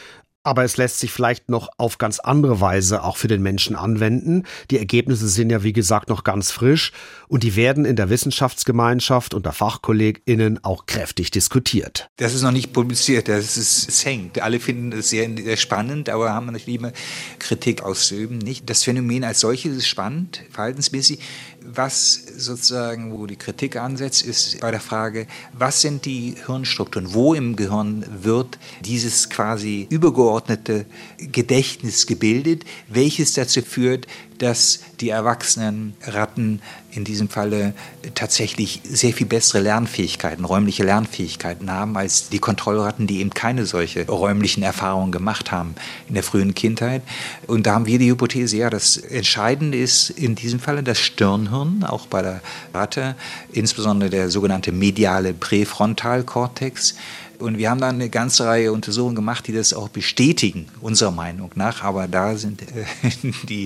Aber 0.44 0.64
es 0.64 0.78
lässt 0.78 1.00
sich 1.00 1.12
vielleicht 1.12 1.50
noch 1.50 1.70
auf 1.78 2.00
ganz 2.00 2.20
andere 2.20 2.62
Weise 2.62 3.04
auch 3.04 3.18
für 3.18 3.28
den 3.28 3.44
Menschen 3.44 3.76
anwenden. 3.76 4.44
Die 4.72 4.80
Ergebnisse 4.80 5.28
sind 5.28 5.52
ja, 5.52 5.62
wie 5.62 5.74
gesagt, 5.74 6.10
noch 6.10 6.24
ganz 6.24 6.52
frisch 6.52 6.92
und 7.28 7.44
die 7.44 7.56
werden 7.56 7.86
in 7.86 7.96
der 7.96 8.10
Wissenschaftsgemeinschaft 8.10 9.36
unter 9.36 9.54
FachkollegInnen 9.54 10.64
auch 10.64 10.88
kräftig 10.88 11.30
diskutiert. 11.30 12.10
Das 12.18 12.34
ist 12.34 12.42
noch 12.42 12.52
nicht 12.52 12.74
publiziert, 12.74 13.28
das 13.28 13.56
ist, 13.56 13.88
es 13.88 14.04
hängt. 14.04 14.42
Alle 14.42 14.60
finden 14.60 14.92
es 14.94 15.10
sehr, 15.10 15.30
sehr 15.38 15.58
spannend, 15.58 16.10
aber 16.10 16.34
haben 16.34 16.48
natürlich 16.48 16.80
immer 16.80 16.92
Kritik 17.38 17.84
auszuüben. 17.84 18.40
Nicht? 18.40 18.70
Das 18.70 18.84
Phänomen 18.84 19.24
als 19.24 19.42
solches 19.42 19.78
ist 19.78 19.88
spannend, 19.88 20.44
verhaltensmäßig. 20.50 21.20
Was 21.64 22.14
sozusagen, 22.38 23.12
wo 23.12 23.28
die 23.28 23.36
Kritik 23.36 23.76
ansetzt, 23.76 24.24
ist 24.24 24.60
bei 24.62 24.72
der 24.72 24.80
Frage, 24.80 25.28
was 25.54 25.82
sind 25.82 26.06
die 26.06 26.36
Hirnstrukturen? 26.46 27.14
Wo 27.14 27.36
im 27.36 27.56
Gehirn 27.56 28.04
wird 28.24 28.58
dieses 28.84 29.30
quasi 29.30 29.86
übergeordnete 29.90 30.86
Gedächtnis 31.18 32.08
gebildet, 32.08 32.66
welches 32.88 33.34
dazu 33.34 33.62
führt, 33.62 34.08
dass 34.42 34.80
die 35.00 35.10
erwachsenen 35.10 35.94
Ratten 36.04 36.62
in 36.92 37.04
diesem 37.04 37.30
Falle 37.30 37.74
tatsächlich 38.16 38.82
sehr 38.84 39.14
viel 39.14 39.28
bessere 39.28 39.62
Lernfähigkeiten, 39.62 40.46
räumliche 40.46 40.84
Lernfähigkeiten 40.84 41.70
haben 41.70 41.96
als 41.96 42.30
die 42.30 42.40
Kontrollratten, 42.40 43.06
die 43.06 43.20
eben 43.20 43.30
keine 43.30 43.68
solche 43.68 44.08
räumlichen 44.08 44.64
Erfahrungen 44.64 45.12
gemacht 45.12 45.52
haben 45.52 45.76
in 46.08 46.16
der 46.16 46.24
frühen 46.24 46.56
Kindheit. 46.56 47.04
Und 47.46 47.68
da 47.68 47.76
haben 47.76 47.86
wir 47.86 48.00
die 48.00 48.10
Hypothese, 48.10 48.58
ja, 48.58 48.70
das 48.72 48.98
Entscheidende 48.98 49.78
ist 49.78 50.10
in 50.10 50.34
diesem 50.34 50.60
Falle 50.60 50.82
das 50.82 50.98
Stirnhirn, 50.98 51.84
auch 51.84 52.08
bei 52.08 52.24
der 52.24 52.42
Ratte, 52.74 53.16
insbesondere 53.52 54.10
der 54.10 54.30
sogenannte 54.30 54.72
mediale 54.72 55.34
Präfrontalkortex, 55.34 56.96
und 57.42 57.58
wir 57.58 57.70
haben 57.70 57.82
dann 57.82 57.96
eine 57.96 58.10
ganze 58.10 58.46
Reihe 58.46 58.72
Untersuchungen 58.72 59.16
gemacht, 59.16 59.48
die 59.48 59.54
das 59.54 59.74
auch 59.74 59.90
bestätigen, 59.90 60.68
unserer 60.80 61.12
Meinung 61.12 61.52
nach. 61.56 61.84
Aber 61.84 62.08
da 62.08 62.38
sind 62.38 62.62
äh, 62.62 62.86
die 63.50 63.64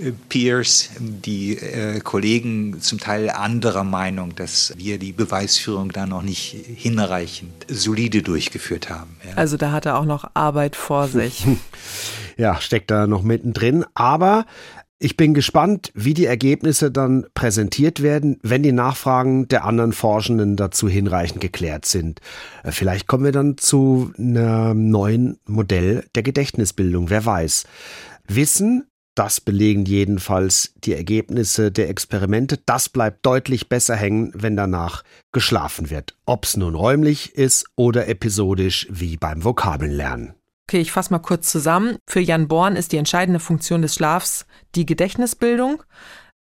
äh, 0.00 0.12
Peers, 0.28 0.90
die 0.98 1.56
äh, 1.56 2.00
Kollegen 2.00 2.80
zum 2.80 3.00
Teil 3.00 3.30
anderer 3.30 3.84
Meinung, 3.84 4.34
dass 4.34 4.74
wir 4.76 4.98
die 4.98 5.12
Beweisführung 5.12 5.92
da 5.92 6.06
noch 6.06 6.22
nicht 6.22 6.56
hinreichend 6.76 7.66
solide 7.68 8.22
durchgeführt 8.22 8.90
haben. 8.90 9.16
Ja. 9.28 9.36
Also 9.36 9.56
da 9.56 9.72
hat 9.72 9.86
er 9.86 9.98
auch 9.98 10.04
noch 10.04 10.30
Arbeit 10.34 10.76
vor 10.76 11.08
sich. 11.08 11.44
ja, 12.36 12.60
steckt 12.60 12.90
da 12.90 13.06
noch 13.06 13.22
mittendrin. 13.22 13.84
Aber 13.94 14.46
ich 15.02 15.16
bin 15.16 15.32
gespannt, 15.32 15.90
wie 15.94 16.12
die 16.12 16.26
Ergebnisse 16.26 16.90
dann 16.90 17.26
präsentiert 17.32 18.02
werden, 18.02 18.38
wenn 18.42 18.62
die 18.62 18.70
Nachfragen 18.70 19.48
der 19.48 19.64
anderen 19.64 19.94
Forschenden 19.94 20.56
dazu 20.56 20.90
hinreichend 20.90 21.40
geklärt 21.40 21.86
sind. 21.86 22.20
Äh, 22.62 22.70
vielleicht 22.70 23.06
kommen 23.06 23.24
wir 23.24 23.32
dann 23.32 23.56
zu 23.56 24.12
einem 24.18 24.90
neuen 24.90 25.38
Modell 25.46 26.04
der 26.14 26.22
Gedächtnisbildung, 26.22 27.08
wer 27.08 27.24
weiß. 27.24 27.64
Wissen, 28.28 28.84
das 29.14 29.40
belegen 29.40 29.86
jedenfalls 29.86 30.74
die 30.76 30.94
Ergebnisse 30.94 31.72
der 31.72 31.88
Experimente, 31.88 32.58
das 32.64 32.90
bleibt 32.90 33.24
deutlich 33.24 33.70
besser 33.70 33.96
hängen, 33.96 34.32
wenn 34.34 34.54
danach 34.54 35.02
geschlafen 35.32 35.90
wird. 35.90 36.14
Ob 36.26 36.44
es 36.44 36.58
nun 36.58 36.74
räumlich 36.74 37.34
ist 37.34 37.66
oder 37.74 38.06
episodisch 38.06 38.86
wie 38.90 39.16
beim 39.16 39.44
Vokabellernen. 39.44 40.34
Okay, 40.70 40.82
ich 40.82 40.92
fasse 40.92 41.12
mal 41.12 41.18
kurz 41.18 41.50
zusammen. 41.50 41.96
Für 42.08 42.20
Jan 42.20 42.46
Born 42.46 42.76
ist 42.76 42.92
die 42.92 42.96
entscheidende 42.96 43.40
Funktion 43.40 43.82
des 43.82 43.96
Schlafs 43.96 44.46
die 44.76 44.86
Gedächtnisbildung. 44.86 45.82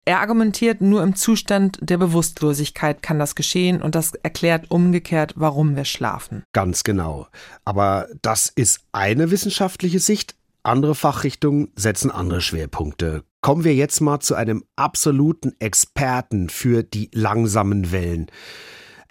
Er 0.04 0.20
argumentiert, 0.20 0.82
nur 0.82 1.04
im 1.04 1.16
Zustand 1.16 1.78
der 1.80 2.00
Bewusstlosigkeit 2.00 3.04
kann 3.04 3.20
das 3.20 3.36
geschehen 3.36 3.84
und 3.84 3.94
das 3.94 4.16
erklärt 4.16 4.72
umgekehrt, 4.72 5.34
warum 5.36 5.76
wir 5.76 5.86
schlafen. 5.86 6.42
Ganz 6.54 6.84
genau. 6.84 7.28
Aber 7.66 8.08
das 8.24 8.50
ist 8.50 8.80
eine 8.94 9.30
wissenschaftliche 9.30 10.00
Sicht. 10.00 10.34
Andere 10.64 10.96
Fachrichtungen 10.96 11.72
setzen 11.76 12.10
andere 12.10 12.42
Schwerpunkte. 12.42 13.24
Kommen 13.42 13.64
wir 13.64 13.76
jetzt 13.76 14.02
mal 14.02 14.22
zu 14.22 14.34
einem 14.34 14.64
absoluten 14.76 15.54
Experten 15.60 16.50
für 16.50 16.82
die 16.82 17.12
langsamen 17.14 17.92
Wellen. 17.92 18.26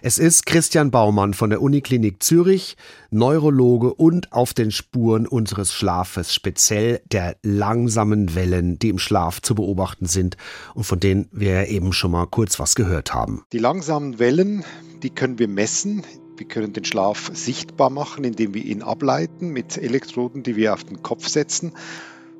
Es 0.01 0.17
ist 0.17 0.45
Christian 0.45 0.91
Baumann 0.91 1.33
von 1.33 1.49
der 1.49 1.61
Uniklinik 1.61 2.21
Zürich, 2.21 2.75
Neurologe 3.11 3.93
und 3.93 4.33
auf 4.33 4.53
den 4.53 4.71
Spuren 4.71 5.25
unseres 5.25 5.71
Schlafes, 5.73 6.33
speziell 6.33 7.01
der 7.05 7.37
langsamen 7.43 8.35
Wellen, 8.35 8.77
die 8.77 8.89
im 8.89 8.99
Schlaf 8.99 9.41
zu 9.41 9.55
beobachten 9.55 10.05
sind 10.05 10.35
und 10.73 10.83
von 10.83 10.99
denen 10.99 11.29
wir 11.31 11.69
eben 11.69 11.93
schon 11.93 12.11
mal 12.11 12.25
kurz 12.25 12.59
was 12.59 12.75
gehört 12.75 13.13
haben. 13.13 13.45
Die 13.53 13.57
langsamen 13.57 14.19
Wellen, 14.19 14.65
die 15.01 15.11
können 15.11 15.39
wir 15.39 15.47
messen. 15.47 16.03
Wir 16.35 16.45
können 16.45 16.73
den 16.73 16.83
Schlaf 16.83 17.31
sichtbar 17.33 17.89
machen, 17.89 18.25
indem 18.25 18.53
wir 18.53 18.65
ihn 18.65 18.81
ableiten 18.81 19.47
mit 19.47 19.77
Elektroden, 19.77 20.43
die 20.43 20.57
wir 20.57 20.73
auf 20.73 20.83
den 20.83 21.03
Kopf 21.03 21.29
setzen. 21.29 21.71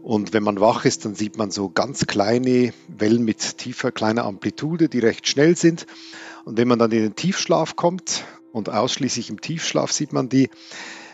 Und 0.04 0.34
wenn 0.34 0.44
man 0.44 0.60
wach 0.60 0.84
ist, 0.84 1.06
dann 1.06 1.16
sieht 1.16 1.38
man 1.38 1.52
so 1.52 1.70
ganz 1.70 2.06
kleine 2.06 2.74
Wellen 2.90 3.24
mit 3.24 3.58
tiefer, 3.58 3.94
kleiner 3.94 4.26
Amplitude, 4.26 4.90
die 4.90 5.00
recht 5.00 5.28
schnell 5.28 5.56
sind. 5.56 5.88
Und 6.46 6.58
wenn 6.58 6.68
man 6.68 6.80
dann 6.80 6.92
in 6.92 7.02
den 7.02 7.16
Tiefschlaf 7.16 7.76
kommt, 7.76 8.24
und 8.52 8.70
ausschließlich 8.70 9.30
im 9.30 9.42
Tiefschlaf 9.42 9.92
sieht 9.92 10.14
man 10.14 10.30
die, 10.30 10.50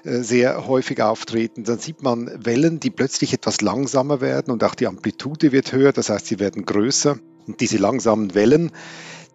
äh, 0.04 0.22
sehr 0.22 0.68
häufig 0.68 1.02
auftreten. 1.02 1.64
Dann 1.64 1.80
sieht 1.80 2.04
man 2.04 2.32
Wellen, 2.46 2.80
die 2.80 2.90
plötzlich 2.90 3.34
etwas 3.34 3.62
langsamer 3.62 4.22
werden 4.22 4.52
und 4.52 4.64
auch 4.64 4.76
die 4.76 4.88
Amplitude 4.88 5.52
wird 5.52 5.72
höher, 5.72 5.92
das 5.92 6.10
heißt, 6.10 6.28
sie 6.28 6.40
werden 6.40 6.66
größer. 6.66 7.18
Und 7.48 7.62
diese 7.62 7.78
langsamen 7.78 8.36
Wellen, 8.36 8.72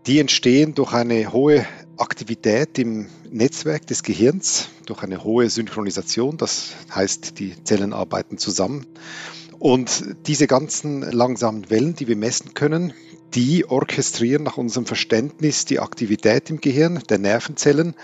die 0.06 0.20
entstehen 0.20 0.74
durch 0.74 0.92
eine 0.92 1.32
hohe 1.32 1.66
Aktivität 1.96 2.78
im 2.78 3.08
Netzwerk 3.30 3.86
des 3.86 4.02
Gehirns, 4.02 4.68
durch 4.86 5.02
eine 5.02 5.24
hohe 5.24 5.50
Synchronisation, 5.50 6.36
das 6.36 6.74
heißt, 6.94 7.38
die 7.38 7.54
Zellen 7.64 7.92
arbeiten 7.92 8.38
zusammen. 8.38 8.86
Und 9.58 10.04
diese 10.26 10.46
ganzen 10.46 11.02
langsamen 11.02 11.70
Wellen, 11.70 11.94
die 11.96 12.06
wir 12.06 12.16
messen 12.16 12.54
können, 12.54 12.92
die 13.34 13.68
orchestrieren 13.68 14.42
nach 14.42 14.56
unserem 14.56 14.86
Verständnis 14.86 15.64
die 15.64 15.80
Aktivität 15.80 16.50
im 16.50 16.60
Gehirn 16.60 17.02
der 17.08 17.18
Nervenzellen 17.18 17.94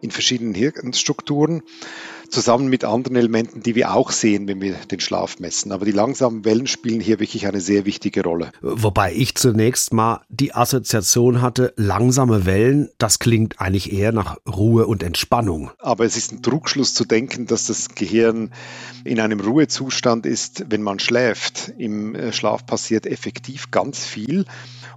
in 0.00 0.10
verschiedenen 0.10 0.54
Hirnstrukturen 0.54 1.62
zusammen 2.30 2.68
mit 2.68 2.84
anderen 2.84 3.16
Elementen, 3.16 3.62
die 3.62 3.74
wir 3.74 3.94
auch 3.94 4.10
sehen, 4.10 4.48
wenn 4.48 4.60
wir 4.60 4.74
den 4.90 5.00
Schlaf 5.00 5.38
messen. 5.38 5.72
Aber 5.72 5.84
die 5.84 5.92
langsamen 5.92 6.44
Wellen 6.44 6.66
spielen 6.66 7.00
hier 7.00 7.20
wirklich 7.20 7.46
eine 7.46 7.60
sehr 7.60 7.84
wichtige 7.86 8.22
Rolle. 8.22 8.52
Wobei 8.60 9.12
ich 9.12 9.34
zunächst 9.34 9.92
mal 9.92 10.22
die 10.28 10.54
Assoziation 10.54 11.42
hatte, 11.42 11.72
langsame 11.76 12.46
Wellen, 12.46 12.90
das 12.98 13.18
klingt 13.18 13.60
eigentlich 13.60 13.92
eher 13.92 14.12
nach 14.12 14.38
Ruhe 14.46 14.86
und 14.86 15.02
Entspannung. 15.02 15.70
Aber 15.78 16.04
es 16.04 16.16
ist 16.16 16.32
ein 16.32 16.42
Trugschluss 16.42 16.94
zu 16.94 17.04
denken, 17.04 17.46
dass 17.46 17.66
das 17.66 17.90
Gehirn 17.94 18.52
in 19.04 19.20
einem 19.20 19.40
Ruhezustand 19.40 20.26
ist, 20.26 20.66
wenn 20.68 20.82
man 20.82 20.98
schläft. 20.98 21.72
Im 21.78 22.14
äh, 22.14 22.32
Schlaf 22.32 22.66
passiert 22.66 23.06
effektiv 23.06 23.70
ganz 23.70 24.04
viel. 24.04 24.44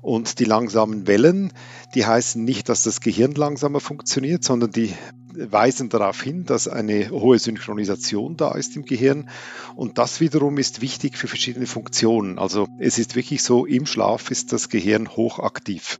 Und 0.01 0.39
die 0.39 0.45
langsamen 0.45 1.07
Wellen, 1.07 1.53
die 1.95 2.05
heißen 2.05 2.43
nicht, 2.43 2.67
dass 2.67 2.83
das 2.83 2.99
Gehirn 2.99 3.31
langsamer 3.31 3.79
funktioniert, 3.79 4.43
sondern 4.43 4.71
die 4.71 4.93
weisen 5.35 5.89
darauf 5.89 6.21
hin, 6.21 6.45
dass 6.45 6.67
eine 6.67 7.09
hohe 7.09 7.39
Synchronisation 7.39 8.37
da 8.37 8.53
ist 8.53 8.75
im 8.75 8.85
Gehirn. 8.85 9.29
Und 9.75 9.97
das 9.97 10.19
wiederum 10.19 10.57
ist 10.57 10.81
wichtig 10.81 11.17
für 11.17 11.27
verschiedene 11.27 11.65
Funktionen. 11.65 12.39
Also 12.39 12.67
es 12.79 12.97
ist 12.97 13.15
wirklich 13.15 13.43
so, 13.43 13.65
im 13.65 13.85
Schlaf 13.85 14.31
ist 14.31 14.53
das 14.53 14.69
Gehirn 14.69 15.09
hochaktiv. 15.09 15.99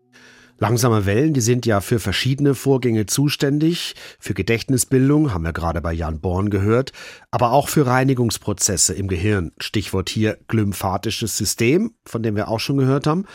Langsame 0.59 1.05
Wellen, 1.05 1.33
die 1.33 1.41
sind 1.41 1.65
ja 1.65 1.81
für 1.81 1.99
verschiedene 1.99 2.55
Vorgänge 2.55 3.05
zuständig, 3.05 3.95
für 4.19 4.33
Gedächtnisbildung, 4.33 5.33
haben 5.33 5.43
wir 5.43 5.51
gerade 5.51 5.81
bei 5.81 5.91
Jan 5.91 6.21
Born 6.21 6.49
gehört, 6.49 6.93
aber 7.31 7.51
auch 7.51 7.67
für 7.67 7.87
Reinigungsprozesse 7.87 8.93
im 8.93 9.07
Gehirn. 9.07 9.51
Stichwort 9.57 10.09
hier 10.09 10.37
glymphatisches 10.47 11.37
System, 11.37 11.95
von 12.05 12.23
dem 12.23 12.35
wir 12.35 12.47
auch 12.47 12.59
schon 12.59 12.77
gehört 12.77 13.07
haben. 13.07 13.25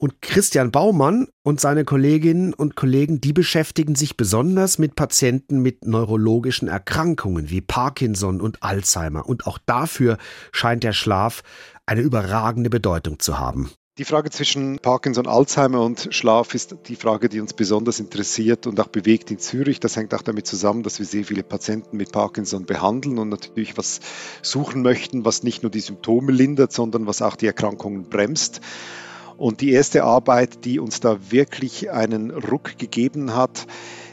Und 0.00 0.22
Christian 0.22 0.70
Baumann 0.70 1.28
und 1.42 1.60
seine 1.60 1.84
Kolleginnen 1.84 2.54
und 2.54 2.74
Kollegen, 2.74 3.20
die 3.20 3.34
beschäftigen 3.34 3.94
sich 3.96 4.16
besonders 4.16 4.78
mit 4.78 4.96
Patienten 4.96 5.60
mit 5.60 5.84
neurologischen 5.84 6.68
Erkrankungen 6.68 7.50
wie 7.50 7.60
Parkinson 7.60 8.40
und 8.40 8.62
Alzheimer. 8.62 9.28
Und 9.28 9.46
auch 9.46 9.58
dafür 9.58 10.16
scheint 10.52 10.84
der 10.84 10.94
Schlaf 10.94 11.42
eine 11.84 12.00
überragende 12.00 12.70
Bedeutung 12.70 13.18
zu 13.18 13.38
haben. 13.38 13.70
Die 13.98 14.06
Frage 14.06 14.30
zwischen 14.30 14.78
Parkinson, 14.78 15.26
Alzheimer 15.26 15.82
und 15.82 16.08
Schlaf 16.14 16.54
ist 16.54 16.76
die 16.86 16.96
Frage, 16.96 17.28
die 17.28 17.38
uns 17.38 17.52
besonders 17.52 18.00
interessiert 18.00 18.66
und 18.66 18.80
auch 18.80 18.88
bewegt 18.88 19.30
in 19.30 19.38
Zürich. 19.38 19.80
Das 19.80 19.96
hängt 19.96 20.14
auch 20.14 20.22
damit 20.22 20.46
zusammen, 20.46 20.82
dass 20.82 20.98
wir 20.98 21.04
sehr 21.04 21.24
viele 21.24 21.42
Patienten 21.42 21.98
mit 21.98 22.10
Parkinson 22.10 22.64
behandeln 22.64 23.18
und 23.18 23.28
natürlich 23.28 23.76
was 23.76 24.00
suchen 24.40 24.80
möchten, 24.80 25.26
was 25.26 25.42
nicht 25.42 25.62
nur 25.62 25.70
die 25.70 25.80
Symptome 25.80 26.32
lindert, 26.32 26.72
sondern 26.72 27.06
was 27.06 27.20
auch 27.20 27.36
die 27.36 27.48
Erkrankungen 27.48 28.08
bremst. 28.08 28.62
Und 29.40 29.62
die 29.62 29.72
erste 29.72 30.04
Arbeit, 30.04 30.66
die 30.66 30.78
uns 30.78 31.00
da 31.00 31.16
wirklich 31.30 31.90
einen 31.90 32.30
Ruck 32.30 32.76
gegeben 32.76 33.34
hat, 33.34 33.66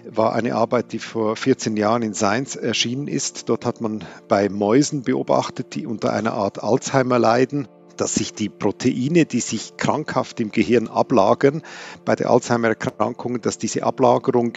war 0.09 0.33
eine 0.33 0.55
Arbeit, 0.55 0.93
die 0.93 0.99
vor 0.99 1.35
14 1.35 1.75
Jahren 1.75 2.01
in 2.01 2.13
Science 2.13 2.55
erschienen 2.55 3.09
ist. 3.09 3.49
Dort 3.49 3.65
hat 3.65 3.81
man 3.81 4.05
bei 4.29 4.47
Mäusen 4.47 5.01
beobachtet, 5.01 5.75
die 5.75 5.85
unter 5.85 6.13
einer 6.13 6.31
Art 6.31 6.63
Alzheimer 6.63 7.19
leiden 7.19 7.67
dass 7.97 8.13
sich 8.13 8.33
die 8.33 8.47
Proteine, 8.49 9.25
die 9.25 9.39
sich 9.39 9.75
krankhaft 9.75 10.39
im 10.39 10.51
Gehirn 10.51 10.87
ablagern, 10.87 11.63
bei 12.05 12.15
der 12.15 12.29
Alzheimer-Erkrankung, 12.29 13.41
dass 13.41 13.57
diese 13.57 13.81
Ablagerung 13.81 14.53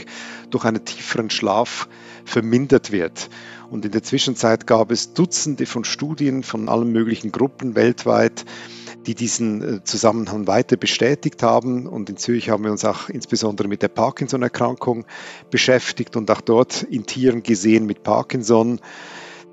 durch 0.51 0.67
einen 0.67 0.85
tieferen 0.85 1.31
Schlaf 1.31 1.89
vermindert 2.27 2.93
wird. 2.93 3.31
Und 3.71 3.87
in 3.87 3.93
der 3.93 4.03
Zwischenzeit 4.03 4.67
gab 4.67 4.91
es 4.91 5.15
Dutzende 5.15 5.65
von 5.65 5.85
Studien 5.85 6.43
von 6.43 6.69
allen 6.69 6.93
möglichen 6.93 7.33
Gruppen 7.33 7.75
weltweit, 7.75 8.45
die 9.07 9.15
diesen 9.15 9.77
äh, 9.77 9.85
Zusammenhang 9.85 10.47
weiter 10.47 10.77
bestätigt 10.77 11.43
haben. 11.43 11.87
Und 11.87 12.11
in 12.11 12.17
Zürich 12.17 12.51
haben 12.51 12.65
wir 12.65 12.71
uns 12.71 12.85
auch 12.85 13.09
insbesondere 13.09 13.69
mit 13.69 13.83
der 13.83 13.89
Parkinson-Erkrankung 13.89 15.05
beschäftigt 15.51 16.17
und 16.17 16.31
auch 16.31 16.41
dort 16.41 16.83
in 16.83 17.07
Tieren 17.07 17.43
gesehen 17.43 17.87
mit 17.87 18.03
Parkinson, 18.03 18.81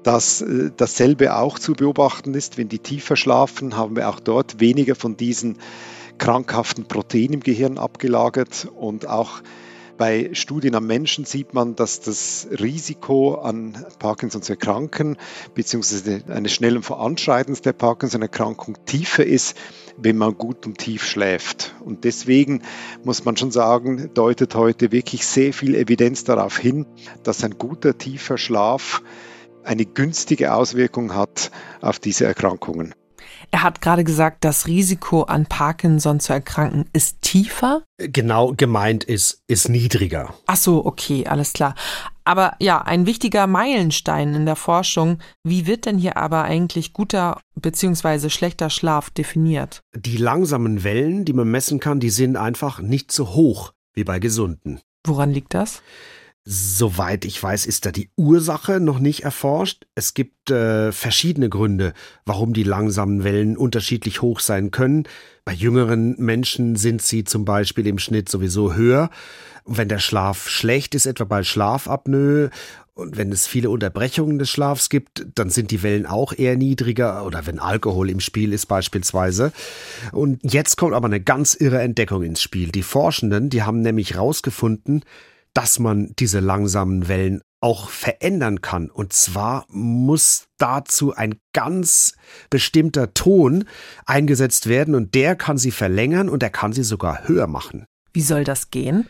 dass 0.04 0.42
äh, 0.42 0.72
dasselbe 0.76 1.36
auch 1.36 1.60
zu 1.60 1.74
beobachten 1.74 2.34
ist. 2.34 2.58
Wenn 2.58 2.70
die 2.70 2.80
tiefer 2.80 3.16
schlafen, 3.16 3.78
haben 3.78 3.96
wir 3.96 4.10
auch 4.10 4.20
dort 4.20 4.60
weniger 4.60 4.96
von 4.96 5.18
diesen 5.18 5.58
krankhaften 6.18 6.88
Proteinen 6.88 7.34
im 7.34 7.40
Gehirn 7.42 7.78
abgelagert 7.78 8.68
und 8.76 9.08
auch 9.08 9.42
bei 9.98 10.30
Studien 10.34 10.76
am 10.76 10.86
Menschen 10.86 11.26
sieht 11.26 11.54
man, 11.54 11.76
dass 11.76 12.00
das 12.00 12.48
Risiko 12.60 13.36
an 13.36 13.86
Parkinson 14.00 14.42
zu 14.42 14.54
erkranken 14.54 15.18
bzw. 15.56 16.22
eines 16.32 16.54
schnellen 16.54 16.84
Voranschreitens 16.84 17.62
der 17.62 17.74
Parkinson-Erkrankung 17.74 18.78
tiefer 18.86 19.26
ist, 19.26 19.58
wenn 19.98 20.18
man 20.18 20.38
gut 20.38 20.66
und 20.66 20.78
tief 20.78 21.04
schläft. 21.04 21.76
Und 21.84 22.04
deswegen 22.04 22.62
muss 23.04 23.26
man 23.26 23.36
schon 23.38 23.52
sagen, 23.52 24.12
deutet 24.14 24.56
heute 24.56 24.92
wirklich 24.92 25.26
sehr 25.26 25.54
viel 25.54 25.76
Evidenz 25.76 26.24
darauf 26.24 26.58
hin, 26.58 26.86
dass 27.24 27.44
ein 27.44 27.58
guter 27.58 27.98
tiefer 27.98 28.38
Schlaf 28.38 29.02
eine 29.64 29.86
günstige 29.86 30.54
Auswirkung 30.54 31.14
hat 31.14 31.52
auf 31.82 32.00
diese 32.00 32.26
Erkrankungen. 32.26 32.94
Er 33.52 33.64
hat 33.64 33.82
gerade 33.82 34.04
gesagt, 34.04 34.44
das 34.44 34.68
Risiko 34.68 35.24
an 35.24 35.46
Parkinson 35.46 36.20
zu 36.20 36.34
erkranken 36.34 36.86
ist 36.94 37.22
tiefer. 37.22 37.84
Genau 37.98 38.54
gemeint 38.56 39.04
ist, 39.04 39.42
ist 39.48 39.70
niedriger. 39.70 40.34
Ach 40.46 40.58
so, 40.58 40.86
okay, 40.86 41.26
alles 41.28 41.54
klar. 41.54 41.76
Aber 42.24 42.56
ja, 42.60 42.82
ein 42.82 43.06
wichtiger 43.06 43.48
Meilenstein 43.48 44.34
in 44.36 44.46
der 44.46 44.58
Forschung. 44.58 45.20
Wie 45.44 45.66
wird 45.66 45.86
denn 45.86 45.98
hier 45.98 46.18
aber 46.18 46.44
eigentlich 46.44 46.92
guter 46.92 47.40
bzw. 47.56 48.30
schlechter 48.30 48.70
Schlaf 48.70 49.10
definiert? 49.10 49.82
Die 49.96 50.18
langsamen 50.18 50.84
Wellen, 50.84 51.24
die 51.24 51.34
man 51.34 51.50
messen 51.50 51.80
kann, 51.80 52.02
die 52.02 52.10
sind 52.10 52.36
einfach 52.36 52.82
nicht 52.82 53.14
so 53.14 53.30
hoch 53.30 53.72
wie 53.94 54.04
bei 54.04 54.20
Gesunden. 54.20 54.82
Woran 55.06 55.32
liegt 55.32 55.54
das? 55.54 55.82
Soweit 56.50 57.26
ich 57.26 57.44
weiß, 57.44 57.66
ist 57.66 57.86
da 57.86 57.92
die 57.92 58.10
Ursache 58.16 58.80
noch 58.80 59.00
nicht 59.00 59.26
erforscht. 59.26 59.86
Es 59.96 60.14
gibt 60.14 60.50
äh, 60.50 60.94
verschiedene 60.94 61.50
Gründe, 61.50 61.92
warum 62.26 62.54
die 62.54 62.64
langsamen 62.64 63.26
Wellen 63.26 63.58
unterschiedlich 63.58 64.22
hoch 64.22 64.40
sein 64.40 64.72
können. 64.72 65.10
Bei 65.44 65.52
jüngeren 65.52 66.16
Menschen 66.18 66.78
sind 66.78 67.02
sie 67.02 67.26
zum 67.26 67.44
Beispiel 67.44 67.86
im 67.86 68.00
Schnitt 68.00 68.30
sowieso 68.30 68.76
höher. 68.76 69.10
Wenn 69.66 69.90
der 69.90 70.00
Schlaf 70.00 70.48
schlecht 70.48 70.96
ist, 70.96 71.06
etwa 71.06 71.26
bei 71.26 71.44
Schlafapnoe, 71.44 72.50
und 72.94 73.18
wenn 73.18 73.34
es 73.34 73.46
viele 73.46 73.70
Unterbrechungen 73.70 74.40
des 74.40 74.50
Schlafs 74.50 74.88
gibt, 74.88 75.28
dann 75.36 75.50
sind 75.50 75.70
die 75.72 75.84
Wellen 75.84 76.06
auch 76.06 76.32
eher 76.32 76.56
niedriger 76.56 77.26
oder 77.26 77.46
wenn 77.46 77.60
Alkohol 77.60 78.10
im 78.10 78.22
Spiel 78.22 78.54
ist 78.54 78.68
beispielsweise. 78.68 79.52
Und 80.14 80.40
jetzt 80.50 80.78
kommt 80.78 80.94
aber 80.94 81.08
eine 81.08 81.20
ganz 81.20 81.56
irre 81.56 81.82
Entdeckung 81.82 82.24
ins 82.24 82.42
Spiel. 82.42 82.72
Die 82.72 82.84
Forschenden, 82.84 83.50
die 83.50 83.64
haben 83.64 83.82
nämlich 83.82 84.14
herausgefunden, 84.14 85.04
dass 85.58 85.80
man 85.80 86.14
diese 86.20 86.40
langsamen 86.40 87.08
Wellen 87.08 87.42
auch 87.62 87.90
verändern 87.90 88.62
kann. 88.62 88.92
Und 88.92 89.12
zwar 89.12 89.66
muss 89.70 90.46
dazu 90.60 91.16
ein 91.16 91.40
ganz 91.52 92.14
bestimmter 92.52 93.16
Ton 93.16 93.66
eingesetzt 94.06 94.70
werden 94.70 94.94
und 94.94 95.16
der 95.16 95.36
kann 95.36 95.58
sie 95.58 95.72
verlängern 95.72 96.30
und 96.30 96.44
er 96.44 96.52
kann 96.52 96.74
sie 96.74 96.84
sogar 96.84 97.28
höher 97.28 97.48
machen. 97.48 97.86
Wie 98.14 98.22
soll 98.22 98.44
das 98.44 98.70
gehen? 98.70 99.10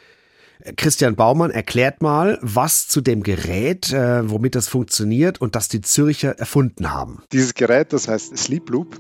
Christian 0.78 1.18
Baumann 1.18 1.52
erklärt 1.52 2.02
mal, 2.02 2.40
was 2.42 2.88
zu 2.88 3.02
dem 3.02 3.24
Gerät, 3.24 3.92
äh, 3.92 4.30
womit 4.30 4.56
das 4.56 4.70
funktioniert 4.70 5.42
und 5.42 5.54
das 5.54 5.68
die 5.68 5.82
Zürcher 5.82 6.40
erfunden 6.40 6.94
haben. 6.94 7.24
Dieses 7.34 7.56
Gerät, 7.56 7.92
das 7.92 8.08
heißt 8.08 8.38
Sleep 8.38 8.70
Loop 8.70 8.98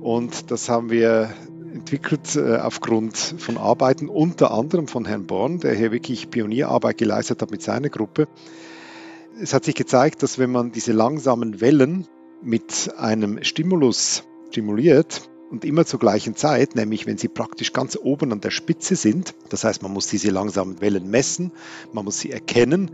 und 0.00 0.50
das 0.50 0.68
haben 0.68 0.90
wir 0.90 1.32
entwickelt 1.72 2.36
äh, 2.36 2.56
aufgrund 2.56 3.16
von 3.16 3.56
Arbeiten 3.56 4.08
unter 4.08 4.52
anderem 4.52 4.88
von 4.88 5.04
Herrn 5.04 5.26
Born, 5.26 5.58
der 5.58 5.74
hier 5.74 5.92
wirklich 5.92 6.30
Pionierarbeit 6.30 6.98
geleistet 6.98 7.42
hat 7.42 7.50
mit 7.50 7.62
seiner 7.62 7.88
Gruppe. 7.88 8.28
Es 9.40 9.54
hat 9.54 9.64
sich 9.64 9.74
gezeigt, 9.74 10.22
dass 10.22 10.38
wenn 10.38 10.52
man 10.52 10.72
diese 10.72 10.92
langsamen 10.92 11.60
Wellen 11.60 12.06
mit 12.42 12.92
einem 12.96 13.42
Stimulus 13.42 14.24
stimuliert, 14.50 15.28
und 15.52 15.66
immer 15.66 15.84
zur 15.84 16.00
gleichen 16.00 16.34
Zeit, 16.34 16.76
nämlich 16.76 17.06
wenn 17.06 17.18
sie 17.18 17.28
praktisch 17.28 17.74
ganz 17.74 17.94
oben 18.02 18.32
an 18.32 18.40
der 18.40 18.50
Spitze 18.50 18.96
sind. 18.96 19.34
Das 19.50 19.64
heißt, 19.64 19.82
man 19.82 19.92
muss 19.92 20.06
diese 20.06 20.30
langsamen 20.30 20.80
Wellen 20.80 21.10
messen, 21.10 21.52
man 21.92 22.06
muss 22.06 22.18
sie 22.18 22.30
erkennen 22.30 22.90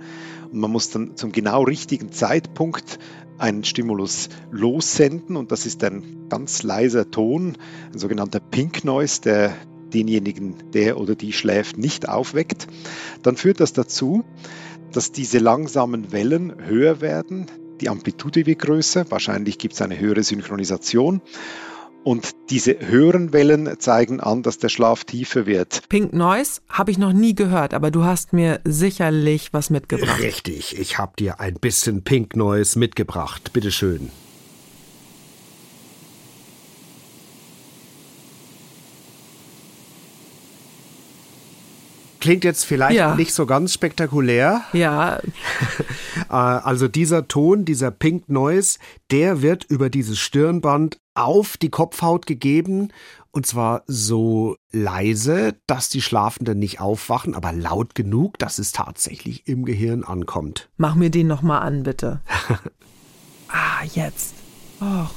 und 0.50 0.58
man 0.58 0.72
muss 0.72 0.90
dann 0.90 1.16
zum 1.16 1.30
genau 1.30 1.62
richtigen 1.62 2.10
Zeitpunkt 2.10 2.98
einen 3.38 3.64
Stimulus 3.64 4.28
lossenden 4.50 5.36
und 5.36 5.52
das 5.52 5.66
ist 5.66 5.82
ein 5.84 6.28
ganz 6.28 6.62
leiser 6.62 7.10
Ton, 7.10 7.56
ein 7.92 7.98
sogenannter 7.98 8.40
Pink 8.40 8.84
Noise, 8.84 9.20
der 9.22 9.54
denjenigen, 9.92 10.54
der 10.72 10.98
oder 10.98 11.14
die 11.14 11.32
schläft, 11.32 11.78
nicht 11.78 12.08
aufweckt, 12.08 12.66
dann 13.22 13.36
führt 13.36 13.60
das 13.60 13.72
dazu, 13.72 14.24
dass 14.92 15.12
diese 15.12 15.38
langsamen 15.38 16.12
Wellen 16.12 16.54
höher 16.66 17.00
werden, 17.00 17.46
die 17.80 17.88
Amplitude 17.88 18.44
wird 18.46 18.58
größer, 18.58 19.10
wahrscheinlich 19.10 19.58
gibt 19.58 19.74
es 19.74 19.82
eine 19.82 19.98
höhere 19.98 20.22
Synchronisation 20.22 21.20
und 22.04 22.30
diese 22.50 22.78
höheren 22.80 23.32
Wellen 23.32 23.78
zeigen 23.78 24.20
an, 24.20 24.42
dass 24.42 24.58
der 24.58 24.68
Schlaf 24.68 25.04
tiefer 25.04 25.46
wird. 25.46 25.88
Pink 25.88 26.12
Noise 26.12 26.60
habe 26.68 26.90
ich 26.90 26.98
noch 26.98 27.12
nie 27.12 27.34
gehört, 27.34 27.74
aber 27.74 27.90
du 27.90 28.04
hast 28.04 28.32
mir 28.32 28.60
sicherlich 28.64 29.52
was 29.52 29.70
mitgebracht. 29.70 30.20
Richtig, 30.20 30.78
ich 30.78 30.98
habe 30.98 31.12
dir 31.18 31.40
ein 31.40 31.54
bisschen 31.54 32.04
Pink 32.04 32.36
Noise 32.36 32.78
mitgebracht. 32.78 33.52
Bitteschön. 33.52 34.10
Klingt 42.28 42.44
jetzt 42.44 42.64
vielleicht 42.66 42.96
Ja. 42.96 43.14
nicht 43.14 43.32
so 43.32 43.46
ganz 43.46 43.72
spektakulär. 43.72 44.62
Ja, 44.74 45.18
Äh, 46.28 46.32
Also 46.34 46.86
dieser 46.88 47.26
Ton, 47.26 47.64
dieser 47.64 47.90
Pink 47.90 48.28
Noise, 48.28 48.78
der 49.10 49.40
wird 49.40 49.64
über 49.64 49.88
dieses 49.88 50.18
Stirnband 50.18 50.98
auf 51.14 51.56
die 51.56 51.70
Kopfhaut 51.70 52.26
gegeben 52.26 52.88
und 53.30 53.46
zwar 53.46 53.82
so 53.86 54.56
leise, 54.72 55.54
dass 55.66 55.88
die 55.88 56.02
Schlafenden 56.02 56.58
nicht 56.58 56.80
aufwachen, 56.80 57.34
aber 57.34 57.52
laut 57.52 57.94
genug, 57.94 58.38
dass 58.38 58.58
es 58.58 58.72
tatsächlich 58.72 59.46
im 59.48 59.64
Gehirn 59.64 60.04
ankommt. 60.04 60.68
mach 60.76 60.94
mir 60.96 61.08
den 61.10 61.28
noch 61.28 61.40
mal 61.40 61.60
an, 61.60 61.82
bitte. 61.84 62.20
ah, 63.48 63.84
jetzt. 63.94 64.34
Ach, 64.80 65.10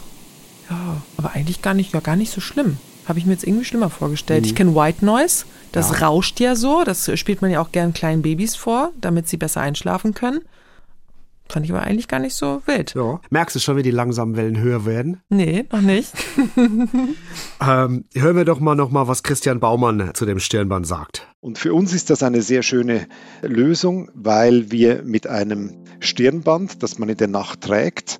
ja, 0.69 1.01
aber 1.17 1.31
eigentlich 1.33 1.61
gar 1.61 1.73
nicht, 1.73 1.93
ja, 1.93 1.99
gar 1.99 2.15
nicht 2.15 2.31
so 2.31 2.39
schlimm. 2.39 2.77
Habe 3.05 3.19
ich 3.19 3.25
mir 3.25 3.33
jetzt 3.33 3.45
irgendwie 3.45 3.65
schlimmer 3.65 3.89
vorgestellt. 3.89 4.45
Ich 4.45 4.55
kenne 4.55 4.75
White 4.75 5.03
Noise, 5.05 5.45
das 5.71 6.01
rauscht 6.01 6.39
ja 6.39 6.55
so, 6.55 6.83
das 6.83 7.09
spielt 7.19 7.41
man 7.41 7.51
ja 7.51 7.61
auch 7.61 7.71
gern 7.71 7.93
kleinen 7.93 8.21
Babys 8.21 8.55
vor, 8.55 8.91
damit 8.99 9.27
sie 9.27 9.37
besser 9.37 9.61
einschlafen 9.61 10.13
können. 10.13 10.41
Fand 11.51 11.65
ich 11.65 11.71
aber 11.73 11.81
eigentlich 11.81 12.07
gar 12.07 12.19
nicht 12.19 12.33
so 12.33 12.61
wild. 12.65 12.93
Ja. 12.95 13.19
Merkst 13.29 13.57
du 13.57 13.59
schon, 13.59 13.75
wie 13.75 13.83
die 13.83 13.91
langsamen 13.91 14.37
Wellen 14.37 14.57
höher 14.57 14.85
werden? 14.85 15.21
Nee, 15.29 15.65
noch 15.71 15.81
nicht. 15.81 16.13
Ähm, 17.63 18.05
hören 18.15 18.35
wir 18.35 18.45
doch 18.45 18.59
mal 18.59 18.73
noch 18.73 18.89
mal, 18.89 19.07
was 19.07 19.21
Christian 19.21 19.59
Baumann 19.59 20.15
zu 20.15 20.25
dem 20.25 20.39
Stirnband 20.39 20.87
sagt. 20.87 21.27
Und 21.41 21.59
für 21.59 21.75
uns 21.75 21.93
ist 21.93 22.09
das 22.09 22.23
eine 22.23 22.41
sehr 22.41 22.63
schöne 22.63 23.07
Lösung, 23.43 24.09
weil 24.15 24.71
wir 24.71 25.03
mit 25.03 25.27
einem 25.27 25.83
Stirnband, 25.99 26.81
das 26.81 26.97
man 26.97 27.09
in 27.09 27.17
der 27.17 27.27
Nacht 27.27 27.61
trägt, 27.61 28.19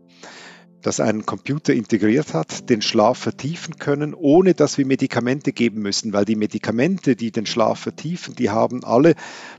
das 0.81 0.99
einen 0.99 1.25
Computer 1.25 1.73
integriert 1.73 2.33
hat, 2.33 2.69
den 2.69 2.81
Schlaf 2.81 3.17
vertiefen 3.17 3.77
können, 3.77 4.13
ohne 4.13 4.53
dass 4.53 4.77
wir 4.77 4.85
Medikamente 4.85 5.53
geben 5.53 5.81
müssen, 5.81 6.13
weil 6.13 6.25
die 6.25 6.35
Medikamente, 6.35 7.15
die 7.15 7.31
den 7.31 7.45
Schlaf 7.45 7.79
vertiefen, 7.79 8.35
die 8.35 8.49
haben 8.49 8.83
alle 8.83 9.15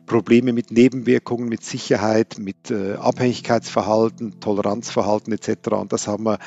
Probleme 0.06 0.52
mit 0.52 0.70
Nebenwirkungen, 0.70 1.48
mit 1.48 1.64
Sicherheit, 1.64 2.38
mit 2.38 2.70
äh, 2.70 2.94
Abhängigkeitsverhalten, 2.94 4.40
Toleranzverhalten 4.40 5.32
etc. 5.32 5.68
Und 5.72 5.92
das 5.92 6.06
haben 6.06 6.24
wir 6.24 6.38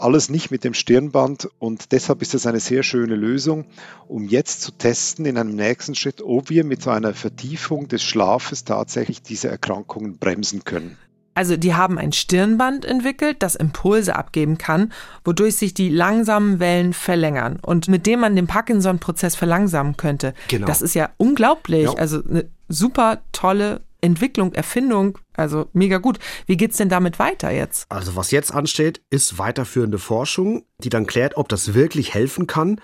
alles 0.00 0.28
nicht 0.28 0.50
mit 0.50 0.64
dem 0.64 0.74
Stirnband 0.74 1.48
und 1.58 1.92
deshalb 1.92 2.22
ist 2.22 2.34
das 2.34 2.46
eine 2.46 2.60
sehr 2.60 2.82
schöne 2.82 3.16
Lösung, 3.16 3.66
um 4.06 4.28
jetzt 4.28 4.62
zu 4.62 4.72
testen 4.72 5.26
in 5.26 5.36
einem 5.36 5.54
nächsten 5.54 5.94
Schritt, 5.94 6.22
ob 6.22 6.50
wir 6.50 6.64
mit 6.64 6.82
so 6.82 6.90
einer 6.90 7.14
Vertiefung 7.14 7.88
des 7.88 8.02
Schlafes 8.02 8.64
tatsächlich 8.64 9.22
diese 9.22 9.48
Erkrankungen 9.48 10.18
bremsen 10.18 10.64
können. 10.64 10.96
Also 11.38 11.56
die 11.56 11.72
haben 11.72 11.98
ein 11.98 12.10
Stirnband 12.10 12.84
entwickelt, 12.84 13.44
das 13.44 13.54
Impulse 13.54 14.16
abgeben 14.16 14.58
kann, 14.58 14.92
wodurch 15.24 15.54
sich 15.54 15.72
die 15.72 15.88
langsamen 15.88 16.58
Wellen 16.58 16.92
verlängern 16.92 17.60
und 17.62 17.86
mit 17.86 18.06
dem 18.06 18.18
man 18.18 18.34
den 18.34 18.48
Parkinson-Prozess 18.48 19.36
verlangsamen 19.36 19.96
könnte. 19.96 20.34
Genau. 20.48 20.66
Das 20.66 20.82
ist 20.82 20.94
ja 20.94 21.10
unglaublich. 21.16 21.84
Ja. 21.84 21.92
Also 21.92 22.24
eine 22.28 22.46
super 22.68 23.20
tolle 23.30 23.82
Entwicklung, 24.00 24.52
Erfindung, 24.52 25.16
also 25.36 25.68
mega 25.72 25.98
gut. 25.98 26.18
Wie 26.46 26.56
geht's 26.56 26.76
denn 26.76 26.88
damit 26.88 27.20
weiter 27.20 27.52
jetzt? 27.52 27.86
Also 27.88 28.16
was 28.16 28.32
jetzt 28.32 28.52
ansteht, 28.52 29.00
ist 29.10 29.38
weiterführende 29.38 29.98
Forschung, 29.98 30.64
die 30.78 30.88
dann 30.88 31.06
klärt, 31.06 31.36
ob 31.36 31.48
das 31.48 31.72
wirklich 31.72 32.14
helfen 32.14 32.48
kann, 32.48 32.80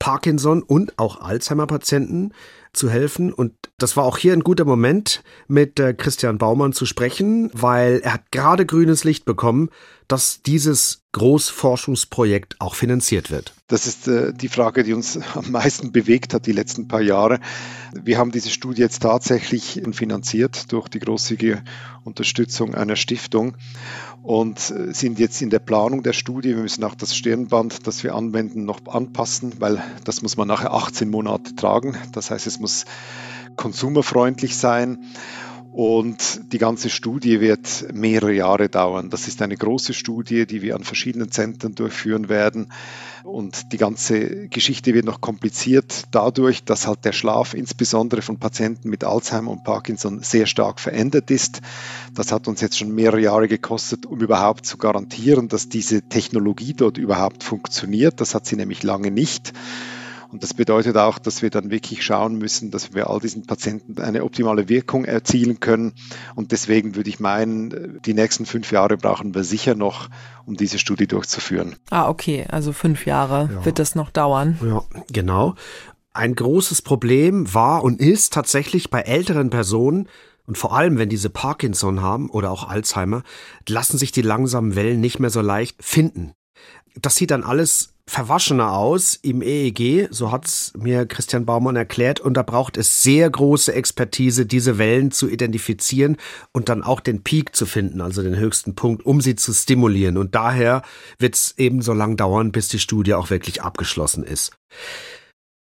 Parkinson 0.00 0.64
und 0.64 0.98
auch 0.98 1.20
Alzheimer-Patienten 1.20 2.32
zu 2.72 2.90
helfen. 2.90 3.32
Und 3.32 3.52
das 3.78 3.96
war 3.96 4.04
auch 4.04 4.18
hier 4.18 4.32
ein 4.32 4.44
guter 4.44 4.64
Moment, 4.64 5.22
mit 5.46 5.78
äh, 5.78 5.94
Christian 5.94 6.38
Baumann 6.38 6.72
zu 6.72 6.86
sprechen, 6.86 7.50
weil 7.52 8.00
er 8.02 8.14
hat 8.14 8.32
gerade 8.32 8.66
grünes 8.66 9.04
Licht 9.04 9.24
bekommen, 9.24 9.70
dass 10.12 10.42
dieses 10.42 11.04
Großforschungsprojekt 11.12 12.56
auch 12.60 12.74
finanziert 12.74 13.30
wird. 13.30 13.54
Das 13.66 13.86
ist 13.86 14.08
äh, 14.08 14.34
die 14.34 14.48
Frage, 14.48 14.84
die 14.84 14.92
uns 14.92 15.18
am 15.34 15.50
meisten 15.50 15.90
bewegt 15.90 16.34
hat 16.34 16.44
die 16.44 16.52
letzten 16.52 16.86
paar 16.86 17.00
Jahre. 17.00 17.40
Wir 17.94 18.18
haben 18.18 18.30
diese 18.30 18.50
Studie 18.50 18.82
jetzt 18.82 19.00
tatsächlich 19.00 19.80
finanziert 19.92 20.70
durch 20.70 20.88
die 20.90 20.98
großzügige 20.98 21.62
Unterstützung 22.04 22.74
einer 22.74 22.96
Stiftung 22.96 23.56
und 24.22 24.58
äh, 24.70 24.92
sind 24.92 25.18
jetzt 25.18 25.40
in 25.40 25.48
der 25.48 25.60
Planung 25.60 26.02
der 26.02 26.12
Studie. 26.12 26.50
Wir 26.50 26.62
müssen 26.62 26.84
auch 26.84 26.94
das 26.94 27.16
Stirnband, 27.16 27.86
das 27.86 28.04
wir 28.04 28.14
anwenden, 28.14 28.66
noch 28.66 28.80
anpassen, 28.86 29.54
weil 29.60 29.82
das 30.04 30.20
muss 30.20 30.36
man 30.36 30.46
nachher 30.46 30.74
18 30.74 31.08
Monate 31.08 31.56
tragen. 31.56 31.96
Das 32.12 32.30
heißt, 32.30 32.46
es 32.46 32.60
muss 32.60 32.84
konsumerfreundlich 33.56 34.58
sein. 34.58 34.98
Und 35.72 36.52
die 36.52 36.58
ganze 36.58 36.90
Studie 36.90 37.40
wird 37.40 37.86
mehrere 37.94 38.34
Jahre 38.34 38.68
dauern. 38.68 39.08
Das 39.08 39.26
ist 39.26 39.40
eine 39.40 39.56
große 39.56 39.94
Studie, 39.94 40.44
die 40.44 40.60
wir 40.60 40.76
an 40.76 40.84
verschiedenen 40.84 41.30
Zentren 41.30 41.74
durchführen 41.74 42.28
werden. 42.28 42.70
Und 43.24 43.72
die 43.72 43.78
ganze 43.78 44.48
Geschichte 44.48 44.92
wird 44.92 45.06
noch 45.06 45.22
kompliziert 45.22 46.02
dadurch, 46.10 46.64
dass 46.64 46.86
halt 46.86 47.06
der 47.06 47.12
Schlaf 47.12 47.54
insbesondere 47.54 48.20
von 48.20 48.38
Patienten 48.38 48.90
mit 48.90 49.02
Alzheimer 49.02 49.50
und 49.50 49.64
Parkinson 49.64 50.22
sehr 50.22 50.44
stark 50.44 50.78
verändert 50.78 51.30
ist. 51.30 51.62
Das 52.14 52.32
hat 52.32 52.48
uns 52.48 52.60
jetzt 52.60 52.76
schon 52.76 52.94
mehrere 52.94 53.20
Jahre 53.20 53.48
gekostet, 53.48 54.04
um 54.04 54.20
überhaupt 54.20 54.66
zu 54.66 54.76
garantieren, 54.76 55.48
dass 55.48 55.70
diese 55.70 56.02
Technologie 56.02 56.74
dort 56.74 56.98
überhaupt 56.98 57.44
funktioniert. 57.44 58.20
Das 58.20 58.34
hat 58.34 58.44
sie 58.44 58.56
nämlich 58.56 58.82
lange 58.82 59.10
nicht. 59.10 59.54
Und 60.32 60.42
das 60.42 60.54
bedeutet 60.54 60.96
auch, 60.96 61.18
dass 61.18 61.42
wir 61.42 61.50
dann 61.50 61.70
wirklich 61.70 62.02
schauen 62.02 62.38
müssen, 62.38 62.70
dass 62.70 62.94
wir 62.94 63.10
all 63.10 63.20
diesen 63.20 63.46
Patienten 63.46 64.00
eine 64.00 64.24
optimale 64.24 64.70
Wirkung 64.70 65.04
erzielen 65.04 65.60
können. 65.60 65.92
Und 66.34 66.52
deswegen 66.52 66.96
würde 66.96 67.10
ich 67.10 67.20
meinen, 67.20 68.00
die 68.06 68.14
nächsten 68.14 68.46
fünf 68.46 68.72
Jahre 68.72 68.96
brauchen 68.96 69.34
wir 69.34 69.44
sicher 69.44 69.74
noch, 69.74 70.08
um 70.46 70.56
diese 70.56 70.78
Studie 70.78 71.06
durchzuführen. 71.06 71.76
Ah, 71.90 72.08
okay, 72.08 72.46
also 72.48 72.72
fünf 72.72 73.04
Jahre 73.04 73.50
Ja. 73.52 73.64
wird 73.66 73.78
das 73.78 73.94
noch 73.94 74.10
dauern. 74.10 74.58
Ja, 74.64 74.82
genau. 75.12 75.54
Ein 76.14 76.34
großes 76.34 76.80
Problem 76.80 77.52
war 77.52 77.84
und 77.84 78.00
ist 78.00 78.32
tatsächlich 78.32 78.88
bei 78.90 79.02
älteren 79.02 79.50
Personen, 79.50 80.08
und 80.44 80.58
vor 80.58 80.76
allem, 80.76 80.98
wenn 80.98 81.08
diese 81.08 81.30
Parkinson 81.30 82.02
haben 82.02 82.28
oder 82.28 82.50
auch 82.50 82.68
Alzheimer, 82.68 83.22
lassen 83.68 83.96
sich 83.96 84.10
die 84.12 84.22
langsamen 84.22 84.74
Wellen 84.74 85.00
nicht 85.00 85.20
mehr 85.20 85.30
so 85.30 85.40
leicht 85.40 85.84
finden. 85.84 86.32
Das 87.00 87.14
sieht 87.16 87.30
dann 87.30 87.44
alles 87.44 87.91
verwaschener 88.08 88.72
aus 88.72 89.14
im 89.14 89.42
EEG, 89.42 90.08
so 90.10 90.32
hat's 90.32 90.72
mir 90.76 91.06
Christian 91.06 91.46
Baumann 91.46 91.76
erklärt, 91.76 92.20
und 92.20 92.34
da 92.34 92.42
braucht 92.42 92.76
es 92.76 93.02
sehr 93.02 93.30
große 93.30 93.72
Expertise, 93.72 94.44
diese 94.44 94.78
Wellen 94.78 95.12
zu 95.12 95.28
identifizieren 95.28 96.16
und 96.52 96.68
dann 96.68 96.82
auch 96.82 97.00
den 97.00 97.22
Peak 97.22 97.54
zu 97.54 97.64
finden, 97.64 98.00
also 98.00 98.22
den 98.22 98.36
höchsten 98.36 98.74
Punkt, 98.74 99.06
um 99.06 99.20
sie 99.20 99.36
zu 99.36 99.52
stimulieren. 99.52 100.16
Und 100.16 100.34
daher 100.34 100.82
wird's 101.18 101.54
eben 101.56 101.80
so 101.80 101.92
lang 101.92 102.16
dauern, 102.16 102.52
bis 102.52 102.68
die 102.68 102.80
Studie 102.80 103.14
auch 103.14 103.30
wirklich 103.30 103.62
abgeschlossen 103.62 104.24
ist. 104.24 104.52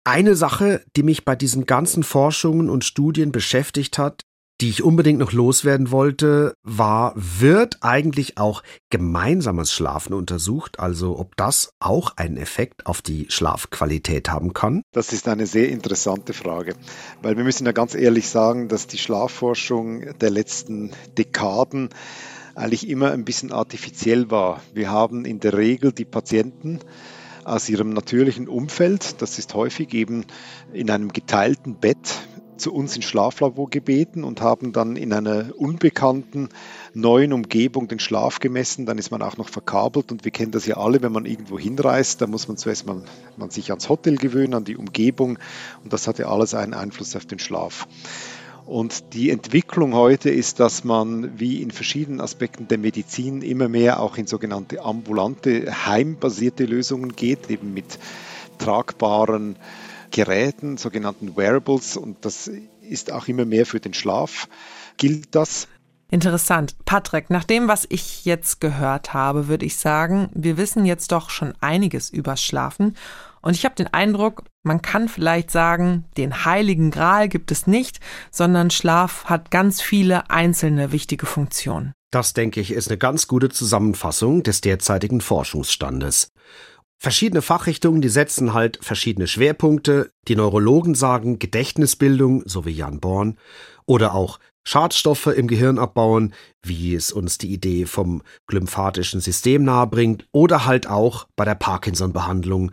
Eine 0.04 0.36
Sache, 0.36 0.84
die 0.96 1.04
mich 1.04 1.26
bei 1.26 1.36
diesen 1.36 1.66
ganzen 1.66 2.04
Forschungen 2.04 2.70
und 2.70 2.86
Studien 2.86 3.32
beschäftigt 3.32 3.98
hat, 4.00 4.24
die 4.62 4.70
ich 4.70 4.84
unbedingt 4.84 5.20
noch 5.20 5.32
loswerden 5.32 5.90
wollte, 5.90 6.54
war, 6.64 7.14
wird 7.16 7.80
eigentlich 7.82 8.38
auch 8.38 8.62
gemeinsames 8.92 9.74
Schlafen 9.74 10.14
untersucht, 10.14 10.80
also 10.80 11.18
ob 11.18 11.36
das 11.36 11.74
auch 11.80 12.16
einen 12.18 12.38
Effekt 12.38 12.86
auf 12.86 13.02
die 13.02 13.26
Schlafqualität 13.30 14.30
haben 14.30 14.54
kann? 14.54 14.84
Das 14.92 15.14
ist 15.14 15.28
eine 15.28 15.48
sehr 15.48 15.70
interessante 15.70 16.34
Frage, 16.34 16.76
weil 17.24 17.38
wir 17.38 17.44
müssen 17.44 17.66
ja 17.66 17.72
ganz 17.72 17.96
ehrlich 17.96 18.30
sagen, 18.30 18.68
dass 18.68 18.86
die 18.86 19.00
Schlafforschung 19.00 20.18
der 20.20 20.30
letzten 20.30 20.92
Dekaden 21.18 21.90
eigentlich 22.54 22.88
immer 22.88 23.12
ein 23.12 23.26
bisschen 23.26 23.52
artifiziell 23.52 24.30
war. 24.30 24.62
Wir 24.74 24.92
haben 24.92 25.26
in 25.26 25.40
der 25.40 25.58
Regel 25.58 25.92
die 25.92 26.06
Patienten 26.06 26.80
aus 27.46 27.68
ihrem 27.68 27.90
natürlichen 27.94 28.48
Umfeld, 28.48 29.22
das 29.24 29.40
ist 29.40 29.56
häufig 29.56 29.94
eben 29.96 30.26
in 30.72 30.92
einem 30.92 31.12
geteilten 31.12 31.80
Bett, 31.80 32.22
zu 32.62 32.74
uns 32.74 32.96
ins 32.96 33.06
Schlaflabor 33.06 33.70
gebeten 33.70 34.24
und 34.24 34.42
haben 34.42 34.72
dann 34.72 34.96
in 34.96 35.12
einer 35.12 35.52
unbekannten 35.58 36.50
neuen 36.94 37.34
Umgebung 37.34 37.88
den 37.88 38.00
Schlaf 38.00 38.40
gemessen. 38.40 38.86
Dann 38.86 38.98
ist 38.98 39.12
man 39.12 39.22
auch 39.22 39.38
noch 39.38 39.50
verkabelt 39.50 40.12
und 40.12 40.24
wir 40.24 40.32
kennen 40.32 40.52
das 40.52 40.66
ja 40.66 40.78
alle, 40.78 41.02
wenn 41.02 41.12
man 41.12 41.26
irgendwo 41.26 41.60
hinreist, 41.60 42.22
da 42.22 42.28
muss 42.28 42.48
man 42.48 42.58
zuerst 42.58 42.86
mal 42.86 43.04
man 43.38 43.50
sich 43.50 43.72
ans 43.72 43.90
Hotel 43.90 44.18
gewöhnen, 44.18 44.54
an 44.54 44.64
die 44.64 44.78
Umgebung 44.78 45.40
und 45.84 45.92
das 45.92 46.08
hat 46.08 46.20
ja 46.20 46.28
alles 46.28 46.54
einen 46.54 46.74
Einfluss 46.74 47.16
auf 47.16 47.26
den 47.26 47.40
Schlaf. 47.40 47.88
Und 48.66 49.14
die 49.14 49.32
Entwicklung 49.32 49.96
heute 49.96 50.30
ist, 50.30 50.60
dass 50.60 50.84
man 50.84 51.40
wie 51.40 51.62
in 51.62 51.72
verschiedenen 51.72 52.22
Aspekten 52.22 52.68
der 52.68 52.78
Medizin 52.78 53.42
immer 53.42 53.68
mehr 53.68 54.00
auch 54.00 54.18
in 54.18 54.28
sogenannte 54.28 54.84
ambulante, 54.86 55.86
heimbasierte 55.86 56.66
Lösungen 56.66 57.16
geht, 57.16 57.50
eben 57.50 57.74
mit 57.74 57.98
tragbaren 58.60 59.58
Geräten, 60.12 60.78
sogenannten 60.78 61.36
Wearables. 61.36 61.98
Und 61.98 62.24
das 62.26 62.50
ist 62.82 63.12
auch 63.12 63.28
immer 63.28 63.46
mehr 63.46 63.66
für 63.66 63.80
den 63.80 63.94
Schlaf 63.94 64.48
gilt 64.98 65.34
das. 65.34 65.68
Interessant. 66.12 66.76
Patrick, 66.86 67.30
nach 67.30 67.46
dem, 67.46 67.68
was 67.68 67.88
ich 67.90 68.26
jetzt 68.26 68.60
gehört 68.60 69.14
habe, 69.14 69.48
würde 69.48 69.66
ich 69.66 69.78
sagen, 69.78 70.30
wir 70.34 70.58
wissen 70.58 70.86
jetzt 70.86 71.12
doch 71.12 71.30
schon 71.30 71.54
einiges 71.62 72.10
übers 72.10 72.44
Schlafen. 72.44 72.98
Und 73.42 73.56
ich 73.56 73.66
habe 73.66 73.76
den 73.76 73.88
Eindruck, 73.88 74.44
man 74.62 74.82
kann 74.82 75.08
vielleicht 75.08 75.50
sagen, 75.50 76.06
den 76.18 76.46
heiligen 76.46 76.92
Gral 76.92 77.30
gibt 77.30 77.50
es 77.50 77.66
nicht, 77.66 78.00
sondern 78.30 78.70
Schlaf 78.70 79.26
hat 79.26 79.50
ganz 79.50 79.82
viele 79.82 80.30
einzelne 80.30 80.92
wichtige 80.92 81.26
Funktionen. 81.26 81.94
Das, 82.12 82.34
denke 82.34 82.60
ich, 82.60 82.72
ist 82.72 82.90
eine 82.90 82.98
ganz 82.98 83.28
gute 83.28 83.50
Zusammenfassung 83.50 84.44
des 84.44 84.60
derzeitigen 84.60 85.22
Forschungsstandes. 85.22 86.28
Verschiedene 87.04 87.42
Fachrichtungen, 87.42 88.00
die 88.00 88.10
setzen 88.10 88.54
halt 88.54 88.78
verschiedene 88.80 89.26
Schwerpunkte. 89.26 90.12
Die 90.28 90.36
Neurologen 90.36 90.94
sagen 90.94 91.40
Gedächtnisbildung, 91.40 92.44
so 92.46 92.64
wie 92.64 92.74
Jan 92.74 93.00
Born, 93.00 93.40
oder 93.88 94.14
auch 94.14 94.38
Schadstoffe 94.64 95.26
im 95.26 95.48
Gehirn 95.48 95.80
abbauen, 95.80 96.36
wie 96.62 96.94
es 96.94 97.12
uns 97.12 97.40
die 97.40 97.52
Idee 97.52 97.88
vom 97.88 98.22
glymphatischen 98.46 99.20
System 99.20 99.64
nahebringt, 99.64 100.28
oder 100.32 100.68
halt 100.68 100.86
auch 100.86 101.26
bei 101.36 101.44
der 101.44 101.56
Parkinson-Behandlung. 101.56 102.72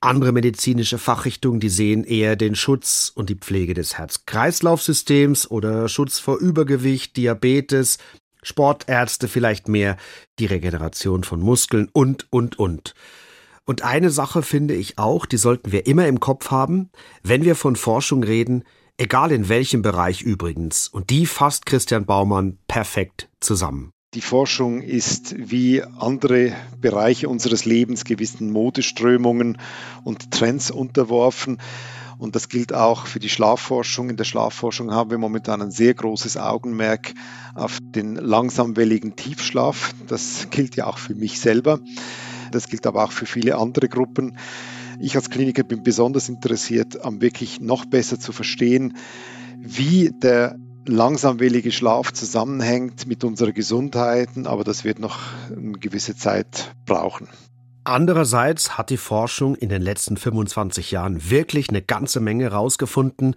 Andere 0.00 0.32
medizinische 0.32 0.98
Fachrichtungen, 0.98 1.58
die 1.58 1.70
sehen 1.70 2.04
eher 2.04 2.36
den 2.36 2.56
Schutz 2.56 3.10
und 3.14 3.30
die 3.30 3.36
Pflege 3.36 3.72
des 3.72 3.96
Herz-Kreislauf-Systems 3.96 5.50
oder 5.50 5.88
Schutz 5.88 6.18
vor 6.18 6.36
Übergewicht, 6.36 7.16
Diabetes, 7.16 7.96
Sportärzte 8.42 9.26
vielleicht 9.26 9.68
mehr 9.68 9.96
die 10.38 10.44
Regeneration 10.44 11.24
von 11.24 11.40
Muskeln 11.40 11.88
und, 11.94 12.30
und, 12.30 12.58
und. 12.58 12.94
Und 13.64 13.82
eine 13.82 14.10
Sache 14.10 14.42
finde 14.42 14.74
ich 14.74 14.98
auch, 14.98 15.26
die 15.26 15.36
sollten 15.36 15.72
wir 15.72 15.86
immer 15.86 16.06
im 16.08 16.20
Kopf 16.20 16.50
haben, 16.50 16.90
wenn 17.22 17.44
wir 17.44 17.54
von 17.54 17.76
Forschung 17.76 18.22
reden, 18.22 18.64
egal 18.96 19.32
in 19.32 19.48
welchem 19.48 19.82
Bereich 19.82 20.22
übrigens. 20.22 20.88
Und 20.88 21.10
die 21.10 21.26
fasst 21.26 21.66
Christian 21.66 22.04
Baumann 22.04 22.58
perfekt 22.66 23.28
zusammen. 23.40 23.92
Die 24.14 24.22
Forschung 24.22 24.82
ist 24.82 25.36
wie 25.38 25.84
andere 25.84 26.52
Bereiche 26.80 27.28
unseres 27.28 27.64
Lebens 27.64 28.04
gewissen 28.04 28.50
Modeströmungen 28.50 29.58
und 30.02 30.32
Trends 30.32 30.72
unterworfen. 30.72 31.58
Und 32.18 32.34
das 32.34 32.48
gilt 32.48 32.74
auch 32.74 33.06
für 33.06 33.20
die 33.20 33.28
Schlafforschung. 33.28 34.10
In 34.10 34.16
der 34.16 34.24
Schlafforschung 34.24 34.90
haben 34.90 35.10
wir 35.10 35.18
momentan 35.18 35.62
ein 35.62 35.70
sehr 35.70 35.94
großes 35.94 36.36
Augenmerk 36.36 37.14
auf 37.54 37.78
den 37.80 38.16
langsamwelligen 38.16 39.14
Tiefschlaf. 39.14 39.94
Das 40.08 40.48
gilt 40.50 40.74
ja 40.74 40.86
auch 40.86 40.98
für 40.98 41.14
mich 41.14 41.38
selber. 41.40 41.78
Das 42.50 42.68
gilt 42.68 42.86
aber 42.86 43.04
auch 43.04 43.12
für 43.12 43.26
viele 43.26 43.56
andere 43.56 43.88
Gruppen. 43.88 44.36
Ich 45.00 45.16
als 45.16 45.30
Kliniker 45.30 45.62
bin 45.62 45.82
besonders 45.82 46.28
interessiert, 46.28 47.04
am 47.04 47.20
wirklich 47.20 47.60
noch 47.60 47.86
besser 47.86 48.20
zu 48.20 48.32
verstehen, 48.32 48.96
wie 49.58 50.10
der 50.22 50.56
langsamwellige 50.86 51.72
Schlaf 51.72 52.12
zusammenhängt 52.12 53.06
mit 53.06 53.24
unserer 53.24 53.52
Gesundheit, 53.52 54.28
aber 54.44 54.64
das 54.64 54.84
wird 54.84 54.98
noch 54.98 55.18
eine 55.50 55.72
gewisse 55.72 56.16
Zeit 56.16 56.74
brauchen. 56.86 57.28
Andererseits 57.84 58.76
hat 58.76 58.90
die 58.90 58.98
Forschung 58.98 59.54
in 59.54 59.68
den 59.68 59.82
letzten 59.82 60.16
25 60.16 60.90
Jahren 60.90 61.30
wirklich 61.30 61.70
eine 61.70 61.82
ganze 61.82 62.20
Menge 62.20 62.44
herausgefunden. 62.44 63.34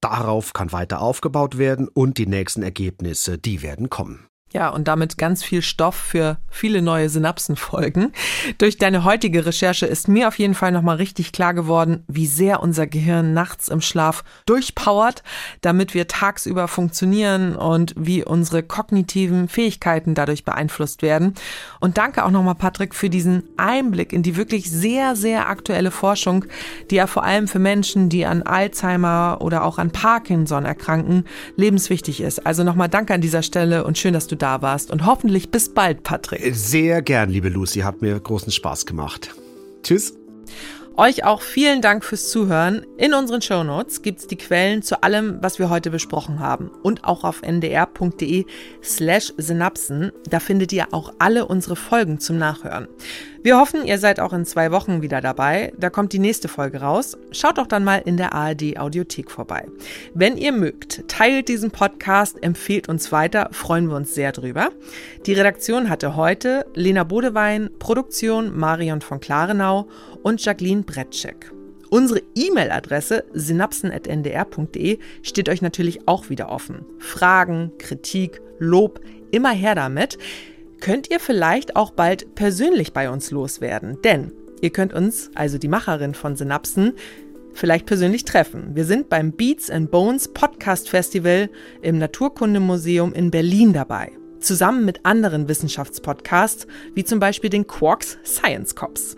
Darauf 0.00 0.54
kann 0.54 0.72
weiter 0.72 1.00
aufgebaut 1.00 1.58
werden 1.58 1.88
und 1.88 2.18
die 2.18 2.26
nächsten 2.26 2.62
Ergebnisse, 2.62 3.38
die 3.38 3.62
werden 3.62 3.90
kommen. 3.90 4.26
Ja, 4.52 4.68
und 4.68 4.86
damit 4.86 5.16
ganz 5.16 5.42
viel 5.42 5.62
Stoff 5.62 5.94
für 5.94 6.36
viele 6.50 6.82
neue 6.82 7.08
Synapsenfolgen. 7.08 8.12
Durch 8.58 8.76
deine 8.76 9.02
heutige 9.02 9.46
Recherche 9.46 9.86
ist 9.86 10.08
mir 10.08 10.28
auf 10.28 10.38
jeden 10.38 10.52
Fall 10.52 10.72
nochmal 10.72 10.96
richtig 10.96 11.32
klar 11.32 11.54
geworden, 11.54 12.04
wie 12.06 12.26
sehr 12.26 12.62
unser 12.62 12.86
Gehirn 12.86 13.32
nachts 13.32 13.68
im 13.68 13.80
Schlaf 13.80 14.24
durchpowert, 14.44 15.22
damit 15.62 15.94
wir 15.94 16.06
tagsüber 16.06 16.68
funktionieren 16.68 17.56
und 17.56 17.94
wie 17.96 18.24
unsere 18.24 18.62
kognitiven 18.62 19.48
Fähigkeiten 19.48 20.14
dadurch 20.14 20.44
beeinflusst 20.44 21.00
werden. 21.00 21.32
Und 21.80 21.96
danke 21.96 22.22
auch 22.22 22.30
nochmal, 22.30 22.54
Patrick, 22.54 22.94
für 22.94 23.08
diesen 23.08 23.44
Einblick 23.56 24.12
in 24.12 24.22
die 24.22 24.36
wirklich 24.36 24.70
sehr, 24.70 25.16
sehr 25.16 25.48
aktuelle 25.48 25.90
Forschung, 25.90 26.44
die 26.90 26.96
ja 26.96 27.06
vor 27.06 27.24
allem 27.24 27.48
für 27.48 27.58
Menschen, 27.58 28.10
die 28.10 28.26
an 28.26 28.42
Alzheimer 28.42 29.38
oder 29.40 29.64
auch 29.64 29.78
an 29.78 29.92
Parkinson 29.92 30.66
erkranken, 30.66 31.24
lebenswichtig 31.56 32.20
ist. 32.20 32.44
Also 32.44 32.64
nochmal 32.64 32.90
danke 32.90 33.14
an 33.14 33.22
dieser 33.22 33.42
Stelle 33.42 33.84
und 33.84 33.96
schön, 33.96 34.12
dass 34.12 34.26
du 34.26 34.41
da 34.42 34.62
warst 34.62 34.90
und 34.90 35.06
hoffentlich 35.06 35.50
bis 35.50 35.72
bald, 35.72 36.02
Patrick. 36.02 36.54
Sehr 36.54 37.02
gern, 37.02 37.30
liebe 37.30 37.48
Lucy, 37.48 37.80
hat 37.80 38.02
mir 38.02 38.18
großen 38.18 38.52
Spaß 38.52 38.86
gemacht. 38.86 39.34
Tschüss. 39.82 40.14
Euch 40.96 41.24
auch 41.24 41.40
vielen 41.40 41.80
Dank 41.80 42.04
fürs 42.04 42.28
Zuhören. 42.28 42.84
In 42.98 43.14
unseren 43.14 43.40
Shownotes 43.40 44.02
gibt 44.02 44.20
es 44.20 44.26
die 44.26 44.36
Quellen 44.36 44.82
zu 44.82 45.02
allem, 45.02 45.38
was 45.40 45.58
wir 45.58 45.70
heute 45.70 45.90
besprochen 45.90 46.38
haben. 46.38 46.70
Und 46.82 47.04
auch 47.04 47.24
auf 47.24 47.40
ndr.de 47.40 48.44
slash 48.82 49.32
Synapsen. 49.38 50.12
Da 50.28 50.38
findet 50.38 50.70
ihr 50.72 50.88
auch 50.92 51.14
alle 51.18 51.46
unsere 51.46 51.76
Folgen 51.76 52.20
zum 52.20 52.36
Nachhören. 52.36 52.88
Wir 53.44 53.58
hoffen, 53.58 53.84
ihr 53.84 53.98
seid 53.98 54.20
auch 54.20 54.32
in 54.32 54.44
zwei 54.44 54.70
Wochen 54.70 55.02
wieder 55.02 55.20
dabei. 55.20 55.72
Da 55.76 55.90
kommt 55.90 56.12
die 56.12 56.20
nächste 56.20 56.46
Folge 56.46 56.80
raus. 56.80 57.18
Schaut 57.32 57.58
doch 57.58 57.66
dann 57.66 57.82
mal 57.82 58.00
in 58.04 58.16
der 58.16 58.34
ARD 58.34 58.78
Audiothek 58.78 59.32
vorbei. 59.32 59.66
Wenn 60.14 60.36
ihr 60.36 60.52
mögt, 60.52 61.08
teilt 61.08 61.48
diesen 61.48 61.72
Podcast, 61.72 62.40
empfehlt 62.40 62.88
uns 62.88 63.10
weiter, 63.10 63.48
freuen 63.50 63.88
wir 63.88 63.96
uns 63.96 64.14
sehr 64.14 64.30
drüber. 64.30 64.70
Die 65.26 65.32
Redaktion 65.32 65.90
hatte 65.90 66.14
heute 66.14 66.66
Lena 66.74 67.02
Bodewein, 67.02 67.68
Produktion 67.80 68.56
Marion 68.56 69.00
von 69.00 69.18
Klarenau 69.18 69.88
und 70.22 70.44
Jacqueline 70.44 70.82
Bretschek. 70.82 71.50
Unsere 71.90 72.22
E-Mail-Adresse 72.36 73.24
synapsen.ndr.de 73.32 74.98
steht 75.22 75.48
euch 75.48 75.62
natürlich 75.62 76.06
auch 76.06 76.30
wieder 76.30 76.48
offen. 76.48 76.86
Fragen, 76.98 77.72
Kritik, 77.78 78.40
Lob, 78.60 79.00
immer 79.32 79.50
her 79.50 79.74
damit. 79.74 80.16
Könnt 80.82 81.12
ihr 81.12 81.20
vielleicht 81.20 81.76
auch 81.76 81.92
bald 81.92 82.34
persönlich 82.34 82.92
bei 82.92 83.08
uns 83.08 83.30
loswerden, 83.30 83.98
denn 84.02 84.32
ihr 84.62 84.70
könnt 84.70 84.92
uns, 84.92 85.30
also 85.36 85.56
die 85.56 85.68
Macherin 85.68 86.12
von 86.12 86.34
Synapsen, 86.34 86.94
vielleicht 87.52 87.86
persönlich 87.86 88.24
treffen. 88.24 88.74
Wir 88.74 88.84
sind 88.84 89.08
beim 89.08 89.30
Beats 89.30 89.70
and 89.70 89.92
Bones 89.92 90.26
Podcast 90.26 90.88
Festival 90.88 91.50
im 91.82 91.98
Naturkundemuseum 91.98 93.12
in 93.12 93.30
Berlin 93.30 93.72
dabei 93.72 94.10
zusammen 94.40 94.84
mit 94.84 95.06
anderen 95.06 95.48
Wissenschaftspodcasts, 95.48 96.66
wie 96.94 97.04
zum 97.04 97.20
Beispiel 97.20 97.50
den 97.50 97.68
Quarks 97.68 98.18
Science 98.24 98.74
Cops. 98.74 99.16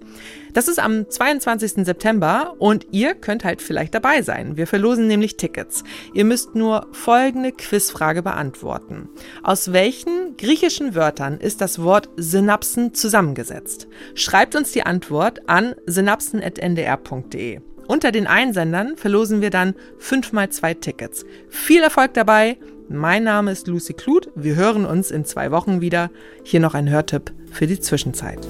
Das 0.55 0.69
ist 0.69 0.79
am 0.79 1.11
22. 1.11 1.85
September 1.85 2.55
und 2.59 2.87
ihr 2.93 3.17
könnt 3.17 3.43
halt 3.45 3.61
vielleicht 3.61 3.93
dabei 3.93 4.23
sein. 4.23 4.57
Wir 4.57 4.69
verlosen 4.69 5.09
nämlich 5.09 5.37
Tickets. 5.37 5.83
Ihr 6.15 6.25
müsst 6.25 6.55
nur 6.55 6.87
folgende 6.93 7.51
Quizfrage 7.51 8.23
beantworten. 8.23 9.09
Aus 9.43 9.73
welchen 9.73 10.37
griechischen 10.37 10.95
Wörtern 10.95 11.39
ist 11.39 11.61
das 11.61 11.83
Wort 11.83 12.09
Synapsen 12.17 12.95
zusammengesetzt? 12.95 13.89
Schreibt 14.15 14.55
uns 14.55 14.71
die 14.71 14.85
Antwort 14.85 15.41
an 15.49 15.75
synapsen.ndr.de. 15.87 17.61
Unter 17.89 18.13
den 18.13 18.29
Einsendern 18.29 18.97
verlosen 18.97 19.43
wir 19.43 19.51
dann 19.51 19.75
5 19.99 20.33
mal 20.33 20.51
2 20.51 20.75
Tickets. 20.75 21.27
Viel 21.49 21.83
Erfolg 21.83 22.15
dabei! 22.15 22.59
Mein 22.89 23.25
Name 23.25 23.51
ist 23.51 23.67
Lucy 23.67 23.95
Kluth. 23.95 24.31
Wir 24.35 24.55
hören 24.57 24.85
uns 24.85 25.11
in 25.11 25.25
zwei 25.25 25.51
Wochen 25.51 25.81
wieder. 25.81 26.11
Hier 26.43 26.61
noch 26.61 26.75
ein 26.75 26.91
Hörtipp 26.91 27.33
für 27.51 27.67
die 27.67 27.81
Zwischenzeit. 27.81 28.47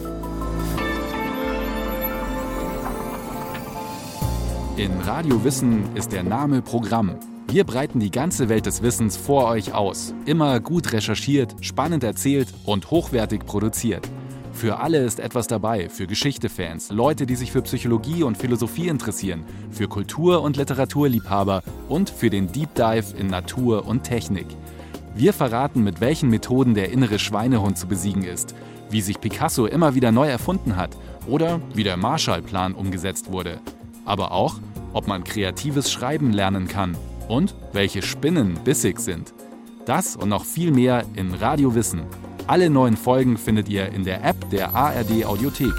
In 4.77 4.91
Radio 5.03 5.45
Wissen 5.45 5.95
ist 5.95 6.11
der 6.11 6.25
Name 6.25 6.61
Programm. 6.61 7.15
Wir 7.47 7.63
breiten 7.63 8.01
die 8.01 8.11
ganze 8.11 8.49
Welt 8.49 8.67
des 8.67 8.83
Wissens 8.83 9.17
vor 9.17 9.47
euch 9.47 9.73
aus. 9.73 10.13
Immer 10.27 10.59
gut 10.59 10.93
recherchiert, 10.93 11.55
spannend 11.61 12.03
erzählt 12.03 12.53
und 12.65 12.91
hochwertig 12.91 13.47
produziert. 13.47 14.09
Für 14.53 14.81
alle 14.81 15.05
ist 15.05 15.21
etwas 15.21 15.47
dabei, 15.47 15.89
für 15.89 16.09
Geschichtefans, 16.09 16.91
Leute, 16.91 17.25
die 17.25 17.37
sich 17.37 17.53
für 17.53 17.63
Psychologie 17.63 18.25
und 18.25 18.37
Philosophie 18.37 18.89
interessieren, 18.89 19.45
für 19.71 19.87
Kultur- 19.87 20.43
und 20.43 20.57
Literaturliebhaber 20.57 21.63
und 21.89 22.11
für 22.11 22.29
den 22.29 22.51
Deep 22.51 22.75
Dive 22.75 23.17
in 23.17 23.29
Natur 23.29 23.87
und 23.87 24.03
Technik. 24.03 24.49
Wir 25.15 25.33
verraten, 25.33 25.85
mit 25.85 26.01
welchen 26.01 26.31
Methoden 26.31 26.75
der 26.75 26.91
innere 26.91 27.21
Schweinehund 27.21 27.79
zu 27.79 27.87
besiegen 27.87 28.25
ist, 28.25 28.57
wie 28.91 29.03
sich 29.03 29.21
Picasso 29.21 29.67
immer 29.67 29.95
wieder 29.95 30.11
neu 30.11 30.29
erfunden 30.29 30.75
hat 30.75 30.97
oder 31.29 31.61
wie 31.75 31.85
der 31.85 31.97
Marshallplan 31.97 32.75
umgesetzt 32.75 33.31
wurde. 33.31 33.61
Aber 34.05 34.33
auch, 34.33 34.61
ob 34.93 35.07
man 35.07 35.25
kreatives 35.25 35.91
Schreiben 35.91 36.33
lernen 36.33 36.69
kann 36.69 36.97
und 37.29 37.55
welche 37.73 38.03
Spinnen 38.03 38.55
bissig 38.65 39.01
sind. 39.01 39.35
Das 39.87 40.17
und 40.17 40.29
noch 40.29 40.45
viel 40.45 40.71
mehr 40.71 41.05
in 41.15 41.35
Radio 41.35 41.75
Wissen 41.75 42.03
alle 42.47 42.69
neuen 42.69 42.97
Folgen 42.97 43.39
findet 43.39 43.71
ihr 43.71 43.91
in 43.93 44.05
der 44.05 44.23
App 44.23 44.51
der 44.51 44.75
ARD 44.75 45.25
Audiothek. 45.25 45.73